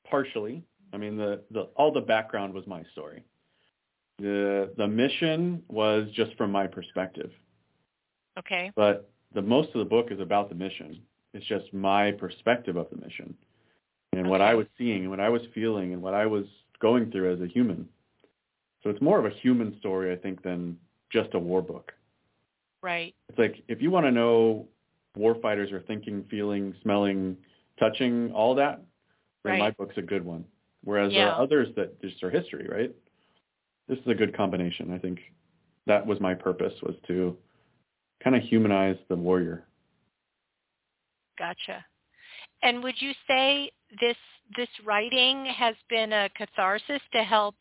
partially. 0.08 0.62
I 0.92 0.96
mean, 0.96 1.16
the, 1.16 1.42
the 1.52 1.68
all 1.76 1.92
the 1.92 2.00
background 2.00 2.52
was 2.52 2.66
my 2.66 2.82
story. 2.92 3.24
The 4.18 4.72
the 4.76 4.88
mission 4.88 5.62
was 5.68 6.08
just 6.14 6.34
from 6.36 6.50
my 6.50 6.66
perspective, 6.66 7.30
Okay. 8.38 8.70
but 8.74 9.08
the 9.34 9.42
most 9.42 9.68
of 9.74 9.78
the 9.78 9.84
book 9.84 10.08
is 10.10 10.20
about 10.20 10.48
the 10.48 10.54
mission. 10.54 11.00
It's 11.32 11.46
just 11.46 11.72
my 11.72 12.12
perspective 12.12 12.76
of 12.76 12.88
the 12.90 12.96
mission 12.96 13.34
and 14.12 14.28
what 14.28 14.40
I 14.40 14.54
was 14.54 14.66
seeing 14.76 15.02
and 15.02 15.10
what 15.10 15.20
I 15.20 15.28
was 15.28 15.42
feeling 15.54 15.92
and 15.92 16.02
what 16.02 16.14
I 16.14 16.26
was 16.26 16.44
going 16.80 17.10
through 17.10 17.32
as 17.32 17.40
a 17.40 17.46
human. 17.46 17.88
So 18.82 18.90
it's 18.90 19.00
more 19.00 19.18
of 19.18 19.26
a 19.26 19.36
human 19.36 19.78
story, 19.78 20.12
I 20.12 20.16
think, 20.16 20.42
than 20.42 20.76
just 21.10 21.34
a 21.34 21.38
war 21.38 21.62
book. 21.62 21.92
Right. 22.82 23.14
It's 23.28 23.38
like 23.38 23.62
if 23.68 23.80
you 23.82 23.90
want 23.90 24.06
to 24.06 24.10
know 24.10 24.66
war 25.16 25.36
fighters 25.40 25.70
are 25.70 25.80
thinking, 25.80 26.24
feeling, 26.30 26.74
smelling, 26.82 27.36
touching, 27.78 28.32
all 28.32 28.54
that, 28.56 28.80
then 29.44 29.58
my 29.58 29.70
book's 29.70 29.96
a 29.98 30.02
good 30.02 30.24
one. 30.24 30.44
Whereas 30.82 31.12
there 31.12 31.28
are 31.28 31.40
others 31.40 31.68
that 31.76 32.00
just 32.00 32.22
are 32.22 32.30
history, 32.30 32.66
right? 32.70 32.94
This 33.88 33.98
is 33.98 34.06
a 34.06 34.14
good 34.14 34.36
combination. 34.36 34.92
I 34.92 34.98
think 34.98 35.18
that 35.86 36.06
was 36.06 36.20
my 36.20 36.34
purpose 36.34 36.72
was 36.82 36.94
to 37.08 37.36
kind 38.22 38.36
of 38.36 38.42
humanize 38.42 38.96
the 39.08 39.16
warrior. 39.16 39.64
Gotcha. 41.38 41.84
And 42.62 42.82
would 42.82 42.96
you 43.00 43.12
say 43.26 43.70
this 44.00 44.16
this 44.56 44.68
writing 44.84 45.46
has 45.46 45.74
been 45.88 46.12
a 46.12 46.28
catharsis 46.36 47.00
to 47.12 47.22
help 47.22 47.54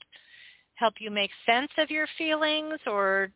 help 0.75 0.95
you 0.99 1.11
make 1.11 1.31
sense 1.45 1.69
of 1.77 1.89
your 1.89 2.07
feelings 2.17 2.79
or 2.87 3.29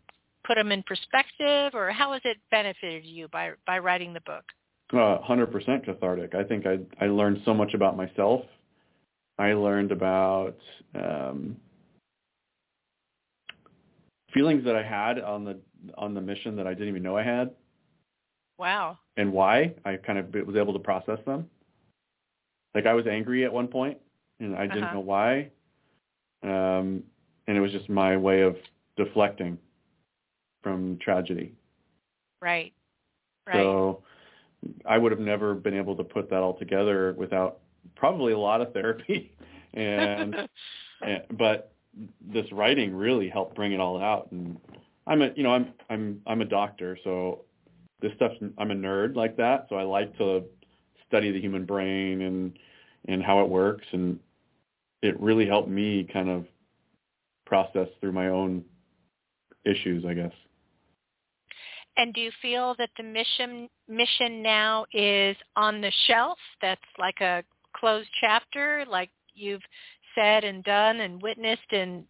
put 0.45 0.55
them 0.55 0.71
in 0.71 0.83
perspective 0.83 1.73
or 1.73 1.91
how 1.91 2.13
has 2.13 2.21
it 2.25 2.37
benefited 2.51 3.05
you 3.05 3.27
by 3.29 3.51
by 3.65 3.79
writing 3.79 4.13
the 4.13 4.21
book? 4.21 4.43
Uh, 4.91 5.17
100% 5.27 5.85
cathartic. 5.85 6.35
I 6.35 6.43
think 6.43 6.65
I 6.65 6.79
I 7.03 7.07
learned 7.07 7.41
so 7.45 7.53
much 7.53 7.73
about 7.73 7.95
myself. 7.95 8.41
I 9.39 9.53
learned 9.53 9.91
about 9.91 10.57
um, 10.93 11.57
feelings 14.33 14.63
that 14.65 14.75
I 14.75 14.83
had 14.83 15.19
on 15.19 15.43
the 15.45 15.57
on 15.97 16.13
the 16.13 16.21
mission 16.21 16.55
that 16.57 16.67
I 16.67 16.73
didn't 16.73 16.89
even 16.89 17.03
know 17.03 17.17
I 17.17 17.23
had. 17.23 17.51
Wow. 18.57 18.97
and 19.17 19.31
why 19.33 19.73
I 19.83 19.97
kind 19.97 20.17
of 20.19 20.33
was 20.45 20.55
able 20.55 20.73
to 20.73 20.79
process 20.79 21.19
them. 21.25 21.49
Like 22.75 22.85
I 22.85 22.93
was 22.93 23.05
angry 23.07 23.43
at 23.45 23.51
one 23.53 23.67
point 23.67 23.97
and 24.39 24.55
I 24.55 24.67
didn't 24.67 24.83
Uh-huh. 24.83 24.93
know 24.95 24.99
why. 25.01 25.51
Um, 26.43 27.03
and 27.47 27.57
it 27.57 27.59
was 27.61 27.71
just 27.71 27.89
my 27.89 28.15
way 28.17 28.41
of 28.41 28.55
deflecting 28.95 29.57
from 30.61 30.97
tragedy. 30.99 31.53
Right. 32.41 32.73
Right. 33.47 33.55
So 33.57 34.03
I 34.85 34.97
would 34.97 35.11
have 35.11 35.19
never 35.21 35.53
been 35.55 35.73
able 35.73 35.95
to 35.97 36.03
put 36.03 36.29
that 36.29 36.41
all 36.41 36.57
together 36.57 37.13
without 37.17 37.59
probably 37.95 38.33
a 38.33 38.37
lot 38.39 38.61
of 38.61 38.71
therapy. 38.73 39.31
and, 39.73 40.35
and 41.05 41.23
but 41.37 41.73
this 42.21 42.51
writing 42.51 42.95
really 42.95 43.29
helped 43.29 43.55
bring 43.55 43.73
it 43.73 43.79
all 43.79 44.01
out. 44.01 44.31
And 44.31 44.57
I'm 45.07 45.21
a, 45.21 45.29
you 45.35 45.43
know, 45.43 45.53
I'm, 45.53 45.73
I'm, 45.89 46.21
I'm 46.27 46.41
a 46.41 46.45
doctor, 46.45 46.97
so 47.03 47.41
this 48.01 48.13
stuff, 48.15 48.31
I'm 48.57 48.71
a 48.71 48.75
nerd 48.75 49.15
like 49.15 49.37
that. 49.37 49.67
So 49.69 49.75
I 49.75 49.83
like 49.83 50.17
to 50.17 50.43
study 51.07 51.31
the 51.31 51.39
human 51.41 51.65
brain 51.65 52.21
and, 52.21 52.57
and 53.07 53.23
how 53.23 53.41
it 53.41 53.49
works. 53.49 53.85
And 53.91 54.19
it 55.01 55.19
really 55.19 55.45
helped 55.47 55.69
me 55.69 56.07
kind 56.11 56.29
of 56.29 56.45
process 57.45 57.87
through 57.99 58.13
my 58.13 58.29
own 58.29 58.63
issues, 59.65 60.05
I 60.05 60.13
guess. 60.13 60.33
and 61.97 62.13
do 62.13 62.21
you 62.21 62.31
feel 62.41 62.75
that 62.77 62.89
the 62.97 63.03
mission 63.03 63.69
mission 63.87 64.41
now 64.41 64.85
is 64.93 65.35
on 65.55 65.81
the 65.81 65.91
shelf 66.07 66.37
that's 66.61 66.81
like 66.97 67.19
a 67.21 67.43
closed 67.75 68.09
chapter 68.21 68.85
like 68.89 69.09
you've 69.35 69.61
said 70.15 70.43
and 70.43 70.63
done 70.63 71.01
and 71.01 71.21
witnessed 71.21 71.71
and 71.71 72.03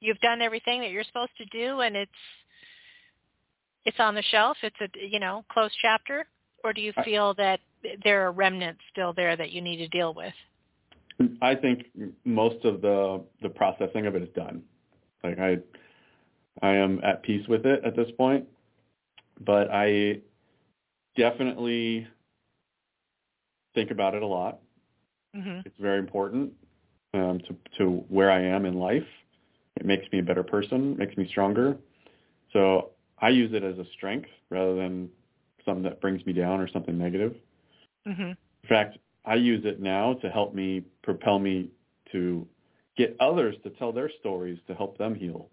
you've 0.00 0.20
done 0.20 0.42
everything 0.42 0.80
that 0.80 0.90
you're 0.90 1.04
supposed 1.04 1.36
to 1.38 1.44
do 1.46 1.80
and 1.80 1.96
it's 1.96 2.10
it's 3.84 3.98
on 4.00 4.14
the 4.14 4.22
shelf 4.30 4.56
it's 4.62 4.76
a 4.80 4.88
you 5.06 5.20
know 5.20 5.44
closed 5.50 5.74
chapter 5.80 6.26
or 6.64 6.72
do 6.72 6.80
you 6.80 6.92
feel 7.04 7.34
that 7.34 7.60
there 8.04 8.26
are 8.26 8.32
remnants 8.32 8.80
still 8.90 9.12
there 9.12 9.36
that 9.36 9.50
you 9.50 9.60
need 9.60 9.78
to 9.78 9.88
deal 9.88 10.12
with 10.14 10.34
I 11.42 11.54
think 11.54 11.86
most 12.24 12.64
of 12.64 12.80
the 12.80 13.22
the 13.42 13.48
processing 13.48 14.06
of 14.06 14.14
it 14.14 14.22
is 14.22 14.28
done. 14.34 14.62
Like 15.22 15.38
I 15.38 15.58
I 16.62 16.74
am 16.74 17.00
at 17.02 17.22
peace 17.22 17.46
with 17.48 17.66
it 17.66 17.84
at 17.84 17.94
this 17.96 18.10
point, 18.16 18.46
but 19.44 19.68
I 19.70 20.20
definitely 21.16 22.06
think 23.74 23.90
about 23.90 24.14
it 24.14 24.22
a 24.22 24.26
lot. 24.26 24.60
mhm 25.36 25.64
It's 25.66 25.78
very 25.78 25.98
important 25.98 26.52
um, 27.14 27.40
to 27.40 27.56
to 27.78 28.04
where 28.08 28.30
I 28.30 28.40
am 28.40 28.64
in 28.64 28.74
life. 28.74 29.06
It 29.76 29.86
makes 29.86 30.10
me 30.12 30.20
a 30.20 30.22
better 30.22 30.42
person, 30.42 30.96
makes 30.96 31.16
me 31.16 31.28
stronger. 31.28 31.76
So 32.52 32.90
I 33.20 33.28
use 33.28 33.52
it 33.52 33.62
as 33.62 33.78
a 33.78 33.84
strength 33.96 34.28
rather 34.48 34.74
than 34.74 35.10
something 35.64 35.82
that 35.84 36.00
brings 36.00 36.24
me 36.26 36.32
down 36.32 36.60
or 36.60 36.68
something 36.68 36.96
negative. 36.96 37.36
mhm 38.06 38.30
In 38.62 38.68
fact, 38.68 38.98
I 39.24 39.34
use 39.34 39.64
it 39.64 39.80
now 39.80 40.14
to 40.14 40.30
help 40.30 40.54
me 40.54 40.82
propel 41.02 41.38
me 41.38 41.70
to 42.12 42.46
get 42.96 43.16
others 43.20 43.56
to 43.64 43.70
tell 43.70 43.92
their 43.92 44.10
stories 44.20 44.58
to 44.66 44.74
help 44.74 44.98
them 44.98 45.14
heal. 45.14 45.48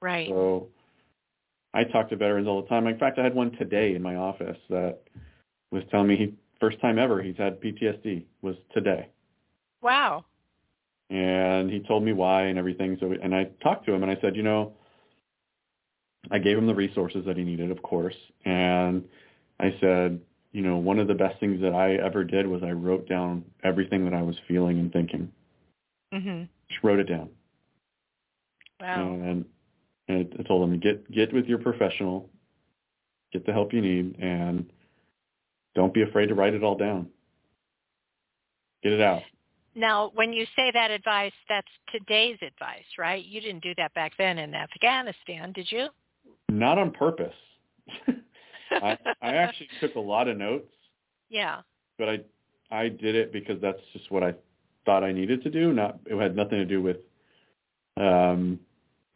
right 0.00 0.28
So 0.28 0.68
I 1.74 1.84
talk 1.84 2.08
to 2.10 2.16
veterans 2.16 2.46
all 2.46 2.62
the 2.62 2.68
time. 2.68 2.86
In 2.86 2.98
fact, 2.98 3.18
I 3.18 3.24
had 3.24 3.34
one 3.34 3.50
today 3.52 3.94
in 3.96 4.02
my 4.02 4.14
office 4.16 4.56
that 4.70 5.00
was 5.72 5.82
telling 5.90 6.06
me 6.06 6.16
he 6.16 6.34
first 6.60 6.80
time 6.80 6.98
ever 6.98 7.20
he's 7.20 7.36
had 7.36 7.60
PTSD 7.60 8.24
was 8.42 8.56
today. 8.72 9.08
wow 9.82 10.24
And 11.10 11.68
he 11.70 11.80
told 11.80 12.04
me 12.04 12.12
why 12.12 12.42
and 12.44 12.58
everything. 12.58 12.96
So 13.00 13.12
and 13.22 13.34
I 13.34 13.44
talked 13.62 13.86
to 13.86 13.92
him 13.92 14.02
and 14.02 14.10
I 14.10 14.20
said, 14.20 14.36
you 14.36 14.42
know, 14.42 14.72
I 16.30 16.38
gave 16.38 16.56
him 16.56 16.66
the 16.66 16.74
resources 16.74 17.24
that 17.26 17.36
he 17.36 17.44
needed, 17.44 17.70
of 17.70 17.82
course. 17.82 18.16
And 18.44 19.04
I 19.60 19.74
said, 19.80 20.20
you 20.52 20.62
know, 20.62 20.76
one 20.76 20.98
of 20.98 21.08
the 21.08 21.14
best 21.14 21.38
things 21.40 21.60
that 21.60 21.74
I 21.74 21.94
ever 21.96 22.24
did 22.24 22.46
was 22.46 22.62
I 22.62 22.70
wrote 22.70 23.08
down 23.08 23.44
everything 23.62 24.04
that 24.04 24.14
I 24.14 24.22
was 24.22 24.36
feeling 24.46 24.78
and 24.78 24.92
thinking. 24.92 25.30
mhm 26.12 26.48
Just 26.68 26.82
wrote 26.82 27.00
it 27.00 27.08
down. 27.08 27.28
wow 28.80 29.12
And, 29.12 29.44
and 30.08 30.34
I 30.38 30.42
told 30.42 30.68
him, 30.68 30.78
get 30.80 31.10
get 31.10 31.32
with 31.32 31.46
your 31.46 31.58
professional, 31.58 32.28
get 33.32 33.46
the 33.46 33.52
help 33.52 33.72
you 33.72 33.80
need, 33.80 34.16
and 34.20 34.70
don't 35.74 35.94
be 35.94 36.02
afraid 36.02 36.26
to 36.26 36.34
write 36.34 36.54
it 36.54 36.62
all 36.62 36.76
down. 36.76 37.08
Get 38.82 38.92
it 38.92 39.00
out. 39.00 39.22
Now, 39.74 40.12
when 40.14 40.32
you 40.32 40.46
say 40.54 40.70
that 40.72 40.90
advice, 40.92 41.32
that's 41.48 41.66
today's 41.90 42.38
advice, 42.42 42.84
right? 42.96 43.24
You 43.24 43.40
didn't 43.40 43.62
do 43.62 43.74
that 43.76 43.92
back 43.94 44.12
then 44.16 44.38
in 44.38 44.54
Afghanistan, 44.54 45.52
did 45.52 45.70
you? 45.72 45.88
Not 46.58 46.78
on 46.78 46.90
purpose. 46.92 47.34
I, 48.70 48.96
I 49.20 49.34
actually 49.34 49.68
took 49.80 49.94
a 49.96 50.00
lot 50.00 50.28
of 50.28 50.36
notes, 50.36 50.72
yeah. 51.28 51.60
but 51.98 52.08
I 52.08 52.20
I 52.70 52.88
did 52.88 53.14
it 53.14 53.32
because 53.32 53.60
that's 53.60 53.80
just 53.92 54.10
what 54.10 54.22
I 54.22 54.34
thought 54.86 55.04
I 55.04 55.12
needed 55.12 55.42
to 55.42 55.50
do. 55.50 55.72
Not 55.72 55.98
it 56.06 56.20
had 56.20 56.36
nothing 56.36 56.58
to 56.58 56.64
do 56.64 56.80
with 56.80 56.98
um, 57.96 58.58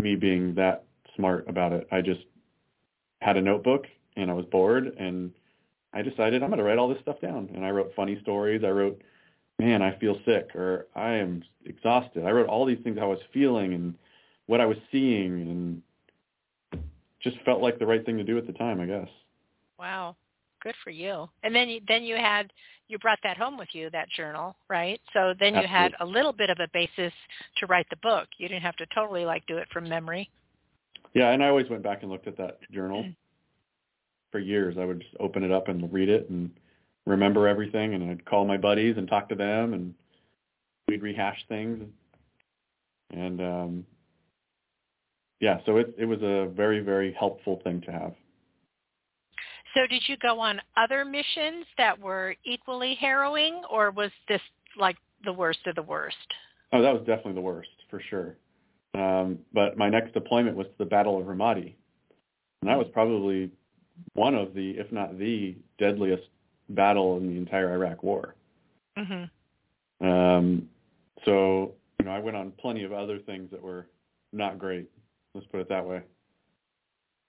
me 0.00 0.16
being 0.16 0.54
that 0.56 0.84
smart 1.16 1.48
about 1.48 1.72
it. 1.72 1.86
I 1.90 2.00
just 2.00 2.20
had 3.20 3.36
a 3.36 3.42
notebook 3.42 3.86
and 4.16 4.30
I 4.30 4.34
was 4.34 4.46
bored 4.46 4.86
and 4.98 5.32
I 5.92 6.02
decided 6.02 6.42
I'm 6.42 6.50
going 6.50 6.58
to 6.58 6.64
write 6.64 6.78
all 6.78 6.88
this 6.88 7.00
stuff 7.02 7.20
down. 7.20 7.50
And 7.54 7.64
I 7.64 7.70
wrote 7.70 7.92
funny 7.96 8.18
stories. 8.22 8.62
I 8.64 8.68
wrote, 8.68 9.00
man, 9.58 9.82
I 9.82 9.98
feel 9.98 10.18
sick 10.24 10.54
or 10.54 10.86
I 10.94 11.14
am 11.14 11.42
exhausted. 11.64 12.24
I 12.24 12.30
wrote 12.30 12.48
all 12.48 12.64
these 12.64 12.78
things 12.84 12.98
I 13.00 13.06
was 13.06 13.18
feeling 13.32 13.74
and 13.74 13.94
what 14.46 14.60
I 14.60 14.66
was 14.66 14.78
seeing 14.92 15.32
and 15.40 15.82
just 17.22 17.36
felt 17.44 17.60
like 17.60 17.78
the 17.78 17.86
right 17.86 18.04
thing 18.04 18.16
to 18.16 18.24
do 18.24 18.38
at 18.38 18.46
the 18.46 18.52
time, 18.52 18.80
I 18.80 18.86
guess. 18.86 19.08
Wow. 19.78 20.16
Good 20.62 20.74
for 20.82 20.90
you. 20.90 21.28
And 21.42 21.54
then 21.54 21.68
you, 21.68 21.80
then 21.86 22.02
you 22.02 22.16
had 22.16 22.52
you 22.88 22.98
brought 22.98 23.18
that 23.22 23.36
home 23.36 23.58
with 23.58 23.68
you 23.72 23.90
that 23.90 24.08
journal, 24.10 24.56
right? 24.68 25.00
So 25.12 25.34
then 25.38 25.54
you 25.54 25.66
had 25.66 25.92
a 26.00 26.06
little 26.06 26.32
bit 26.32 26.50
of 26.50 26.58
a 26.58 26.68
basis 26.72 27.12
to 27.58 27.66
write 27.66 27.86
the 27.90 27.96
book. 27.96 28.28
You 28.38 28.48
didn't 28.48 28.62
have 28.62 28.76
to 28.76 28.86
totally 28.94 29.24
like 29.24 29.46
do 29.46 29.58
it 29.58 29.68
from 29.72 29.88
memory. 29.88 30.30
Yeah, 31.14 31.30
and 31.30 31.42
I 31.42 31.48
always 31.48 31.68
went 31.68 31.82
back 31.82 32.02
and 32.02 32.10
looked 32.10 32.26
at 32.26 32.36
that 32.38 32.58
journal 32.72 33.04
for 34.32 34.38
years. 34.38 34.76
I 34.78 34.84
would 34.84 35.00
just 35.00 35.14
open 35.20 35.42
it 35.42 35.52
up 35.52 35.68
and 35.68 35.92
read 35.92 36.08
it 36.08 36.30
and 36.30 36.50
remember 37.06 37.46
everything, 37.46 37.94
and 37.94 38.10
I'd 38.10 38.24
call 38.24 38.46
my 38.46 38.56
buddies 38.56 38.96
and 38.96 39.06
talk 39.06 39.28
to 39.28 39.34
them, 39.34 39.74
and 39.74 39.94
we'd 40.86 41.02
rehash 41.02 41.38
things. 41.48 41.84
And 43.10 43.40
um, 43.40 43.86
yeah, 45.40 45.58
so 45.66 45.76
it 45.76 45.94
it 45.98 46.04
was 46.04 46.20
a 46.22 46.48
very 46.54 46.80
very 46.80 47.12
helpful 47.12 47.60
thing 47.64 47.80
to 47.82 47.92
have. 47.92 48.14
So 49.74 49.86
did 49.86 50.02
you 50.06 50.16
go 50.16 50.40
on 50.40 50.60
other 50.76 51.04
missions 51.04 51.66
that 51.76 51.98
were 51.98 52.34
equally 52.44 52.94
harrowing 52.94 53.62
or 53.70 53.90
was 53.90 54.10
this 54.26 54.40
like 54.78 54.96
the 55.24 55.32
worst 55.32 55.60
of 55.66 55.74
the 55.74 55.82
worst? 55.82 56.16
Oh, 56.72 56.82
that 56.82 56.92
was 56.92 57.00
definitely 57.00 57.34
the 57.34 57.40
worst 57.40 57.68
for 57.90 58.00
sure. 58.08 58.36
Um, 58.94 59.38
but 59.52 59.76
my 59.76 59.88
next 59.88 60.12
deployment 60.14 60.56
was 60.56 60.66
to 60.66 60.72
the 60.78 60.84
Battle 60.84 61.18
of 61.18 61.26
Ramadi, 61.26 61.74
and 62.62 62.68
that 62.68 62.78
was 62.78 62.86
probably 62.92 63.50
one 64.14 64.34
of 64.34 64.54
the, 64.54 64.70
if 64.72 64.90
not 64.92 65.18
the 65.18 65.56
deadliest 65.78 66.24
battle 66.70 67.16
in 67.16 67.28
the 67.28 67.36
entire 67.36 67.72
Iraq 67.72 68.02
War. 68.02 68.34
Mm-hmm. 68.96 70.06
Um, 70.06 70.68
so, 71.24 71.72
you 71.98 72.06
know, 72.06 72.12
I 72.12 72.18
went 72.18 72.36
on 72.36 72.52
plenty 72.58 72.84
of 72.84 72.92
other 72.92 73.18
things 73.18 73.50
that 73.50 73.62
were 73.62 73.86
not 74.32 74.58
great. 74.58 74.90
Let's 75.38 75.50
put 75.52 75.60
it 75.60 75.68
that 75.68 75.86
way. 75.86 76.02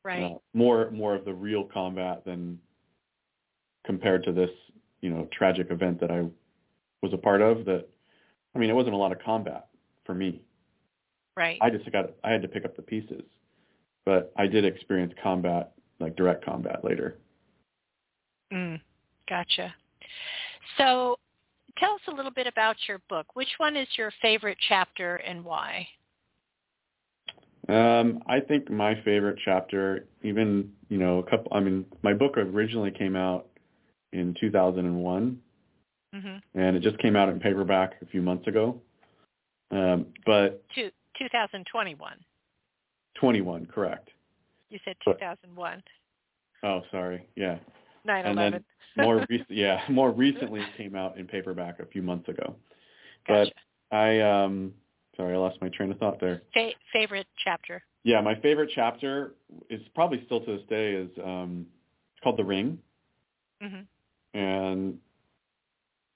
Right. 0.03 0.36
More 0.55 0.89
more 0.89 1.14
of 1.14 1.26
the 1.26 1.34
real 1.34 1.64
combat 1.64 2.26
than 2.26 2.57
compared 3.86 4.24
to 4.24 4.32
this, 4.32 4.49
you 5.01 5.12
know, 5.12 5.28
tragic 5.32 5.70
event 5.70 5.99
that 6.01 6.10
I 6.10 6.26
was 7.03 7.14
a 7.14 7.18
part 7.18 7.41
of. 7.41 7.66
That 7.66 7.88
I 8.55 8.60
mean, 8.60 8.72
it 8.72 8.74
wasn't 8.74 8.95
a 8.95 8.97
lot 8.97 9.12
of 9.12 9.20
combat 9.20 9.68
for 10.05 10.16
me. 10.16 10.41
Right. 11.38 11.60
I 11.62 11.70
just 11.70 11.89
got 11.91 12.10
I 12.24 12.32
had 12.32 12.41
to 12.41 12.47
pick 12.47 12.66
up 12.66 12.76
the 12.76 12.82
pieces, 12.82 13.22
but 14.05 14.34
I 14.36 14.47
did 14.47 14.66
experience 14.66 15.14
combat, 15.22 15.74
like 15.99 16.16
direct 16.16 16.43
combat 16.43 16.84
later. 16.84 17.20
Mm, 18.51 18.82
gotcha. 19.30 19.72
So 20.80 21.16
tell 21.78 21.93
us 21.93 22.01
a 22.07 22.12
little 22.12 22.32
bit 22.32 22.47
about 22.47 22.76
your 22.88 23.01
book. 23.07 23.28
Which 23.36 23.53
one 23.60 23.76
is 23.76 23.88
your 23.99 24.12
favorite 24.20 24.57
chapter 24.68 25.18
and 25.18 25.45
why? 25.45 25.88
Um, 27.70 28.24
I 28.28 28.39
think 28.39 28.70
my 28.70 28.95
favorite 29.03 29.38
chapter, 29.45 30.07
even 30.24 30.72
you 30.89 30.97
know, 30.97 31.20
a 31.20 31.24
couple. 31.30 31.51
I 31.53 31.59
mean, 31.59 31.86
my 32.01 32.13
book 32.13 32.38
originally 32.38 32.91
came 32.91 33.15
out 33.15 33.47
in 34.13 34.36
2001, 34.39 35.39
Mm-hmm. 36.15 36.59
and 36.59 36.76
it 36.76 36.82
just 36.82 36.97
came 36.97 37.15
out 37.15 37.30
in 37.30 37.39
paperback 37.39 37.93
a 38.01 38.05
few 38.07 38.24
months 38.24 38.47
ago. 38.47 38.82
Um, 39.70 40.07
but 40.26 40.63
Two, 40.74 40.89
2021. 41.20 42.13
21, 43.13 43.65
correct? 43.67 44.09
You 44.72 44.80
said 44.84 44.95
But- 45.05 45.20
2001. 45.20 45.84
Oh, 46.63 46.82
sorry. 46.89 47.28
Yeah. 47.36 47.59
9/11. 48.07 48.26
And 48.26 48.38
then 48.39 48.63
more 49.05 49.24
recent, 49.30 49.51
yeah, 49.51 49.82
more 49.88 50.09
recently 50.11 50.61
came 50.76 50.95
out 50.95 51.17
in 51.20 51.28
paperback 51.28 51.80
a 51.80 51.86
few 51.86 52.01
months 52.01 52.28
ago. 52.28 52.55
gotcha. 53.28 53.51
But 53.91 53.95
I, 53.95 54.20
um, 54.22 54.74
sorry, 55.20 55.36
I 55.36 55.38
lost 55.38 55.57
my 55.61 55.67
train 55.70 55.91
of 55.91 55.97
thought 55.97 56.20
there. 56.22 56.41
Fa- 56.53 56.72
favorite 56.93 57.28
chapter. 57.43 57.84
Yeah, 58.03 58.22
my 58.22 58.36
favorite 58.39 58.72
chapter 58.74 59.34
is 59.70 59.82
probably 59.93 60.24
still 60.26 60.39
to 60.39 60.57
this 60.57 60.65
day 60.70 60.93
is 60.93 61.09
um, 61.24 61.65
it's 62.13 62.24
called 62.24 62.38
The 62.38 62.45
Ring, 62.45 62.80
hmm 63.61 63.82
and 64.34 64.97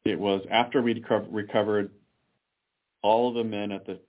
it 0.06 0.18
was 0.20 0.41
after 0.51 0.82
we'd 0.82 1.06
co- 1.08 1.28
recovered 1.32 1.89
all 3.01 3.28
of 3.30 3.36
the 3.36 3.43
men 3.43 3.72
at 3.72 3.86
the 3.86 3.99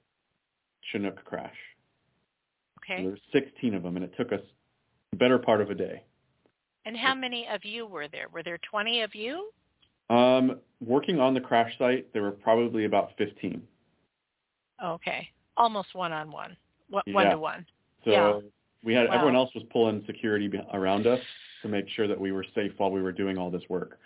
Chinook 0.93 1.25
crash. 1.25 1.57
Okay. 2.79 3.03
There 3.03 3.13
were 3.13 3.19
16 3.33 3.75
of 3.75 3.83
them, 3.83 3.97
and 3.97 4.05
it 4.05 4.13
took 4.17 4.31
us 4.33 4.43
the 5.11 5.17
better 5.17 5.39
part 5.39 5.63
of 5.63 5.71
a 5.71 5.75
day. 5.75 6.03
And 6.85 6.97
how 6.97 7.15
many 7.15 7.49
of 7.51 7.65
you 7.65 7.87
were 7.87 8.09
there? 8.09 8.27
Were 8.33 8.43
there 8.43 8.59
20 8.71 9.01
of 9.01 9.15
you? 9.15 9.51
Um, 10.11 10.61
working 10.85 11.19
on 11.19 11.33
the 11.33 11.41
crash 11.41 11.73
site, 11.79 12.13
there 12.13 12.23
were 12.23 12.31
probably 12.31 12.85
about 12.85 13.13
15. 13.17 13.63
Okay. 14.83 15.29
Almost 15.57 15.95
one 15.95 16.13
on 16.13 16.31
one. 16.31 16.57
One 16.91 17.31
to 17.31 17.39
one. 17.39 17.67
So 18.05 18.11
Yeah. 18.11 18.41
we 18.83 18.95
had 18.95 19.09
Wow. 19.09 19.15
everyone 19.15 19.37
else 19.37 19.53
was 19.55 19.65
pulling 19.65 20.05
security 20.07 20.51
around 20.73 21.07
us 21.07 21.21
to 21.63 21.69
make 21.69 21.89
sure 21.89 22.07
that 22.07 22.21
we 22.21 22.33
were 22.33 22.45
safe 22.55 22.73
while 22.79 22.91
we 22.91 23.03
were 23.03 23.13
doing 23.13 23.39
all 23.39 23.51
this 23.51 23.69
work. 23.69 23.99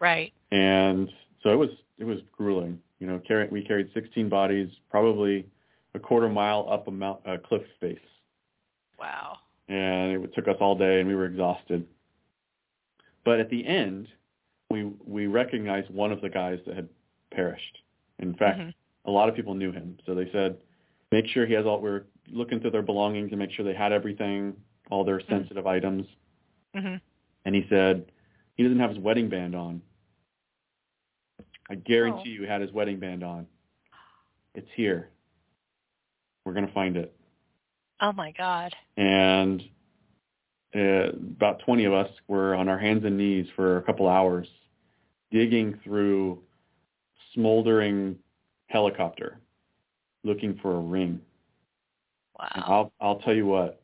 Right. 0.00 0.32
And 0.50 1.12
so 1.42 1.50
it 1.50 1.56
was 1.56 1.70
it 1.98 2.04
was 2.04 2.20
grueling. 2.32 2.80
You 2.98 3.06
know, 3.06 3.18
carry, 3.20 3.46
we 3.48 3.62
carried 3.62 3.92
16 3.92 4.28
bodies, 4.28 4.68
probably 4.90 5.46
a 5.94 5.98
quarter 6.00 6.28
mile 6.28 6.66
up 6.70 6.88
a, 6.88 6.90
mount, 6.90 7.20
a 7.24 7.38
cliff 7.38 7.62
face, 7.80 7.98
Wow. 8.98 9.38
and 9.68 10.24
it 10.24 10.34
took 10.34 10.48
us 10.48 10.56
all 10.60 10.74
day, 10.74 10.98
and 11.00 11.08
we 11.08 11.14
were 11.14 11.26
exhausted. 11.26 11.86
But 13.24 13.40
at 13.40 13.48
the 13.50 13.64
end, 13.66 14.08
we 14.70 14.84
we 15.06 15.26
recognized 15.26 15.90
one 15.90 16.10
of 16.12 16.20
the 16.20 16.28
guys 16.30 16.58
that 16.66 16.74
had 16.74 16.88
perished. 17.30 17.78
In 18.18 18.34
fact, 18.34 18.58
Mhm. 18.58 18.74
A 19.04 19.10
lot 19.10 19.28
of 19.28 19.34
people 19.34 19.54
knew 19.54 19.70
him, 19.72 19.98
so 20.06 20.14
they 20.14 20.30
said, 20.32 20.56
make 21.12 21.26
sure 21.28 21.46
he 21.46 21.54
has 21.54 21.66
all. 21.66 21.80
We're 21.80 22.04
looking 22.30 22.60
through 22.60 22.70
their 22.70 22.82
belongings 22.82 23.30
and 23.30 23.38
make 23.38 23.50
sure 23.52 23.64
they 23.64 23.74
had 23.74 23.92
everything, 23.92 24.54
all 24.90 25.04
their 25.04 25.20
sensitive 25.28 25.66
items. 25.66 26.06
Mhm. 26.74 27.00
And 27.44 27.54
he 27.54 27.66
said, 27.68 28.10
he 28.56 28.62
doesn't 28.62 28.80
have 28.80 28.90
his 28.90 28.98
wedding 28.98 29.28
band 29.28 29.54
on. 29.54 29.82
I 31.68 31.74
guarantee 31.76 32.30
Oh. 32.30 32.32
you 32.32 32.40
he 32.42 32.46
had 32.46 32.60
his 32.60 32.72
wedding 32.72 32.98
band 32.98 33.22
on. 33.22 33.46
It's 34.54 34.70
here. 34.74 35.10
We're 36.44 36.52
going 36.52 36.66
to 36.66 36.72
find 36.72 36.96
it. 36.96 37.14
Oh 38.00 38.12
my 38.12 38.32
God. 38.32 38.74
And 38.96 39.62
uh, 40.74 41.10
about 41.12 41.60
20 41.60 41.84
of 41.84 41.92
us 41.92 42.10
were 42.28 42.54
on 42.54 42.68
our 42.68 42.78
hands 42.78 43.04
and 43.04 43.16
knees 43.16 43.46
for 43.56 43.78
a 43.78 43.82
couple 43.82 44.08
hours 44.08 44.48
digging 45.30 45.78
through 45.84 46.42
smoldering 47.32 48.18
helicopter 48.74 49.38
looking 50.24 50.58
for 50.60 50.76
a 50.76 50.80
ring. 50.80 51.20
And 52.40 52.64
Wow. 52.64 52.64
I'll 52.66 52.92
I'll 53.00 53.18
tell 53.20 53.32
you 53.34 53.46
what, 53.46 53.80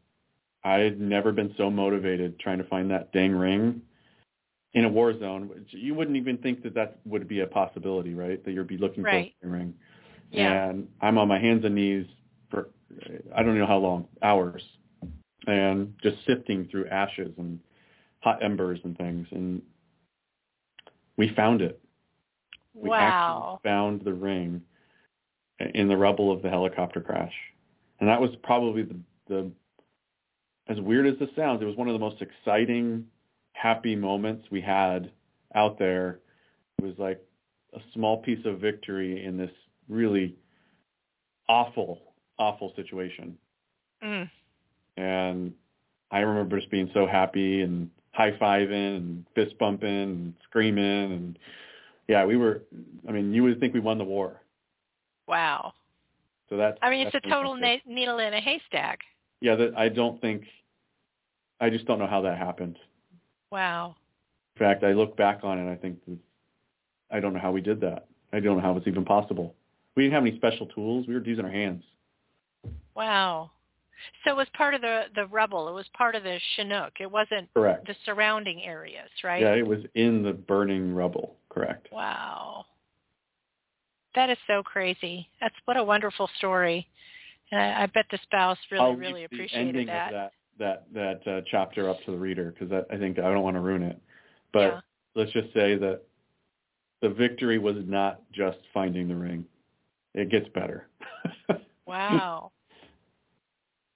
I 0.64 0.80
had 0.80 1.00
never 1.00 1.30
been 1.30 1.54
so 1.56 1.70
motivated 1.70 2.38
trying 2.40 2.58
to 2.58 2.64
find 2.64 2.90
that 2.90 3.12
dang 3.12 3.32
ring 3.32 3.80
in 4.74 4.84
a 4.84 4.88
war 4.88 5.16
zone. 5.16 5.48
which 5.48 5.68
You 5.72 5.94
wouldn't 5.94 6.16
even 6.16 6.38
think 6.38 6.64
that 6.64 6.74
that 6.74 6.98
would 7.06 7.28
be 7.28 7.40
a 7.40 7.46
possibility, 7.46 8.14
right? 8.14 8.44
That 8.44 8.50
you'd 8.50 8.66
be 8.66 8.78
looking 8.78 9.04
Right. 9.04 9.32
for 9.40 9.46
a 9.46 9.50
ring. 9.50 9.74
Yeah. 10.32 10.70
And 10.70 10.88
I'm 11.00 11.18
on 11.18 11.28
my 11.28 11.38
hands 11.38 11.64
and 11.64 11.76
knees 11.76 12.06
for 12.50 12.70
I 13.34 13.44
don't 13.44 13.56
know 13.56 13.66
how 13.66 13.78
long, 13.78 14.08
hours, 14.22 14.62
and 15.46 15.94
just 16.02 16.16
sifting 16.26 16.66
through 16.66 16.88
ashes 16.88 17.32
and 17.38 17.60
hot 18.20 18.42
embers 18.42 18.80
and 18.82 18.98
things. 18.98 19.28
And 19.30 19.62
we 21.16 21.28
found 21.36 21.62
it. 21.62 21.80
We 22.74 22.88
wow. 22.88 22.96
actually 22.98 23.70
found 23.70 24.04
the 24.04 24.12
ring 24.12 24.62
in 25.74 25.88
the 25.88 25.96
rubble 25.96 26.32
of 26.32 26.42
the 26.42 26.48
helicopter 26.48 27.00
crash. 27.00 27.32
And 28.00 28.08
that 28.08 28.20
was 28.20 28.30
probably 28.42 28.82
the, 28.82 28.96
the 29.28 29.50
as 30.68 30.80
weird 30.80 31.06
as 31.06 31.18
this 31.18 31.28
sounds, 31.36 31.60
it 31.60 31.64
was 31.64 31.76
one 31.76 31.88
of 31.88 31.94
the 31.94 31.98
most 31.98 32.22
exciting, 32.22 33.06
happy 33.52 33.96
moments 33.96 34.46
we 34.50 34.60
had 34.60 35.10
out 35.54 35.78
there. 35.78 36.20
It 36.78 36.84
was 36.84 36.94
like 36.98 37.20
a 37.74 37.80
small 37.92 38.22
piece 38.22 38.44
of 38.46 38.60
victory 38.60 39.24
in 39.24 39.36
this 39.36 39.50
really 39.88 40.36
awful, 41.48 42.00
awful 42.38 42.72
situation. 42.76 43.36
Mm. 44.02 44.30
And 44.96 45.52
I 46.10 46.20
remember 46.20 46.58
just 46.58 46.70
being 46.70 46.90
so 46.94 47.06
happy 47.06 47.62
and 47.62 47.90
high 48.12 48.32
fiving 48.32 48.96
and 48.96 49.26
fist 49.34 49.58
bumping 49.58 49.88
and 49.88 50.34
screaming 50.48 51.12
and 51.12 51.38
yeah, 52.10 52.24
we 52.24 52.36
were. 52.36 52.62
I 53.08 53.12
mean, 53.12 53.32
you 53.32 53.44
would 53.44 53.60
think 53.60 53.72
we 53.72 53.78
won 53.78 53.96
the 53.96 54.04
war. 54.04 54.39
Wow. 55.30 55.72
So 56.48 56.56
that's. 56.56 56.76
I 56.82 56.90
mean, 56.90 57.06
it's 57.06 57.14
a 57.14 57.28
total 57.28 57.56
na- 57.56 57.76
needle 57.86 58.18
in 58.18 58.34
a 58.34 58.40
haystack. 58.40 58.98
Yeah, 59.40 59.54
that 59.54 59.72
I 59.76 59.88
don't 59.88 60.20
think. 60.20 60.44
I 61.60 61.70
just 61.70 61.86
don't 61.86 61.98
know 61.98 62.06
how 62.06 62.20
that 62.22 62.36
happened. 62.36 62.78
Wow. 63.52 63.94
In 64.56 64.58
fact, 64.58 64.82
I 64.82 64.92
look 64.92 65.16
back 65.16 65.40
on 65.42 65.58
it, 65.58 65.72
I 65.72 65.76
think 65.76 65.98
I 67.10 67.20
don't 67.20 67.32
know 67.32 67.40
how 67.40 67.52
we 67.52 67.60
did 67.60 67.80
that. 67.80 68.06
I 68.32 68.40
don't 68.40 68.56
know 68.56 68.62
how 68.62 68.76
it's 68.76 68.86
even 68.86 69.04
possible. 69.04 69.54
We 69.96 70.02
didn't 70.02 70.14
have 70.14 70.22
any 70.24 70.36
special 70.36 70.66
tools. 70.66 71.06
We 71.06 71.14
were 71.14 71.24
using 71.24 71.44
our 71.44 71.50
hands. 71.50 71.82
Wow. 72.94 73.50
So 74.24 74.30
it 74.30 74.36
was 74.36 74.46
part 74.54 74.74
of 74.74 74.80
the 74.80 75.04
the 75.14 75.26
rubble. 75.26 75.68
It 75.68 75.72
was 75.72 75.86
part 75.96 76.14
of 76.14 76.22
the 76.22 76.38
Chinook. 76.56 76.94
It 77.00 77.10
wasn't 77.10 77.52
Correct. 77.54 77.86
the 77.86 77.94
surrounding 78.04 78.62
areas, 78.62 79.08
right? 79.22 79.42
Yeah, 79.42 79.54
it 79.54 79.66
was 79.66 79.80
in 79.94 80.22
the 80.22 80.32
burning 80.32 80.94
rubble. 80.94 81.36
Correct. 81.48 81.88
Wow. 81.92 82.66
That 84.14 84.30
is 84.30 84.38
so 84.46 84.62
crazy. 84.62 85.28
That's 85.40 85.54
what 85.66 85.76
a 85.76 85.84
wonderful 85.84 86.28
story. 86.38 86.86
And 87.52 87.60
I, 87.60 87.82
I 87.82 87.86
bet 87.86 88.06
the 88.10 88.18
spouse 88.22 88.58
really, 88.70 88.84
I'll 88.84 88.96
really 88.96 89.24
appreciated 89.24 89.68
ending 89.68 89.86
that. 89.88 90.06
of 90.06 90.12
that 90.12 90.32
that 90.58 90.86
that 91.24 91.32
uh, 91.32 91.40
chapter 91.50 91.88
up 91.88 91.98
to 92.04 92.10
the 92.12 92.18
reader 92.18 92.54
because 92.58 92.84
I 92.90 92.96
think 92.96 93.18
I 93.18 93.22
don't 93.32 93.42
want 93.42 93.56
to 93.56 93.60
ruin 93.60 93.82
it. 93.82 94.00
But 94.52 94.60
Yeah. 94.60 94.80
let's 95.14 95.32
just 95.32 95.52
say 95.54 95.76
that 95.76 96.02
the 97.02 97.08
victory 97.08 97.58
was 97.58 97.76
not 97.86 98.20
just 98.32 98.58
finding 98.74 99.08
the 99.08 99.16
ring. 99.16 99.44
It 100.14 100.30
gets 100.30 100.48
better. 100.48 100.88
Wow. 101.86 102.52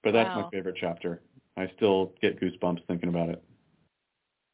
but 0.03 0.11
that's 0.11 0.27
Wow. 0.35 0.43
my 0.43 0.49
favorite 0.51 0.75
chapter. 0.79 1.21
I 1.55 1.71
still 1.77 2.11
get 2.21 2.41
goosebumps 2.41 2.85
thinking 2.87 3.07
about 3.07 3.29
it. 3.29 3.41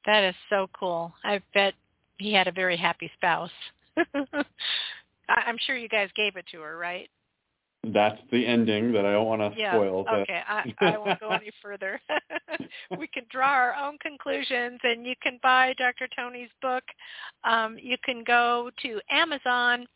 That 0.05 0.24
is 0.24 0.36
so 0.49 0.70
cool. 0.78 1.12
I 1.24 1.41
bet 1.55 1.74
he 2.20 2.34
had 2.34 2.47
a 2.47 2.51
very 2.51 2.78
happy 2.78 3.09
spouse. 3.16 3.49
I- 5.32 5.44
I'm 5.48 5.58
sure 5.58 5.78
you 5.78 5.90
guys 5.90 6.10
gave 6.16 6.36
it 6.36 6.46
to 6.52 6.62
her, 6.62 6.78
right? 6.78 7.10
That's 7.84 8.22
the 8.32 8.46
ending 8.46 8.92
that 8.92 9.06
I 9.06 9.14
don't 9.14 9.26
want 9.26 9.42
to 9.42 9.60
Yeah. 9.60 9.72
spoil. 9.72 10.04
But 10.04 10.22
Okay. 10.22 10.44
I, 10.48 10.72
I 10.82 10.98
won't 10.98 11.20
go 11.20 11.32
any 11.32 11.50
further. 11.64 12.00
we 12.98 13.08
can 13.08 13.26
draw 13.32 13.48
our 13.50 13.74
own 13.74 13.98
conclusions, 13.98 14.80
and 14.84 15.06
you 15.06 15.16
can 15.22 15.40
buy 15.42 15.74
Dr. 15.78 16.08
Tony's 16.16 16.52
book. 16.62 16.84
Um, 17.44 17.80
you 17.80 17.98
can 18.06 18.24
go 18.24 18.70
to 18.84 19.02
Amazon 19.10 19.88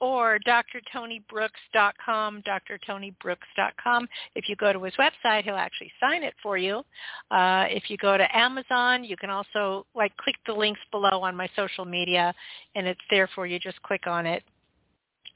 or 0.00 0.38
drtonybrooks.com, 0.46 2.42
drtonybrooks.com. 2.42 4.08
If 4.34 4.48
you 4.48 4.56
go 4.56 4.72
to 4.72 4.82
his 4.82 4.94
website, 4.94 5.44
he'll 5.44 5.56
actually 5.56 5.92
sign 5.98 6.22
it 6.22 6.34
for 6.42 6.56
you. 6.58 6.84
Uh, 7.30 7.64
if 7.68 7.90
you 7.90 7.96
go 7.96 8.16
to 8.16 8.36
Amazon, 8.36 9.02
you 9.02 9.16
can 9.16 9.30
also 9.30 9.86
like 9.94 10.16
click 10.18 10.36
the 10.46 10.52
links 10.52 10.80
below 10.92 11.22
on 11.22 11.34
my 11.34 11.48
social 11.56 11.84
media, 11.84 12.32
and 12.74 12.86
it's 12.86 13.00
there 13.10 13.28
for 13.34 13.46
you. 13.46 13.58
Just 13.58 13.82
click 13.82 14.06
on 14.06 14.26
it. 14.26 14.44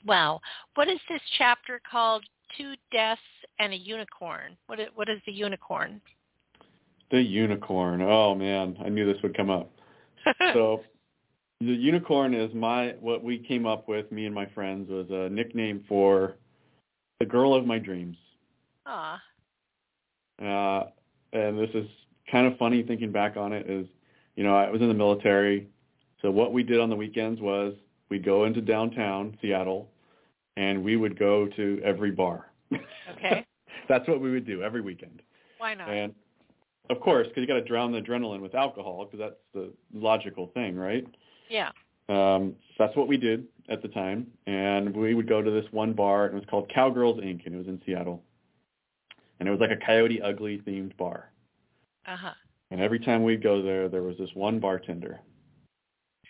Wow. 0.05 0.41
What 0.75 0.89
is 0.89 0.99
this 1.09 1.21
chapter 1.37 1.81
called? 1.91 2.25
two 2.57 2.75
deaths 2.91 3.21
and 3.59 3.73
a 3.73 3.77
unicorn. 3.77 4.57
What 4.67 4.81
is, 4.81 4.89
what 4.95 5.09
is 5.09 5.19
the 5.27 5.33
unicorn? 5.33 6.01
The 7.11 7.21
unicorn. 7.21 8.03
Oh 8.03 8.35
man, 8.35 8.77
I 8.85 8.89
knew 8.89 9.11
this 9.11 9.23
would 9.23 9.37
come 9.37 9.51
up. 9.51 9.71
so 10.53 10.83
the 11.61 11.73
unicorn 11.73 12.35
is 12.35 12.53
my 12.55 12.95
what 13.01 13.23
we 13.23 13.39
came 13.39 13.67
up 13.67 13.89
with. 13.89 14.11
Me 14.13 14.27
and 14.27 14.35
my 14.35 14.47
friends 14.47 14.91
was 14.91 15.07
a 15.11 15.33
nickname 15.33 15.85
for 15.89 16.37
the 17.21 17.27
girl 17.27 17.55
of 17.55 17.67
my 17.67 17.79
dreams. 17.79 18.17
Ah. 18.87 19.21
Uh, 20.41 20.85
and 21.33 21.59
this 21.59 21.71
is 21.75 21.87
kind 22.31 22.47
of 22.47 22.57
funny 22.59 22.83
thinking 22.83 23.11
back 23.11 23.37
on 23.37 23.53
it. 23.53 23.69
Is 23.69 23.87
you 24.37 24.45
know 24.45 24.55
I 24.55 24.71
was 24.71 24.83
in 24.83 24.89
the 24.89 24.95
military, 24.95 25.67
so 26.21 26.31
what 26.31 26.53
we 26.53 26.63
did 26.63 26.79
on 26.79 26.91
the 26.91 26.97
weekends 26.97 27.41
was 27.41 27.75
we'd 28.09 28.25
go 28.25 28.45
into 28.45 28.61
downtown 28.61 29.37
Seattle, 29.41 29.91
and 30.57 30.83
we 30.83 30.97
would 30.97 31.19
go 31.19 31.47
to 31.49 31.81
every 31.85 32.11
bar. 32.11 32.51
Okay. 33.17 33.45
That's 33.89 34.07
what 34.07 34.21
we 34.21 34.31
would 34.31 34.47
do 34.47 34.63
every 34.63 34.81
weekend. 34.81 35.23
Why 35.59 35.75
not? 35.75 35.89
And 35.89 36.15
of 36.91 37.01
course, 37.01 37.27
because 37.27 37.41
you 37.41 37.47
got 37.47 37.55
to 37.55 37.65
drown 37.65 37.93
the 37.93 38.01
adrenaline 38.01 38.41
with 38.41 38.55
alcohol, 38.55 39.05
because 39.05 39.19
that's 39.19 39.41
the 39.53 39.73
logical 39.93 40.51
thing, 40.55 40.77
right? 40.77 41.07
yeah. 41.51 41.71
Um, 42.09 42.55
that's 42.79 42.97
what 42.97 43.09
we 43.09 43.19
did 43.19 43.47
at 43.69 43.83
the 43.83 43.89
time, 43.89 44.27
and 44.47 44.97
we 44.97 45.15
would 45.15 45.29
go 45.29 45.43
to 45.43 45.51
this 45.51 45.67
one 45.73 45.93
bar, 45.93 46.25
and 46.25 46.35
it 46.35 46.39
was 46.39 46.49
called 46.49 46.71
Cowgirls 46.75 47.21
Inc., 47.21 47.45
and 47.45 47.55
it 47.55 47.59
was 47.59 47.67
in 47.67 47.81
Seattle, 47.85 48.23
and 49.39 49.49
it 49.49 49.53
was 49.53 49.61
like 49.61 49.71
a 49.71 49.77
Coyote 49.77 50.23
Ugly 50.23 50.63
themed 50.67 50.97
bar. 50.97 51.31
Uh 52.07 52.17
huh. 52.17 52.33
And 52.71 52.81
every 52.81 52.99
time 52.99 53.25
we'd 53.25 53.43
go 53.43 53.63
there, 53.63 53.89
there 53.89 54.03
was 54.03 54.17
this 54.17 54.31
one 54.35 54.59
bartender 54.59 55.21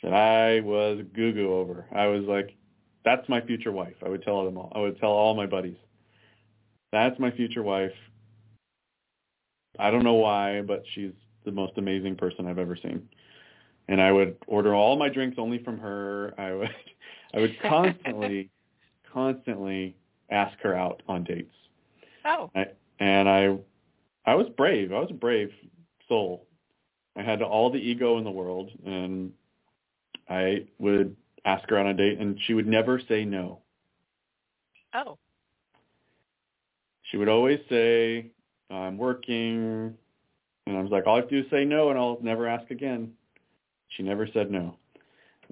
that 0.03 0.13
I 0.13 0.61
was 0.61 1.01
goo-goo 1.15 1.53
over. 1.53 1.87
I 1.95 2.07
was 2.07 2.25
like, 2.25 2.57
that's 3.05 3.29
my 3.29 3.41
future 3.41 3.73
wife. 3.73 3.95
I 4.05 4.09
would 4.09 4.23
tell 4.23 4.45
them 4.45 4.57
all. 4.57 4.73
I 4.75 4.81
would 4.81 4.99
tell 4.99 5.11
all 5.11 5.35
my 5.35 5.47
buddies, 5.47 5.77
that's 6.93 7.19
my 7.19 7.31
future 7.31 7.63
wife. 7.63 7.93
I 9.79 9.91
don't 9.91 10.05
know 10.05 10.15
why, 10.15 10.63
but 10.63 10.83
she's 10.95 11.13
the 11.45 11.53
most 11.53 11.73
amazing 11.77 12.17
person 12.17 12.47
I've 12.47 12.59
ever 12.59 12.77
seen. 12.77 13.09
And 13.89 14.01
I 14.01 14.13
would 14.13 14.37
order 14.47 14.75
all 14.75 14.99
my 14.99 15.09
drinks 15.09 15.37
only 15.39 15.63
from 15.63 15.79
her. 15.79 16.35
I 16.39 16.53
would, 16.53 16.71
I 17.35 17.41
would 17.41 17.57
constantly, 17.63 18.51
constantly 19.13 19.97
ask 20.31 20.59
her 20.61 20.75
out 20.75 21.03
on 21.09 21.25
dates. 21.25 21.55
Oh. 22.25 22.51
I, 22.55 22.67
and 23.01 23.29
I, 23.29 23.57
I 24.27 24.35
was 24.35 24.49
brave. 24.57 24.93
I 24.93 24.99
was 24.99 25.11
a 25.11 25.15
brave 25.15 25.51
soul. 26.09 26.47
I 27.17 27.23
had 27.23 27.43
all 27.43 27.71
the 27.71 27.79
ego 27.79 28.19
in 28.19 28.25
the 28.25 28.31
world, 28.31 28.71
and 28.85 29.33
I 30.29 30.67
would 30.79 31.17
ask 31.45 31.69
her 31.71 31.79
on 31.79 31.87
a 31.87 31.95
date, 31.95 32.19
and 32.19 32.39
she 32.47 32.55
would 32.55 32.67
never 32.67 33.01
say 33.09 33.25
no. 33.25 33.61
Oh. 34.95 35.19
She 37.11 37.17
would 37.17 37.29
always 37.29 37.61
say, 37.69 38.31
"I'm 38.71 38.99
working," 38.99 39.95
and 40.67 40.77
I 40.77 40.83
was 40.83 40.91
like, 40.91 41.07
"All 41.07 41.15
I 41.17 41.21
have 41.21 41.29
to 41.29 41.41
do 41.41 41.47
is 41.47 41.51
say 41.51 41.65
no, 41.65 41.91
and 41.91 41.99
I'll 41.99 42.19
never 42.23 42.47
ask 42.47 42.71
again." 42.71 43.13
She 43.89 44.03
never 44.03 44.27
said 44.27 44.51
no, 44.51 44.77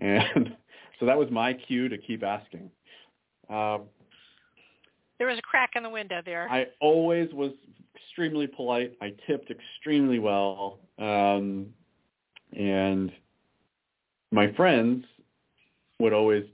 and 0.00 0.54
so 1.00 1.06
that 1.06 1.18
was 1.18 1.30
my 1.30 1.54
cue 1.54 1.88
to 1.88 1.96
keep 1.96 2.22
asking. 2.22 2.70
Um, 3.48 3.84
There 5.18 5.28
was 5.28 5.38
a 5.38 5.42
crack 5.42 5.70
in 5.76 5.82
the 5.82 5.90
window 5.90 6.20
there. 6.24 6.48
I 6.50 6.66
always 6.80 7.32
was 7.32 7.52
extremely 7.94 8.46
polite. 8.46 8.96
I 9.00 9.14
tipped 9.26 9.50
extremely 9.50 10.18
well. 10.18 10.80
Um, 10.98 11.68
and 12.52 13.12
my 14.32 14.52
friends 14.52 15.04
would 16.00 16.12
always 16.12 16.44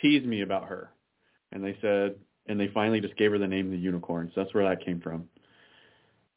tease 0.00 0.26
me 0.26 0.42
about 0.42 0.64
her. 0.64 0.90
And 1.52 1.64
they 1.64 1.76
said, 1.80 2.16
and 2.46 2.58
they 2.58 2.68
finally 2.68 3.00
just 3.00 3.16
gave 3.16 3.30
her 3.30 3.38
the 3.38 3.46
name 3.46 3.70
the 3.70 3.76
unicorn. 3.76 4.30
So 4.34 4.42
that's 4.42 4.54
where 4.54 4.68
that 4.68 4.84
came 4.84 5.00
from. 5.00 5.28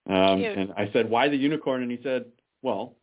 Um, 0.07 0.39
Cute. 0.39 0.57
and 0.57 0.73
I 0.77 0.89
said, 0.91 1.09
why 1.09 1.29
the 1.29 1.37
unicorn? 1.37 1.81
And 1.81 1.91
he 1.91 1.99
said, 2.03 2.25
well, 2.61 2.95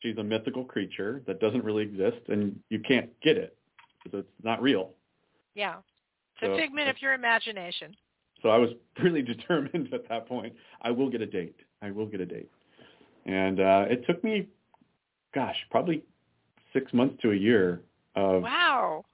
she's 0.00 0.16
a 0.18 0.22
mythical 0.22 0.64
creature 0.64 1.22
that 1.26 1.40
doesn't 1.40 1.64
really 1.64 1.82
exist 1.82 2.28
and 2.28 2.58
you 2.70 2.78
can't 2.80 3.10
get 3.20 3.36
it 3.36 3.56
because 4.04 4.20
it's 4.20 4.44
not 4.44 4.62
real. 4.62 4.90
yeah. 5.54 5.76
It's 6.40 6.46
So- 6.50 6.52
a 6.52 6.56
figment 6.58 6.88
of 6.90 7.00
your 7.00 7.14
imagination. 7.14 7.96
So 8.42 8.50
I 8.50 8.58
was 8.58 8.70
really 9.02 9.22
determined 9.22 9.88
at 9.94 10.06
that 10.10 10.28
point. 10.28 10.54
I 10.82 10.90
will 10.90 11.08
get 11.08 11.22
a 11.22 11.26
date. 11.26 11.56
I 11.82 11.90
will 11.90 12.06
get 12.06 12.20
a 12.20 12.26
date. 12.26 12.50
And 13.24 13.58
uh, 13.58 13.86
it 13.88 14.06
took 14.06 14.22
me, 14.22 14.46
gosh, 15.34 15.56
probably 15.70 16.04
six 16.76 16.92
months 16.92 17.16
to 17.22 17.30
a 17.32 17.34
year 17.34 17.80
of 18.14 18.42
Wow. 18.42 19.04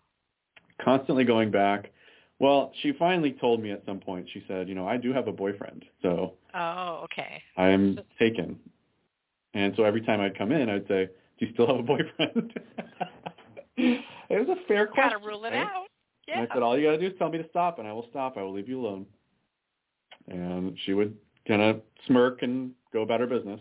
constantly 0.80 1.24
going 1.24 1.50
back. 1.50 1.92
Well, 2.40 2.72
she 2.82 2.92
finally 2.92 3.32
told 3.32 3.62
me 3.62 3.70
at 3.70 3.84
some 3.86 4.00
point. 4.00 4.28
She 4.30 4.42
said, 4.48 4.68
"You 4.68 4.74
know, 4.74 4.88
I 4.88 4.96
do 4.96 5.12
have 5.12 5.28
a 5.28 5.32
boyfriend, 5.32 5.84
so 6.02 6.34
Oh, 6.54 7.02
okay. 7.04 7.40
I'm 7.56 7.98
taken." 8.18 8.58
And 9.54 9.74
so 9.76 9.84
every 9.84 10.00
time 10.00 10.20
I'd 10.20 10.36
come 10.36 10.50
in, 10.50 10.68
I'd 10.68 10.88
say, 10.88 11.08
"Do 11.38 11.46
you 11.46 11.52
still 11.52 11.66
have 11.68 11.76
a 11.78 11.82
boyfriend?" 11.82 12.58
it 13.76 14.04
was 14.30 14.48
a 14.48 14.56
fair 14.66 14.86
question. 14.86 15.12
Got 15.12 15.22
to 15.22 15.28
rule 15.28 15.44
it 15.44 15.50
right? 15.50 15.60
out. 15.66 15.86
And 16.28 16.36
Yeah. 16.40 16.46
I 16.50 16.54
said, 16.54 16.62
all 16.62 16.78
you 16.78 16.86
got 16.86 16.92
to 16.92 16.98
do 16.98 17.06
is 17.06 17.18
tell 17.18 17.28
me 17.30 17.38
to 17.38 17.48
stop, 17.50 17.78
and 17.78 17.86
I 17.86 17.92
will 17.92 18.06
stop. 18.10 18.36
I 18.36 18.42
will 18.42 18.52
leave 18.52 18.68
you 18.68 18.80
alone. 18.80 19.06
And 20.28 20.76
she 20.84 20.94
would 20.94 21.16
kind 21.46 21.60
of 21.62 21.82
smirk 22.06 22.42
and 22.42 22.72
go 22.92 23.02
about 23.02 23.20
her 23.20 23.26
business. 23.26 23.60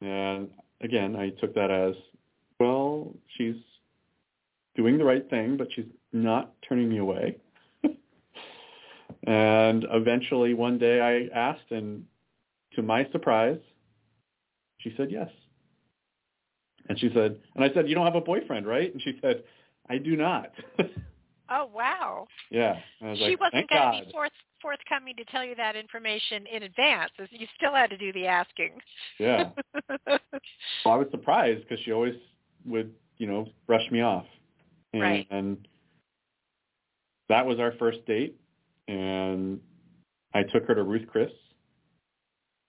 And 0.00 0.48
again, 0.80 1.16
I 1.16 1.30
took 1.30 1.54
that 1.54 1.70
as, 1.70 1.94
well, 2.60 3.14
she's 3.36 3.56
doing 4.76 4.98
the 4.98 5.04
right 5.04 5.28
thing, 5.30 5.56
but 5.56 5.68
she's 5.74 5.86
not 6.12 6.52
turning 6.68 6.88
me 6.88 6.98
away. 6.98 7.36
and 9.26 9.86
eventually 9.90 10.54
one 10.54 10.78
day 10.78 11.00
I 11.00 11.36
asked, 11.36 11.70
and 11.70 12.04
to 12.74 12.82
my 12.82 13.06
surprise, 13.12 13.58
she 14.78 14.94
said 14.96 15.10
yes. 15.10 15.30
And 16.88 16.98
she 16.98 17.10
said, 17.14 17.38
and 17.54 17.64
I 17.64 17.72
said, 17.74 17.88
you 17.88 17.94
don't 17.94 18.06
have 18.06 18.14
a 18.14 18.20
boyfriend, 18.20 18.66
right? 18.66 18.90
And 18.92 19.02
she 19.02 19.18
said, 19.20 19.42
I 19.88 19.98
do 19.98 20.16
not. 20.16 20.52
Oh, 21.50 21.70
wow. 21.74 22.26
yeah. 22.50 22.76
Was 23.00 23.16
she 23.16 23.24
like, 23.24 23.40
wasn't 23.40 23.70
going 23.70 24.00
to 24.00 24.04
be 24.04 24.12
forth, 24.12 24.32
forthcoming 24.60 25.16
to 25.16 25.24
tell 25.24 25.42
you 25.42 25.54
that 25.54 25.76
information 25.76 26.44
in 26.46 26.64
advance. 26.64 27.10
You 27.30 27.46
still 27.56 27.74
had 27.74 27.88
to 27.88 27.96
do 27.96 28.12
the 28.12 28.26
asking. 28.26 28.72
Yeah. 29.18 29.50
Well, 30.84 30.94
I 30.94 30.98
was 30.98 31.08
surprised 31.10 31.62
because 31.62 31.82
she 31.84 31.92
always 31.92 32.14
would, 32.68 32.94
you 33.18 33.26
know, 33.26 33.46
brush 33.66 33.88
me 33.90 34.00
off. 34.02 34.26
And, 34.92 35.02
Right. 35.02 35.26
and 35.30 35.66
that 37.28 37.44
was 37.46 37.58
our 37.58 37.72
first 37.78 38.04
date. 38.06 38.36
And 38.88 39.60
I 40.34 40.42
took 40.44 40.64
her 40.66 40.74
to 40.74 40.82
Ruth 40.82 41.06
Chris. 41.08 41.30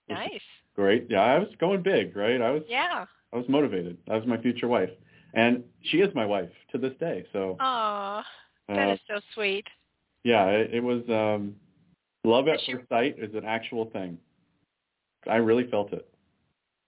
Nice. 0.10 0.42
Great. 0.76 1.08
Yeah, 1.10 1.22
I 1.22 1.38
was 1.40 1.50
going 1.60 1.82
big, 1.84 2.16
right? 2.16 2.42
I 2.42 2.52
was 2.52 2.64
Yeah. 2.68 3.06
I 3.32 3.38
was 3.38 3.48
motivated. 3.48 3.98
That 4.08 4.16
was 4.16 4.26
my 4.26 4.38
future 4.42 4.68
wife. 4.68 4.90
And 5.36 5.64
she 5.84 5.98
is 5.98 6.14
my 6.16 6.26
wife 6.26 6.50
to 6.72 6.78
this 6.80 6.94
day. 7.00 7.26
So 7.32 7.56
Aw, 7.60 8.26
that 8.70 8.90
uh, 8.90 8.94
is 8.94 9.00
so 9.08 9.20
sweet. 9.34 9.68
yeah, 10.24 10.48
it, 10.48 10.74
it 10.76 10.80
was 10.84 11.04
um 11.10 11.56
love 12.24 12.48
at 12.48 12.60
first 12.66 12.90
sight 12.90 13.16
is 13.20 13.34
an 13.36 13.46
actual 13.46 13.86
thing. 13.92 14.18
I 15.30 15.36
really 15.36 15.70
felt 15.70 15.94
it. 15.94 16.08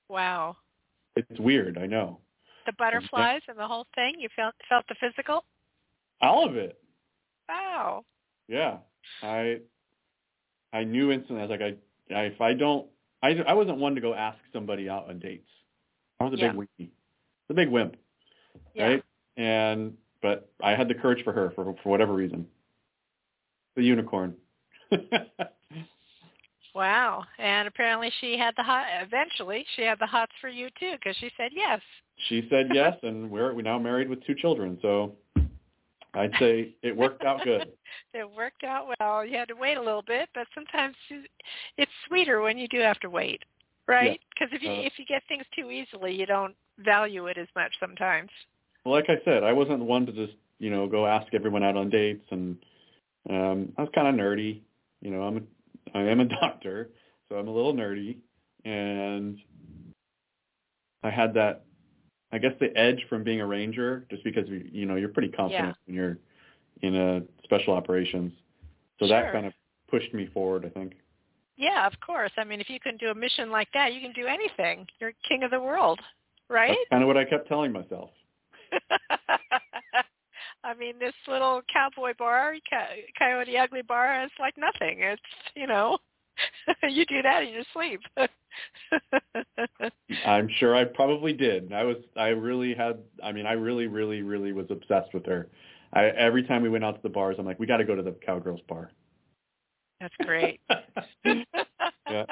Wow. 0.10 0.58
It's 1.16 1.40
weird, 1.40 1.78
I 1.78 1.86
know. 1.86 2.20
The 2.66 2.74
butterflies 2.78 3.42
and 3.48 3.58
the 3.58 3.68
whole 3.68 3.88
thing. 3.96 4.16
You 4.20 4.30
felt 4.36 4.54
felt 4.70 4.86
the 4.88 4.96
physical. 5.00 5.44
All 6.22 6.48
of 6.48 6.56
it. 6.56 6.78
Wow. 7.50 8.06
Yeah, 8.48 8.78
I 9.22 9.60
I 10.74 10.84
knew 10.84 11.12
instantly. 11.12 11.40
I 11.44 11.46
was 11.46 11.50
like, 11.50 11.62
I, 11.62 12.16
I 12.16 12.24
if 12.26 12.40
I 12.42 12.54
don't, 12.54 12.88
I 13.24 13.30
I 13.48 13.54
wasn't 13.54 13.78
one 13.78 13.96
to 13.96 14.02
go 14.02 14.14
ask 14.14 14.38
somebody 14.54 14.90
out 14.90 15.10
on 15.10 15.20
dates. 15.20 15.50
I 16.20 16.26
was 16.26 16.34
a 16.34 16.38
Yeah. 16.38 16.52
big 16.52 16.68
wimpy, 16.80 16.90
a 17.50 17.54
big 17.54 17.70
wimp, 17.70 17.96
Yeah. 18.74 18.84
right? 18.88 19.04
And 19.38 19.98
but 20.22 20.52
I 20.62 20.72
had 20.76 20.88
the 20.88 20.94
courage 20.96 21.24
for 21.24 21.34
her 21.34 21.52
for 21.56 21.74
for 21.84 21.90
whatever 21.90 22.14
reason. 22.14 22.48
The 23.76 23.84
unicorn. 23.84 24.36
Wow. 26.74 27.24
And 27.38 27.68
apparently 27.68 28.12
she 28.22 28.38
had 28.38 28.54
the 28.58 28.64
hot. 28.64 28.86
Eventually, 29.02 29.66
she 29.76 29.82
had 29.82 30.00
the 30.00 30.06
hots 30.06 30.32
for 30.40 30.50
you 30.50 30.70
too, 30.80 30.94
because 30.94 31.16
she 31.18 31.30
said 31.38 31.52
yes. 31.54 31.82
she 32.30 32.48
said 32.50 32.70
yes, 32.74 32.96
and 33.04 33.30
we're 33.30 33.54
we 33.54 33.64
now 33.64 33.80
married 33.80 34.10
with 34.10 34.24
two 34.26 34.36
children. 34.36 34.78
So 34.82 35.14
I'd 36.14 36.32
say 36.40 36.76
it 36.82 36.96
worked 36.96 37.24
out 37.24 37.44
good. 37.44 37.72
it 38.14 38.30
worked 38.36 38.64
out 38.64 38.88
well. 39.00 39.26
You 39.26 39.38
had 39.38 39.48
to 39.48 39.56
wait 39.56 39.78
a 39.78 39.82
little 39.82 40.02
bit, 40.02 40.30
but 40.34 40.48
sometimes 40.54 40.96
it's 41.78 41.92
sweeter 42.08 42.42
when 42.42 42.58
you 42.58 42.68
do 42.68 42.80
have 42.80 43.00
to 43.00 43.10
wait, 43.10 43.42
right? 43.88 44.20
Because 44.34 44.54
if 44.54 44.62
you 44.62 44.72
Uh, 44.72 44.82
if 44.82 44.94
you 44.98 45.06
get 45.06 45.24
things 45.28 45.46
too 45.56 45.72
easily, 45.72 46.14
you 46.14 46.26
don't 46.26 46.56
value 46.80 47.28
it 47.28 47.38
as 47.38 47.48
much 47.56 47.72
sometimes. 47.80 48.30
Well, 48.84 48.94
like 48.94 49.10
I 49.10 49.24
said, 49.24 49.44
I 49.44 49.54
wasn't 49.54 49.80
the 49.80 49.86
one 49.86 50.06
to 50.06 50.12
just 50.12 50.34
you 50.60 50.70
know 50.70 50.88
go 50.88 51.06
ask 51.06 51.34
everyone 51.34 51.64
out 51.64 51.78
on 51.78 51.90
dates, 51.90 52.26
and 52.32 52.58
um, 53.30 53.74
I 53.78 53.82
was 53.82 53.92
kind 53.96 54.08
of 54.08 54.16
nerdy. 54.16 54.62
You 55.02 55.12
know, 55.12 55.24
I'm 55.24 55.38
a, 55.38 55.42
I 55.94 56.02
am 56.02 56.20
a 56.20 56.26
doctor, 56.42 56.90
so 57.30 57.38
I'm 57.38 57.48
a 57.48 57.52
little 57.52 57.74
nerdy, 57.74 58.18
and 58.66 59.38
I 61.04 61.10
had 61.10 61.34
that, 61.36 61.64
I 62.32 62.38
guess, 62.38 62.54
the 62.60 62.76
edge 62.78 63.06
from 63.10 63.24
being 63.24 63.42
a 63.42 63.46
ranger, 63.46 64.06
just 64.10 64.24
because 64.24 64.48
you 64.48 64.68
you 64.72 64.86
know 64.86 64.96
you're 64.96 65.10
pretty 65.10 65.30
confident 65.30 65.76
when 65.86 65.96
you're 65.96 66.18
in 66.82 66.96
a 66.96 67.22
special 67.44 67.74
operations. 67.74 68.34
So 69.00 69.08
that 69.08 69.32
kind 69.32 69.46
of 69.46 69.54
pushed 69.90 70.14
me 70.14 70.30
forward. 70.34 70.66
I 70.66 70.70
think. 70.70 70.94
Yeah, 71.58 71.86
of 71.86 71.94
course. 72.00 72.32
I 72.38 72.44
mean, 72.44 72.60
if 72.60 72.70
you 72.70 72.80
can 72.80 72.98
do 72.98 73.10
a 73.10 73.16
mission 73.16 73.52
like 73.52 73.68
that, 73.74 73.94
you 73.94 74.02
can 74.02 74.14
do 74.14 74.26
anything. 74.26 74.88
You're 75.00 75.12
king 75.28 75.44
of 75.44 75.52
the 75.52 75.60
world, 75.60 76.00
right? 76.50 76.70
That's 76.70 76.90
kind 76.90 77.04
of 77.04 77.08
what 77.08 77.18
I 77.18 77.26
kept 77.26 77.48
telling 77.48 77.72
myself. 77.72 78.10
I 80.64 80.76
mean, 80.76 81.00
this 81.00 81.14
little 81.28 81.62
cowboy 81.72 82.14
bar, 82.18 82.56
Coyote 83.18 83.58
Ugly 83.58 83.82
bar, 83.84 84.24
is 84.24 84.32
like 84.40 84.58
nothing. 84.58 85.00
It's 85.00 85.22
you 85.56 85.68
know, 85.68 85.98
you 86.90 87.06
do 87.06 87.22
that 87.22 87.44
in 87.44 87.54
your 87.54 87.64
sleep. 87.74 88.02
I'm 90.26 90.50
sure 90.60 90.76
I 90.76 90.86
probably 90.86 91.34
did. 91.34 91.74
I 91.74 91.84
was, 91.84 91.98
I 92.16 92.28
really 92.28 92.74
had, 92.74 93.00
I 93.24 93.32
mean, 93.32 93.46
I 93.46 93.54
really, 93.54 93.88
really, 93.88 94.22
really 94.22 94.52
was 94.52 94.68
obsessed 94.70 95.14
with 95.14 95.26
her. 95.26 95.48
I, 95.94 96.06
every 96.06 96.44
time 96.44 96.62
we 96.62 96.70
went 96.70 96.84
out 96.84 96.96
to 96.96 97.02
the 97.02 97.10
bars, 97.10 97.38
I'm 97.40 97.46
like, 97.46 97.60
we 97.60 97.66
got 97.66 97.78
to 97.78 97.86
go 97.86 97.96
to 97.96 98.04
the 98.04 98.16
Cowgirls 98.26 98.62
bar. 98.68 98.92
That's 100.00 100.14
great. 100.22 100.60
yeah. 101.26 102.26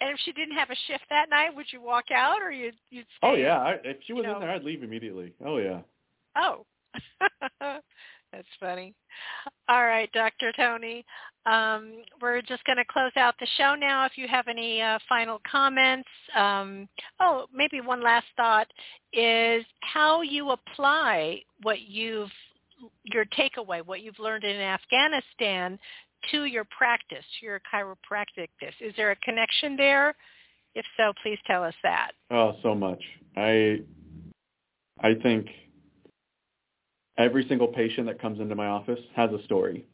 And 0.00 0.10
if 0.10 0.20
she 0.24 0.32
didn't 0.32 0.56
have 0.56 0.70
a 0.70 0.76
shift 0.86 1.04
that 1.10 1.28
night, 1.28 1.56
would 1.56 1.66
you 1.72 1.82
walk 1.82 2.04
out 2.14 2.40
or 2.40 2.52
you'd 2.52 2.76
you'd 2.90 3.04
oh, 3.22 3.32
stay? 3.32 3.32
Oh 3.32 3.34
yeah, 3.34 3.58
I, 3.58 3.72
if 3.82 3.96
she 4.06 4.12
was 4.12 4.22
you 4.22 4.28
know. 4.28 4.36
in 4.36 4.42
there, 4.42 4.50
I'd 4.50 4.62
leave 4.62 4.84
immediately. 4.84 5.34
Oh 5.44 5.58
yeah. 5.58 5.80
Oh, 6.36 6.64
that's 7.60 8.48
funny. 8.60 8.94
All 9.68 9.84
right, 9.84 10.10
Dr. 10.12 10.52
Tony. 10.56 11.04
Um, 11.46 12.02
we're 12.20 12.42
just 12.42 12.64
going 12.64 12.76
to 12.76 12.84
close 12.84 13.12
out 13.16 13.34
the 13.40 13.46
show 13.56 13.74
now. 13.74 14.04
If 14.04 14.12
you 14.16 14.28
have 14.28 14.48
any 14.48 14.82
uh, 14.82 14.98
final 15.08 15.40
comments, 15.50 16.08
um, 16.36 16.88
oh, 17.20 17.46
maybe 17.54 17.80
one 17.80 18.02
last 18.02 18.26
thought 18.36 18.66
is 19.12 19.64
how 19.80 20.22
you 20.22 20.50
apply 20.50 21.42
what 21.62 21.80
you've 21.82 22.30
your 23.04 23.24
takeaway, 23.24 23.84
what 23.84 24.02
you've 24.02 24.18
learned 24.20 24.44
in 24.44 24.56
Afghanistan 24.60 25.78
to 26.30 26.44
your 26.44 26.64
practice, 26.64 27.24
to 27.40 27.46
your 27.46 27.60
chiropractic. 27.72 28.48
This 28.60 28.74
Is 28.80 28.94
there 28.96 29.10
a 29.10 29.16
connection 29.16 29.76
there? 29.76 30.14
If 30.74 30.84
so, 30.96 31.12
please 31.22 31.38
tell 31.46 31.64
us 31.64 31.74
that. 31.82 32.12
Oh, 32.30 32.56
so 32.62 32.74
much. 32.74 33.02
I 33.36 33.80
I 35.00 35.14
think 35.22 35.46
every 37.18 37.46
single 37.48 37.68
patient 37.68 38.06
that 38.06 38.20
comes 38.20 38.40
into 38.40 38.54
my 38.54 38.68
office 38.68 39.00
has 39.14 39.30
a 39.32 39.42
story. 39.44 39.84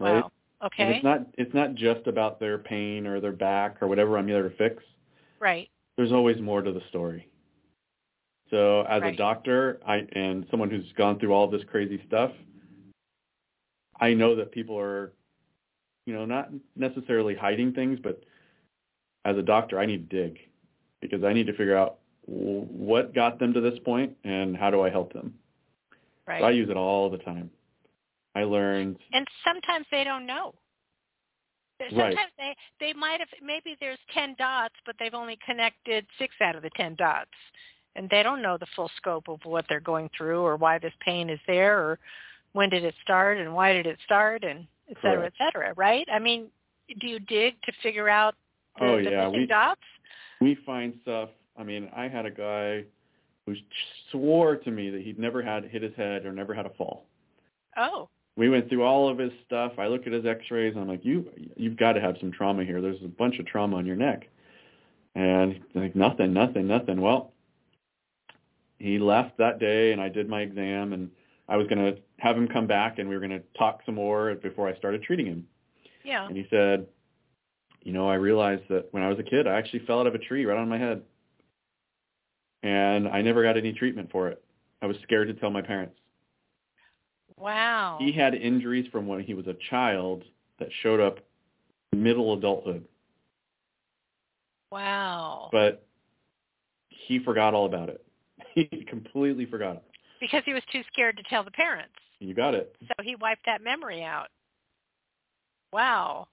Right? 0.00 0.20
Wow. 0.20 0.32
Okay. 0.64 0.82
And 0.82 0.94
it's 0.94 1.04
not 1.04 1.26
it's 1.34 1.54
not 1.54 1.74
just 1.74 2.06
about 2.06 2.40
their 2.40 2.58
pain 2.58 3.06
or 3.06 3.20
their 3.20 3.32
back 3.32 3.80
or 3.80 3.86
whatever 3.86 4.18
I'm 4.18 4.26
there 4.26 4.42
to 4.42 4.56
fix. 4.56 4.82
Right. 5.38 5.68
There's 5.96 6.12
always 6.12 6.40
more 6.40 6.62
to 6.62 6.72
the 6.72 6.82
story. 6.88 7.28
So 8.50 8.82
as 8.82 9.02
Right. 9.02 9.14
a 9.14 9.16
doctor, 9.16 9.80
I 9.86 10.06
and 10.12 10.46
someone 10.50 10.70
who's 10.70 10.90
gone 10.92 11.18
through 11.18 11.32
all 11.32 11.48
this 11.48 11.62
crazy 11.64 12.02
stuff, 12.06 12.32
I 14.00 14.14
know 14.14 14.34
that 14.36 14.52
people 14.52 14.78
are, 14.78 15.12
you 16.06 16.14
know, 16.14 16.24
not 16.24 16.50
necessarily 16.76 17.34
hiding 17.34 17.72
things, 17.72 17.98
but 18.02 18.22
as 19.24 19.36
a 19.36 19.42
doctor, 19.42 19.78
I 19.78 19.86
need 19.86 20.10
to 20.10 20.16
dig 20.16 20.38
because 21.00 21.24
I 21.24 21.32
need 21.32 21.46
to 21.46 21.52
figure 21.52 21.76
out 21.76 21.98
what 22.26 23.14
got 23.14 23.38
them 23.38 23.52
to 23.52 23.60
this 23.60 23.78
point 23.80 24.16
and 24.24 24.56
how 24.56 24.70
do 24.70 24.80
I 24.80 24.90
help 24.90 25.12
them. 25.12 25.34
Right. 26.26 26.40
So 26.40 26.46
I 26.46 26.50
use 26.50 26.70
it 26.70 26.76
all 26.76 27.10
the 27.10 27.18
time. 27.18 27.50
I 28.34 28.44
learned 28.44 28.96
and 29.12 29.26
sometimes 29.44 29.86
they 29.90 30.04
don't 30.04 30.26
know. 30.26 30.54
Sometimes 31.90 32.32
they 32.38 32.54
they 32.80 32.92
might 32.92 33.18
have 33.20 33.28
maybe 33.42 33.76
there's 33.80 33.98
ten 34.12 34.34
dots, 34.38 34.74
but 34.86 34.94
they've 34.98 35.14
only 35.14 35.38
connected 35.44 36.06
six 36.18 36.34
out 36.40 36.56
of 36.56 36.62
the 36.62 36.70
ten 36.76 36.94
dots, 36.94 37.30
and 37.96 38.08
they 38.10 38.22
don't 38.22 38.42
know 38.42 38.56
the 38.56 38.66
full 38.74 38.90
scope 38.96 39.28
of 39.28 39.40
what 39.44 39.66
they're 39.68 39.80
going 39.80 40.08
through 40.16 40.40
or 40.40 40.56
why 40.56 40.78
this 40.78 40.92
pain 41.04 41.28
is 41.28 41.40
there 41.46 41.78
or 41.78 41.98
when 42.52 42.70
did 42.70 42.84
it 42.84 42.94
start 43.02 43.38
and 43.38 43.52
why 43.52 43.72
did 43.72 43.86
it 43.86 43.98
start 44.04 44.44
and 44.44 44.66
et 44.88 44.96
cetera, 45.02 45.26
et 45.26 45.32
cetera. 45.36 45.74
Right? 45.76 46.06
I 46.12 46.18
mean, 46.20 46.46
do 47.00 47.06
you 47.08 47.18
dig 47.18 47.60
to 47.62 47.72
figure 47.82 48.08
out 48.08 48.34
oh, 48.80 48.86
the, 48.86 48.92
Oh, 48.92 49.04
the 49.04 49.10
yeah, 49.10 49.24
missing 49.26 49.40
we- 49.40 49.46
dots? 49.46 49.80
we 50.40 50.54
find 50.64 50.94
stuff. 51.02 51.30
I 51.58 51.64
mean, 51.64 51.90
I 51.94 52.08
had 52.08 52.24
a 52.24 52.30
guy 52.30 52.84
who 53.46 53.54
swore 54.10 54.56
to 54.56 54.70
me 54.70 54.90
that 54.90 55.02
he'd 55.02 55.18
never 55.18 55.42
had 55.42 55.64
hit 55.64 55.82
his 55.82 55.94
head 55.96 56.24
or 56.24 56.32
never 56.32 56.54
had 56.54 56.66
a 56.66 56.70
fall. 56.70 57.06
Oh, 57.76 58.08
We 58.36 58.48
went 58.48 58.68
through 58.68 58.84
all 58.84 59.08
of 59.08 59.18
his 59.18 59.32
stuff. 59.46 59.72
I 59.78 59.86
looked 59.86 60.06
at 60.06 60.12
his 60.12 60.24
X-rays. 60.24 60.74
I'm 60.76 60.88
like, 60.88 61.04
you, 61.04 61.30
you've 61.56 61.76
got 61.76 61.92
to 61.92 62.00
have 62.00 62.16
some 62.20 62.32
trauma 62.32 62.64
here. 62.64 62.80
There's 62.80 63.02
a 63.04 63.08
bunch 63.08 63.38
of 63.38 63.46
trauma 63.46 63.76
on 63.76 63.86
your 63.86 63.96
neck. 63.96 64.28
And 65.14 65.52
he's 65.52 65.62
like, 65.74 65.94
nothing, 65.94 66.32
nothing, 66.32 66.66
nothing. 66.66 67.00
Well, 67.00 67.32
he 68.78 68.98
left 68.98 69.38
that 69.38 69.60
day, 69.60 69.92
and 69.92 70.00
I 70.00 70.08
did 70.08 70.28
my 70.28 70.40
exam, 70.40 70.92
and 70.92 71.10
I 71.48 71.56
was 71.56 71.66
going 71.68 71.78
to 71.78 72.00
have 72.18 72.36
him 72.36 72.48
come 72.48 72.66
back, 72.66 72.98
and 72.98 73.08
we 73.08 73.14
were 73.14 73.20
going 73.20 73.30
to 73.38 73.42
talk 73.58 73.80
some 73.86 73.94
more 73.96 74.34
before 74.34 74.68
I 74.68 74.76
started 74.76 75.02
treating 75.02 75.26
him. 75.26 75.46
yeah. 76.04 76.26
And 76.26 76.36
he 76.36 76.46
said, 76.50 76.86
you 77.82 77.92
know, 77.92 78.08
I 78.08 78.14
realized 78.14 78.62
that 78.70 78.88
when 78.92 79.02
I 79.02 79.08
was 79.08 79.18
a 79.18 79.22
kid, 79.22 79.46
I 79.46 79.56
actually 79.56 79.80
fell 79.86 80.00
out 80.00 80.06
of 80.06 80.14
a 80.14 80.18
tree 80.18 80.44
right 80.46 80.58
on 80.58 80.68
my 80.68 80.78
head. 80.78 81.02
And 82.64 83.06
I 83.06 83.20
never 83.20 83.42
got 83.42 83.58
any 83.58 83.74
treatment 83.74 84.10
for 84.10 84.28
it. 84.28 84.42
I 84.82 84.86
was 84.86 84.96
scared 85.02 85.28
to 85.28 85.34
tell 85.34 85.50
my 85.50 85.62
parents. 85.62 85.94
Wow. 87.36 87.98
He 88.00 88.10
had 88.10 88.34
injuries 88.34 88.86
from 88.90 89.06
when 89.06 89.20
he 89.20 89.34
was 89.34 89.46
a 89.46 89.54
child 89.70 90.24
that 90.58 90.68
showed 90.82 90.98
up 90.98 91.18
middle 91.92 92.32
adulthood, 92.32 92.84
wow. 94.70 95.48
but 95.52 95.86
he 96.88 97.18
forgot 97.18 97.54
all 97.54 97.66
about 97.66 97.88
it. 97.88 98.04
He 98.54 98.84
completely 98.88 99.46
forgot 99.46 99.76
it. 99.76 99.82
because 100.20 100.42
he 100.46 100.54
was 100.54 100.62
too 100.70 100.82
scared 100.92 101.16
to 101.16 101.24
tell 101.24 101.42
the 101.42 101.50
parents. 101.50 101.94
You 102.20 102.34
got 102.34 102.54
it. 102.54 102.76
So 102.86 102.94
he 103.02 103.16
wiped 103.16 103.46
that 103.46 103.64
memory 103.64 104.04
out. 104.04 104.28
Wow. 105.72 106.28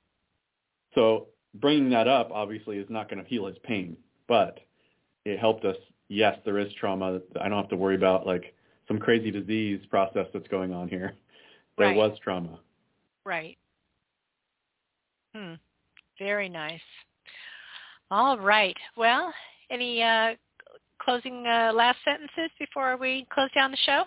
So 0.93 1.27
bringing 1.55 1.89
that 1.89 2.07
up 2.07 2.29
obviously 2.31 2.77
is 2.77 2.85
not 2.89 3.09
going 3.09 3.23
to 3.23 3.27
heal 3.27 3.47
his 3.47 3.57
pain, 3.63 3.97
but 4.27 4.59
it 5.25 5.39
helped 5.39 5.65
us. 5.65 5.77
Yes, 6.11 6.37
there 6.43 6.59
is 6.59 6.67
trauma. 6.73 7.21
I 7.39 7.47
don't 7.47 7.57
have 7.57 7.69
to 7.69 7.77
worry 7.77 7.95
about 7.95 8.27
like 8.27 8.53
some 8.85 8.99
crazy 8.99 9.31
disease 9.31 9.79
process 9.89 10.27
that's 10.33 10.47
going 10.49 10.73
on 10.73 10.89
here. 10.89 11.13
There 11.77 11.87
Right. 11.87 11.95
was 11.95 12.19
trauma. 12.19 12.59
Right. 13.25 13.57
Hmm. 15.33 15.53
Very 16.19 16.49
nice. 16.49 16.81
All 18.11 18.37
right. 18.37 18.75
Well, 18.97 19.33
any 19.69 20.03
uh, 20.03 20.35
closing 21.01 21.47
uh, 21.47 21.71
last 21.73 21.99
sentences 22.03 22.51
before 22.59 22.97
we 22.97 23.25
close 23.31 23.49
down 23.53 23.71
the 23.71 23.77
show? 23.77 24.03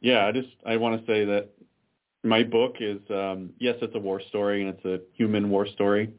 Yeah, 0.00 0.26
I 0.26 0.30
just 0.30 0.54
I 0.64 0.76
want 0.76 1.00
to 1.00 1.06
say 1.12 1.24
that 1.24 1.48
my 2.22 2.44
book 2.44 2.76
is 2.78 3.00
um, 3.10 3.50
yes, 3.58 3.74
it's 3.82 3.96
a 3.96 3.98
war 3.98 4.20
story 4.28 4.62
and 4.64 4.76
it's 4.76 4.84
a 4.84 5.00
human 5.16 5.50
war 5.50 5.66
story, 5.66 6.12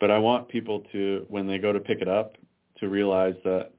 but 0.00 0.10
I 0.10 0.18
want 0.18 0.50
people 0.50 0.80
to 0.92 1.24
when 1.30 1.46
they 1.46 1.56
go 1.56 1.72
to 1.72 1.80
pick 1.80 2.02
it 2.02 2.08
up 2.08 2.36
to 2.78 2.90
realize 2.90 3.36
that 3.44 3.72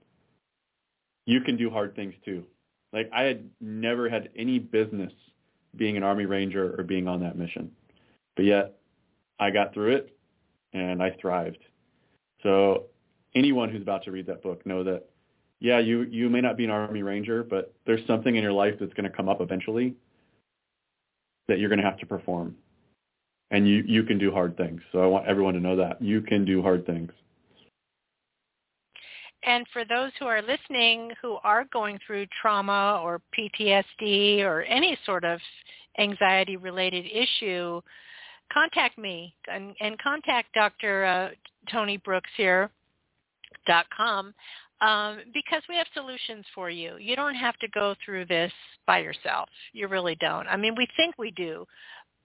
you 1.26 1.41
can 1.41 1.57
do 1.57 1.69
hard 1.69 1.95
things 1.95 2.13
too. 2.26 2.43
Like 2.91 3.09
I 3.13 3.24
had 3.24 3.49
never 3.59 4.09
had 4.09 4.30
any 4.36 4.59
business 4.59 5.11
being 5.76 5.97
an 5.97 6.03
army 6.03 6.26
ranger 6.26 6.76
or 6.78 6.84
being 6.84 7.07
on 7.07 7.19
that 7.21 7.38
mission, 7.38 7.71
but 8.36 8.45
yet 8.45 8.76
I 9.39 9.49
got 9.49 9.74
through 9.74 9.95
it 9.95 10.15
and 10.74 11.01
I 11.01 11.15
thrived. 11.19 11.57
So 12.43 12.86
anyone 13.36 13.69
who's 13.69 13.82
about 13.82 14.03
to 14.03 14.11
read 14.11 14.28
that 14.28 14.43
book 14.43 14.65
know 14.65 14.84
that 14.84 15.09
yeah, 15.59 15.80
you 15.80 16.01
you 16.03 16.30
may 16.30 16.41
not 16.41 16.57
be 16.57 16.65
an 16.65 16.69
army 16.69 17.03
ranger, 17.03 17.41
but 17.41 17.74
there's 17.86 18.05
something 18.05 18.36
in 18.36 18.43
your 18.43 18.51
life 18.51 18.76
that's 18.80 18.93
going 18.93 19.09
to 19.09 19.15
come 19.15 19.30
up 19.30 19.39
eventually 19.39 19.95
that 21.47 21.57
you're 21.57 21.69
going 21.69 21.80
to 21.80 21.86
have 21.86 21.99
to 21.99 22.05
perform. 22.05 22.55
And 23.49 23.67
you 23.67 23.84
you 23.88 24.03
can 24.03 24.17
do 24.17 24.32
hard 24.32 24.57
things. 24.57 24.82
So 24.91 24.99
I 24.99 25.05
want 25.05 25.26
everyone 25.26 25.53
to 25.53 25.61
know 25.61 25.78
that 25.78 26.01
you 26.01 26.21
can 26.21 26.43
do 26.43 26.61
hard 26.61 26.86
things. 26.86 27.11
And 29.45 29.65
for 29.73 29.83
those 29.85 30.11
who 30.19 30.25
are 30.25 30.41
listening 30.41 31.11
who 31.21 31.37
are 31.43 31.65
going 31.71 31.99
through 32.05 32.27
trauma 32.41 33.01
or 33.03 33.21
PTSD 33.37 34.41
or 34.41 34.61
any 34.63 34.97
sort 35.05 35.23
of 35.23 35.39
anxiety 35.99 36.57
related 36.57 37.05
issue, 37.05 37.81
contact 38.51 38.97
me 38.97 39.35
and, 39.51 39.75
and 39.81 39.97
contact 39.99 40.53
Dr. 40.53 41.05
Uh, 41.05 41.29
Tony 41.71 41.97
Brooks 41.97 42.29
here 42.37 42.69
dot 43.65 43.85
com 43.95 44.33
um, 44.81 45.19
because 45.33 45.63
we 45.69 45.75
have 45.77 45.87
solutions 45.93 46.45
for 46.53 46.69
you. 46.69 46.97
You 46.97 47.15
don't 47.15 47.35
have 47.35 47.57
to 47.59 47.67
go 47.69 47.95
through 48.03 48.25
this 48.25 48.51
by 48.85 48.99
yourself. 48.99 49.49
You 49.71 49.87
really 49.87 50.15
don't. 50.19 50.47
I 50.47 50.57
mean, 50.57 50.75
we 50.75 50.87
think 50.97 51.15
we 51.17 51.31
do, 51.31 51.65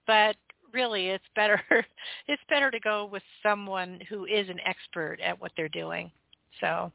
but 0.06 0.36
really, 0.72 1.08
it's 1.08 1.24
better. 1.36 1.62
it's 2.28 2.42
better 2.48 2.70
to 2.70 2.80
go 2.80 3.06
with 3.06 3.22
someone 3.42 4.00
who 4.08 4.24
is 4.24 4.48
an 4.48 4.58
expert 4.66 5.18
at 5.22 5.40
what 5.40 5.52
they're 5.56 5.68
doing. 5.68 6.10
So, 6.60 6.92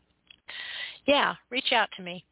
yeah, 1.06 1.36
reach 1.50 1.72
out 1.72 1.90
to 1.98 2.04
me. 2.04 2.24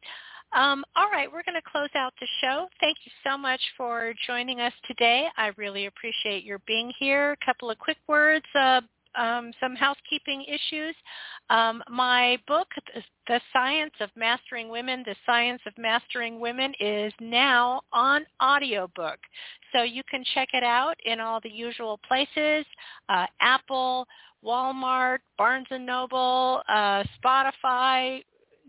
Um, 0.54 0.84
all 0.96 1.10
right, 1.10 1.32
we're 1.32 1.42
going 1.44 1.60
to 1.60 1.70
close 1.70 1.88
out 1.94 2.12
the 2.20 2.26
show. 2.42 2.68
Thank 2.78 2.98
you 3.04 3.12
so 3.24 3.38
much 3.38 3.60
for 3.76 4.12
joining 4.26 4.60
us 4.60 4.72
today. 4.86 5.28
I 5.38 5.50
really 5.56 5.86
appreciate 5.86 6.44
your 6.44 6.58
being 6.66 6.92
here. 6.98 7.32
A 7.32 7.44
couple 7.44 7.70
of 7.70 7.78
quick 7.78 7.96
words 8.06 8.44
uh, 8.54 8.82
um, 9.14 9.52
some 9.60 9.74
housekeeping 9.74 10.44
issues. 10.44 10.94
Um, 11.50 11.82
my 11.88 12.38
book, 12.46 12.68
The 13.26 13.40
Science 13.52 13.92
of 14.00 14.10
Mastering 14.16 14.68
Women, 14.68 15.02
The 15.04 15.16
Science 15.26 15.60
of 15.66 15.76
Mastering 15.78 16.40
Women 16.40 16.72
is 16.80 17.12
now 17.20 17.82
on 17.92 18.24
audiobook. 18.42 19.18
So 19.72 19.82
you 19.82 20.02
can 20.10 20.24
check 20.34 20.48
it 20.52 20.62
out 20.62 20.96
in 21.04 21.20
all 21.20 21.40
the 21.42 21.50
usual 21.50 21.98
places, 22.06 22.66
uh, 23.08 23.26
Apple, 23.40 24.06
Walmart, 24.44 25.18
Barnes 25.38 25.68
& 25.68 25.80
Noble, 25.80 26.62
uh, 26.68 27.04
Spotify, 27.22 28.22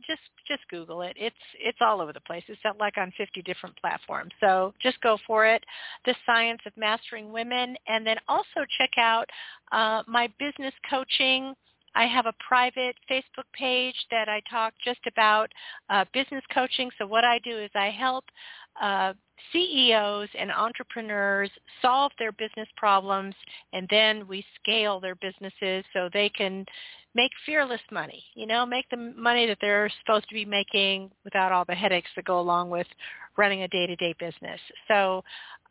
just 0.07 0.21
just 0.47 0.61
Google 0.69 1.01
it. 1.01 1.15
It's 1.17 1.35
it's 1.59 1.77
all 1.81 2.01
over 2.01 2.13
the 2.13 2.21
place. 2.21 2.43
It's 2.47 2.59
like 2.79 2.97
on 2.97 3.11
50 3.17 3.41
different 3.43 3.75
platforms. 3.77 4.31
So 4.39 4.73
just 4.81 4.99
go 5.01 5.17
for 5.25 5.45
it. 5.45 5.63
The 6.05 6.15
Science 6.25 6.61
of 6.65 6.73
Mastering 6.77 7.31
Women, 7.31 7.75
and 7.87 8.05
then 8.05 8.17
also 8.27 8.65
check 8.77 8.91
out 8.97 9.29
uh, 9.71 10.03
my 10.07 10.31
business 10.39 10.73
coaching. 10.89 11.53
I 11.95 12.07
have 12.07 12.25
a 12.25 12.33
private 12.47 12.95
Facebook 13.09 13.45
page 13.53 13.95
that 14.09 14.27
I 14.27 14.41
talk 14.49 14.73
just 14.83 15.01
about 15.07 15.51
uh, 15.89 16.05
business 16.13 16.43
coaching. 16.53 16.89
So 16.97 17.05
what 17.05 17.23
I 17.23 17.39
do 17.39 17.57
is 17.57 17.69
I 17.75 17.89
help 17.89 18.25
uh, 18.81 19.13
CEOs 19.51 20.29
and 20.37 20.51
entrepreneurs 20.51 21.49
solve 21.81 22.11
their 22.19 22.31
business 22.31 22.67
problems, 22.77 23.35
and 23.73 23.87
then 23.89 24.27
we 24.27 24.45
scale 24.61 24.99
their 24.99 25.15
businesses 25.15 25.83
so 25.93 26.09
they 26.11 26.29
can 26.29 26.65
make 27.15 27.31
fearless 27.45 27.81
money, 27.91 28.23
you 28.33 28.47
know, 28.47 28.65
make 28.65 28.89
the 28.89 28.97
money 28.97 29.45
that 29.45 29.57
they're 29.61 29.91
supposed 29.99 30.27
to 30.27 30.33
be 30.33 30.45
making 30.45 31.11
without 31.23 31.51
all 31.51 31.65
the 31.65 31.75
headaches 31.75 32.09
that 32.15 32.25
go 32.25 32.39
along 32.39 32.69
with 32.69 32.87
running 33.37 33.63
a 33.63 33.67
day-to-day 33.67 34.15
business. 34.19 34.59
So 34.87 35.23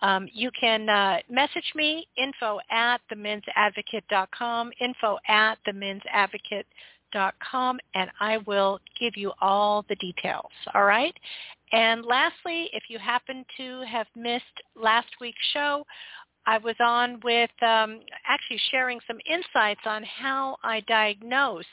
um, 0.02 0.28
you 0.32 0.50
can 0.58 0.88
uh, 0.88 1.18
message 1.28 1.72
me, 1.74 2.06
info 2.16 2.60
at 2.70 3.00
themensadvocate.com, 3.12 4.70
info 4.80 5.18
at 5.28 5.58
themensadvocate.com, 5.66 7.78
and 7.94 8.10
I 8.20 8.38
will 8.38 8.78
give 8.98 9.16
you 9.16 9.32
all 9.40 9.84
the 9.88 9.96
details, 9.96 10.50
all 10.74 10.84
right? 10.84 11.14
And 11.72 12.04
lastly, 12.04 12.68
if 12.72 12.84
you 12.88 12.98
happen 12.98 13.44
to 13.56 13.82
have 13.88 14.06
missed 14.14 14.44
last 14.76 15.08
week's 15.20 15.44
show, 15.52 15.84
I 16.46 16.58
was 16.58 16.74
on 16.80 17.20
with 17.22 17.50
um, 17.62 18.00
actually 18.26 18.60
sharing 18.70 18.98
some 19.06 19.18
insights 19.30 19.80
on 19.86 20.02
how 20.02 20.56
I 20.62 20.80
diagnose 20.80 21.64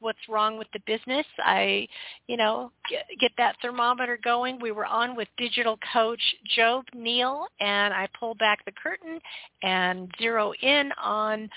what's 0.00 0.18
wrong 0.28 0.58
with 0.58 0.66
the 0.72 0.80
business. 0.86 1.26
I, 1.38 1.86
you 2.26 2.36
know, 2.36 2.72
get, 2.90 3.04
get 3.20 3.32
that 3.38 3.56
thermometer 3.62 4.18
going. 4.22 4.58
We 4.60 4.72
were 4.72 4.86
on 4.86 5.14
with 5.14 5.28
digital 5.36 5.78
coach 5.92 6.20
Job 6.56 6.84
Neal, 6.94 7.46
and 7.60 7.92
I 7.94 8.08
pull 8.18 8.34
back 8.34 8.64
the 8.64 8.72
curtain 8.72 9.20
and 9.62 10.10
zero 10.18 10.52
in 10.62 10.90
on 11.02 11.48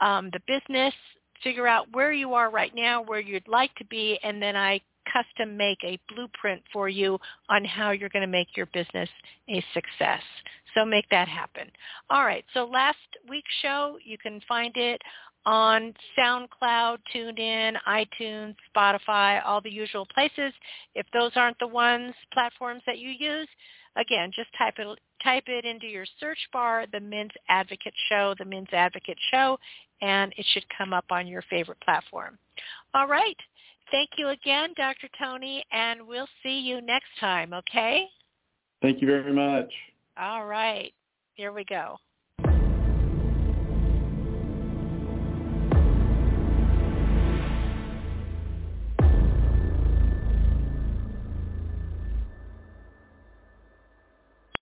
um, 0.00 0.30
the 0.32 0.40
business, 0.46 0.94
figure 1.42 1.66
out 1.66 1.86
where 1.92 2.12
you 2.12 2.34
are 2.34 2.50
right 2.50 2.72
now, 2.74 3.02
where 3.02 3.20
you'd 3.20 3.48
like 3.48 3.74
to 3.76 3.84
be, 3.86 4.18
and 4.22 4.40
then 4.40 4.56
I 4.56 4.80
custom 5.12 5.56
make 5.56 5.78
a 5.84 5.98
blueprint 6.08 6.62
for 6.72 6.88
you 6.88 7.18
on 7.48 7.64
how 7.64 7.90
you're 7.90 8.08
going 8.08 8.24
to 8.24 8.26
make 8.26 8.56
your 8.56 8.66
business 8.66 9.08
a 9.48 9.64
success. 9.72 10.22
So 10.74 10.84
make 10.84 11.08
that 11.10 11.28
happen. 11.28 11.70
All 12.10 12.24
right. 12.24 12.44
So 12.52 12.64
last 12.64 12.98
week's 13.28 13.52
show, 13.62 13.98
you 14.04 14.18
can 14.18 14.40
find 14.48 14.76
it 14.76 15.00
on 15.46 15.92
SoundCloud, 16.18 16.98
TuneIn, 17.14 17.74
iTunes, 17.86 18.56
Spotify, 18.74 19.42
all 19.44 19.60
the 19.60 19.70
usual 19.70 20.06
places. 20.06 20.52
If 20.94 21.06
those 21.12 21.32
aren't 21.36 21.58
the 21.58 21.66
ones, 21.66 22.14
platforms 22.32 22.82
that 22.86 22.98
you 22.98 23.10
use, 23.10 23.48
again, 23.96 24.30
just 24.34 24.48
type 24.58 24.74
it 24.78 24.98
type 25.22 25.44
it 25.46 25.64
into 25.64 25.86
your 25.86 26.04
search 26.20 26.38
bar, 26.52 26.84
the 26.92 27.00
Men's 27.00 27.30
Advocate 27.48 27.94
Show, 28.08 28.34
the 28.38 28.44
Men's 28.44 28.68
Advocate 28.72 29.18
Show, 29.30 29.58
and 30.02 30.34
it 30.36 30.44
should 30.52 30.64
come 30.76 30.92
up 30.92 31.06
on 31.10 31.26
your 31.26 31.42
favorite 31.48 31.80
platform. 31.80 32.38
All 32.94 33.08
right. 33.08 33.36
Thank 33.90 34.10
you 34.16 34.28
again, 34.28 34.70
Dr. 34.76 35.08
Tony, 35.18 35.64
and 35.70 36.06
we'll 36.06 36.28
see 36.42 36.58
you 36.58 36.80
next 36.80 37.08
time, 37.20 37.52
okay? 37.52 38.06
Thank 38.82 39.00
you 39.00 39.06
very 39.06 39.32
much. 39.32 39.72
All 40.18 40.46
right. 40.46 40.92
Here 41.34 41.52
we 41.52 41.64
go. 41.64 41.98